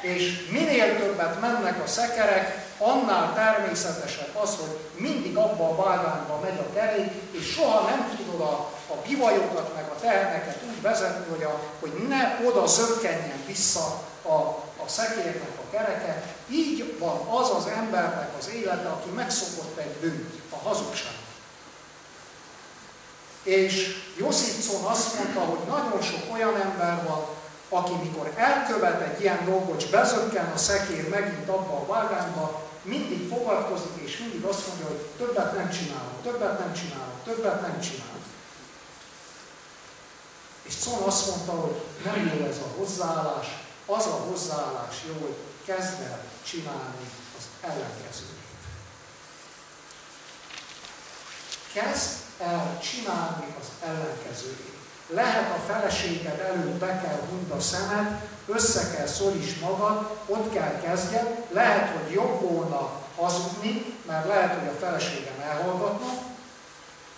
És 0.00 0.48
minél 0.50 0.98
többet 0.98 1.40
mennek 1.40 1.82
a 1.84 1.86
szekerek, 1.86 2.66
annál 2.78 3.34
természetesebb 3.34 4.36
az, 4.42 4.56
hogy 4.56 4.78
mindig 4.94 5.36
abba 5.36 5.68
a 5.68 5.84
vágányba 5.84 6.40
megy 6.42 6.58
a 6.58 6.72
kerék, 6.74 7.10
és 7.30 7.52
soha 7.52 7.88
nem 7.88 8.16
tudod 8.16 8.40
a, 8.40 8.52
a 8.88 8.94
bivajokat 9.08 9.74
meg 9.74 9.84
a 9.84 10.00
teherneket 10.00 10.56
úgy 10.68 10.82
vezetni, 10.82 11.24
hogy, 11.30 11.42
a, 11.42 11.60
hogy 11.80 11.92
ne 12.08 12.38
oda 12.48 12.66
zökkenjen 12.66 13.42
vissza 13.46 14.02
a, 14.22 14.32
a 14.84 14.86
szekérnek 14.86 15.58
a 15.58 15.70
kereke. 15.70 16.22
Így 16.50 16.96
van 16.98 17.16
az 17.40 17.50
az 17.56 17.66
embernek 17.76 18.28
az 18.38 18.48
élete, 18.54 18.88
aki 18.88 19.10
megszokott 19.10 19.78
egy 19.78 19.96
bűnt, 20.00 20.34
a 20.50 20.68
hazugság. 20.68 21.27
És 23.48 23.96
Josipson 24.16 24.84
azt 24.84 25.14
mondta, 25.14 25.40
hogy 25.40 25.58
nagyon 25.66 26.02
sok 26.02 26.32
olyan 26.32 26.56
ember 26.60 27.04
van, 27.04 27.24
aki 27.68 27.92
mikor 28.02 28.32
elkövet 28.36 29.00
egy 29.00 29.20
ilyen 29.20 29.44
dolgot, 29.44 29.82
és 29.82 29.88
bezökken 29.88 30.52
a 30.54 30.56
szekér 30.56 31.08
megint 31.08 31.48
abba 31.48 31.76
a 31.76 31.86
vágányba, 31.86 32.62
mindig 32.82 33.28
fogadkozik, 33.28 34.02
és 34.04 34.18
mindig 34.18 34.44
azt 34.44 34.66
mondja, 34.66 34.86
hogy 34.86 34.96
többet 34.96 35.56
nem 35.56 35.70
csinálok, 35.70 36.22
többet 36.22 36.58
nem 36.58 36.72
csinálok, 36.72 37.18
többet 37.24 37.60
nem 37.60 37.80
csinálok. 37.80 38.24
És 40.62 40.72
Szon 40.72 41.02
azt 41.02 41.26
mondta, 41.26 41.52
hogy 41.52 41.80
nem 42.04 42.32
jó 42.34 42.46
ez 42.46 42.56
a 42.56 42.78
hozzáállás, 42.78 43.46
az 43.86 44.06
a 44.06 44.24
hozzáállás 44.30 44.96
jó, 45.06 45.14
hogy 45.20 45.36
kezd 45.64 46.00
el 46.02 46.20
csinálni 46.44 47.06
az 47.38 47.44
ellenkezőjét. 47.60 48.27
Kezd 51.72 52.10
el 52.38 52.78
csinálni 52.82 53.54
az 53.60 53.66
ellenkezőjét. 53.88 54.76
Lehet 55.06 55.56
a 55.56 55.72
feleséged 55.72 56.40
előtt 56.40 56.78
be 56.78 57.00
kell 57.00 57.20
hund 57.30 57.50
a 57.50 57.60
szemed, 57.60 58.28
össze 58.46 58.96
kell 58.96 59.06
szoríts 59.06 59.60
magad, 59.60 60.16
ott 60.26 60.52
kell 60.52 60.80
kezdjed, 60.80 61.46
lehet, 61.50 61.96
hogy 61.96 62.12
jobb 62.12 62.40
volna 62.40 62.90
hazudni, 63.16 63.94
mert 64.06 64.26
lehet, 64.26 64.58
hogy 64.58 64.68
a 64.68 64.78
feleségem 64.80 65.40
elhallgatna, 65.40 66.12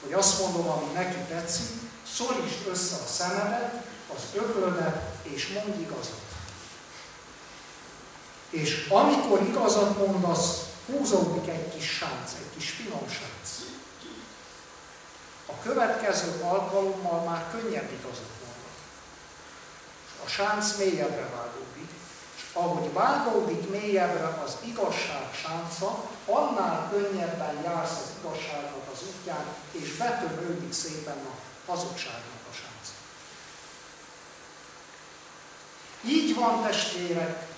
hogy 0.03 0.13
azt 0.13 0.41
mondom, 0.41 0.69
ami 0.69 0.93
neki 0.95 1.19
tetszik, 1.29 1.71
szoríts 2.15 2.55
össze 2.71 2.95
a 2.95 3.07
szemedet, 3.07 3.83
az 4.15 4.23
öklödet, 4.35 5.03
és 5.23 5.49
mondj 5.49 5.83
igazat. 5.83 6.29
És 8.51 8.87
amikor 8.89 9.43
igazat 9.43 10.07
mondasz, 10.07 10.59
húzódik 10.87 11.49
egy 11.49 11.75
kis 11.75 11.89
sánc, 11.89 12.33
egy 12.39 12.57
kis 12.57 12.71
finom 12.71 13.09
sánc. 13.09 13.30
A 15.51 15.63
következő 15.63 16.41
alkalommal 16.43 17.25
már 17.25 17.45
könnyebb 17.51 17.91
igazat 17.93 18.33
mondani. 18.41 18.75
A 20.25 20.29
sánc 20.29 20.77
mélyebbre 20.77 21.29
vágódik, 21.37 21.91
és 22.37 22.43
ahogy 22.53 22.93
vágódik 22.93 23.71
mélyebbre 23.71 24.41
az 24.45 24.57
igazság 24.65 25.29
sánca, 25.43 26.11
annál 26.27 26.89
könnyebben 26.91 27.63
jársz 27.63 27.99
az 28.03 28.11
igazságnak 28.23 28.89
az 28.93 29.03
útján, 29.09 29.45
és 29.71 29.97
betörődik 29.97 30.73
szépen 30.73 31.17
a 31.17 31.35
hazugságnak 31.71 32.43
a 32.51 32.55
sánca. 32.55 32.93
Így 36.05 36.35
van 36.35 36.63
testvérek, 36.63 37.49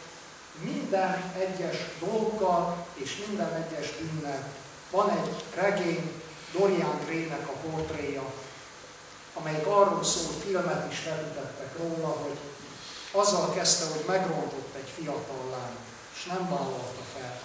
minden 0.61 1.33
egyes 1.39 1.77
dolggal 2.01 2.87
és 2.95 3.25
minden 3.27 3.55
egyes 3.55 3.91
bűnnel. 3.91 4.49
Van 4.91 5.11
egy 5.11 5.45
regény, 5.55 6.22
Dorian 6.53 7.01
Gray-nek 7.05 7.49
a 7.49 7.53
portréja, 7.53 8.33
amelyik 9.35 9.67
arról 9.67 10.05
szól, 10.05 10.33
filmet 10.45 10.93
is 10.93 11.05
vetítettek 11.05 11.79
róla, 11.79 12.09
hogy 12.09 12.37
azzal 13.11 13.55
kezdte, 13.55 13.85
hogy 13.85 14.05
megrontott 14.07 14.75
egy 14.75 14.93
fiatal 14.97 15.51
lány, 15.51 15.77
és 16.15 16.25
nem 16.25 16.49
vállalta 16.49 17.03
fel. 17.15 17.41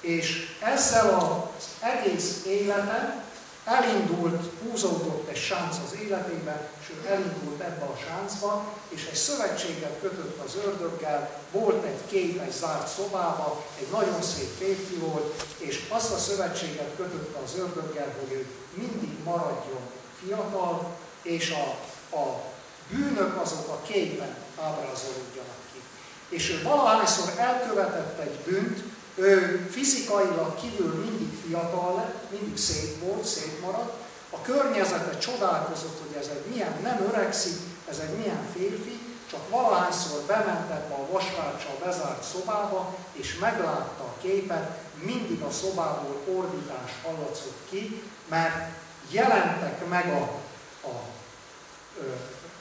És 0.00 0.56
ezzel 0.62 1.14
az 1.14 1.64
egész 1.80 2.44
élete 2.46 3.24
elindult, 3.66 4.42
húzódott 4.62 5.28
egy 5.28 5.36
sánc 5.36 5.76
az 5.86 5.98
életében, 6.00 6.68
és 6.80 6.86
ő 6.94 7.08
elindult 7.08 7.60
ebbe 7.60 7.84
a 7.84 7.96
sáncba, 8.06 8.72
és 8.88 9.06
egy 9.10 9.16
szövetséget 9.16 10.00
kötött 10.00 10.44
az 10.44 10.56
ördöggel, 10.64 11.40
volt 11.52 11.84
egy 11.84 12.00
kép 12.06 12.40
egy 12.40 12.52
zárt 12.52 12.88
szobába, 12.88 13.64
egy 13.78 13.88
nagyon 13.92 14.22
szép 14.22 14.56
férfi 14.58 14.94
volt, 14.94 15.44
és 15.58 15.84
azt 15.88 16.12
a 16.12 16.18
szövetséget 16.18 16.90
kötötte 16.96 17.38
az 17.44 17.58
ördöggel, 17.58 18.14
hogy 18.20 18.32
ő 18.32 18.46
mindig 18.74 19.10
maradjon 19.24 19.80
fiatal, 20.24 20.96
és 21.22 21.50
a, 21.50 21.68
a 22.16 22.42
bűnök 22.90 23.40
azok 23.42 23.68
a 23.68 23.82
képen 23.86 24.36
ábrázolódjanak 24.60 25.60
ki. 25.72 25.80
És 26.28 26.50
ő 26.50 26.62
valahányszor 26.62 27.32
elkövetett 27.36 28.18
egy 28.18 28.38
bűnt, 28.44 28.82
ő 29.16 29.66
fizikailag 29.70 30.60
kívül 30.60 30.94
mindig 30.94 31.38
fiatal 31.46 31.94
lett, 31.94 32.30
mindig 32.30 32.56
szép 32.56 33.00
volt, 33.00 33.24
szép 33.24 33.60
maradt, 33.60 34.04
a 34.30 34.40
környezete 34.40 35.18
csodálkozott, 35.18 36.00
hogy 36.06 36.22
ez 36.22 36.26
egy 36.26 36.52
milyen, 36.52 36.78
nem 36.82 37.10
öregszik, 37.12 37.58
ez 37.88 37.98
egy 37.98 38.16
milyen 38.16 38.46
férfi, 38.54 39.00
csak 39.30 39.50
valahányszor 39.50 40.20
bement 40.26 40.70
ebbe 40.70 40.94
a 40.94 41.10
vasvárcsa 41.10 41.68
bezárt 41.84 42.22
szobába, 42.22 42.94
és 43.12 43.38
meglátta 43.38 44.02
a 44.02 44.18
képet, 44.20 44.78
mindig 44.94 45.42
a 45.42 45.50
szobából 45.50 46.22
ordítás 46.34 46.90
hallatszott 47.02 47.58
ki, 47.70 48.02
mert 48.28 48.70
jelentek 49.10 49.88
meg 49.88 50.12
a, 50.12 50.40
a, 50.86 50.94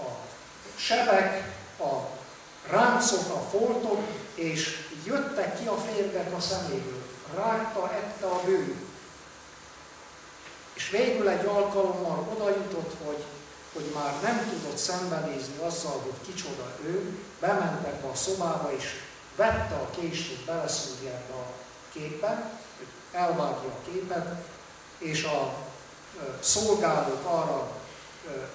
a 0.03 0.17
sebek, 0.75 1.53
a 1.79 2.15
ráncok, 2.69 3.33
a 3.33 3.57
foltok, 3.57 4.01
és 4.35 4.84
jöttek 5.05 5.59
ki 5.59 5.67
a 5.67 5.77
férgek 5.77 6.33
a 6.33 6.39
szeméből. 6.39 7.03
Rágta, 7.35 7.91
ette 7.93 8.25
a 8.25 8.41
bűn. 8.45 8.83
És 10.73 10.89
végül 10.89 11.29
egy 11.29 11.45
alkalommal 11.45 12.27
oda 12.35 12.49
jutott, 12.49 12.95
hogy, 13.05 13.23
hogy 13.73 13.91
már 13.93 14.21
nem 14.21 14.49
tudott 14.49 14.77
szembenézni 14.77 15.57
azzal, 15.65 16.01
hogy 16.03 16.33
kicsoda 16.33 16.71
ő, 16.85 17.17
bement 17.39 17.87
ebbe 17.87 18.07
a 18.07 18.15
szobába, 18.15 18.73
és 18.77 18.83
vette 19.35 19.75
a 19.75 19.89
kést, 19.89 20.27
hogy 20.27 20.45
beleszúrja 20.45 21.09
ebbe 21.09 21.33
a 21.33 21.51
képbe, 21.93 22.51
elvágja 23.11 23.69
a 23.69 23.91
képet, 23.91 24.27
és 24.97 25.23
a 25.23 25.53
szolgálók 26.39 27.25
arra 27.25 27.71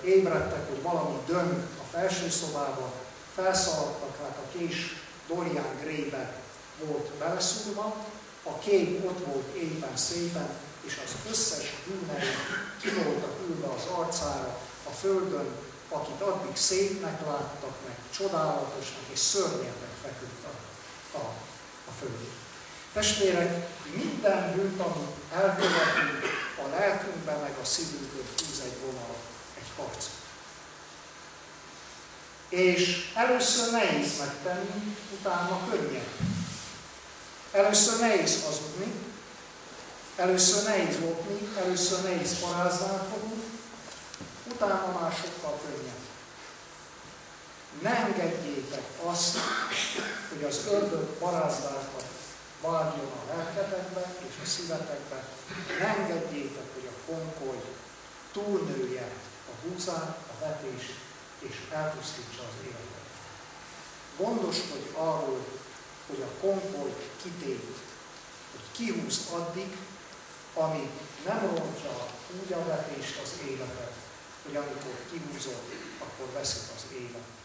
ébredtek, 0.04 0.68
hogy 0.68 0.82
valami 0.82 1.18
döng 1.26 1.52
a 1.52 1.96
felső 1.96 2.30
szobába, 2.30 2.92
felszaladtak, 3.34 4.18
hát 4.22 4.36
a 4.38 4.58
kés 4.58 4.94
Dorian 5.34 5.78
Gray-be 5.82 6.42
volt 6.84 7.10
beleszúrva, 7.18 7.96
a 8.42 8.58
kép 8.58 9.04
ott 9.04 9.24
volt 9.26 9.56
éppen 9.56 9.96
szépen, 9.96 10.48
és 10.86 10.98
az 11.04 11.30
összes 11.30 11.74
bűnei 11.86 12.28
ki 12.80 12.88
voltak 12.88 13.36
ülve 13.48 13.66
az 13.66 13.84
arcára, 13.98 14.58
a 14.88 14.90
földön, 14.90 15.48
akit 15.88 16.20
addig 16.20 16.56
szépnek 16.56 17.26
láttak 17.26 17.74
meg, 17.86 17.96
csodálatosnak 18.16 19.06
és 19.12 19.18
szörnyetnek 19.18 19.94
feküdt 20.02 20.44
a, 20.44 20.54
a, 21.18 21.22
a 21.88 21.92
földön. 21.98 22.32
Testvérek, 22.92 23.68
minden 23.94 24.54
bűnt, 24.54 24.80
amit 24.80 25.14
elkövetünk, 25.32 26.22
a 26.64 26.68
lelkünkben 26.68 27.40
meg 27.40 27.54
a 27.62 27.64
szívünkön 27.64 28.26
húz 28.36 28.60
egy 28.64 28.76
vonal, 28.84 29.14
egy 29.58 29.70
harc. 29.76 30.19
És 32.50 33.10
először 33.14 33.70
nehéz 33.70 34.18
megtenni, 34.18 34.96
utána 35.18 35.60
könnyen. 35.70 36.04
Először 37.52 38.00
nehéz 38.00 38.44
hazudni, 38.44 38.92
először 40.16 40.64
nehéz 40.64 40.98
lopni, 41.00 41.48
először 41.64 42.02
nehéz 42.02 42.38
paráználkodni, 42.40 43.42
utána 44.52 44.98
már 45.00 45.12
sokkal 45.12 45.60
könnyebb. 45.64 46.00
Ne 47.82 47.96
engedjétek 47.96 48.84
azt, 49.04 49.36
hogy 50.28 50.44
az 50.44 50.60
ördög 50.70 51.06
parázdákat 51.18 52.04
vágjon 52.60 53.12
a 53.12 53.34
lelketekbe 53.34 54.14
és 54.28 54.34
a 54.42 54.46
szívetekbe. 54.46 55.24
Ne 55.78 55.86
engedjétek, 55.86 56.64
hogy 56.74 56.88
a 56.88 57.12
konkoly 57.12 57.62
túlnője 58.32 59.08
a 59.50 59.66
húzán, 59.66 60.16
a 60.32 60.44
vetést, 60.44 60.94
és 61.48 61.56
elpusztítsa 61.72 62.42
az 62.42 62.64
életet. 62.64 63.08
Gondoskodj 64.16 64.88
arról, 64.94 65.44
hogy 66.06 66.20
a 66.20 66.40
konkoly 66.40 66.94
kitét, 67.22 67.76
hogy 68.50 68.64
kihúz 68.72 69.28
addig, 69.32 69.76
ami 70.54 70.90
nem 71.26 71.40
rontja 71.40 72.06
úgy 72.42 72.52
a 72.52 72.64
vetést 72.64 73.20
az 73.22 73.32
életet, 73.48 73.94
hogy 74.44 74.56
amikor 74.56 74.96
kihúzod, 75.10 75.62
akkor 75.98 76.32
veszik 76.32 76.62
az 76.76 76.84
élet. 76.92 77.39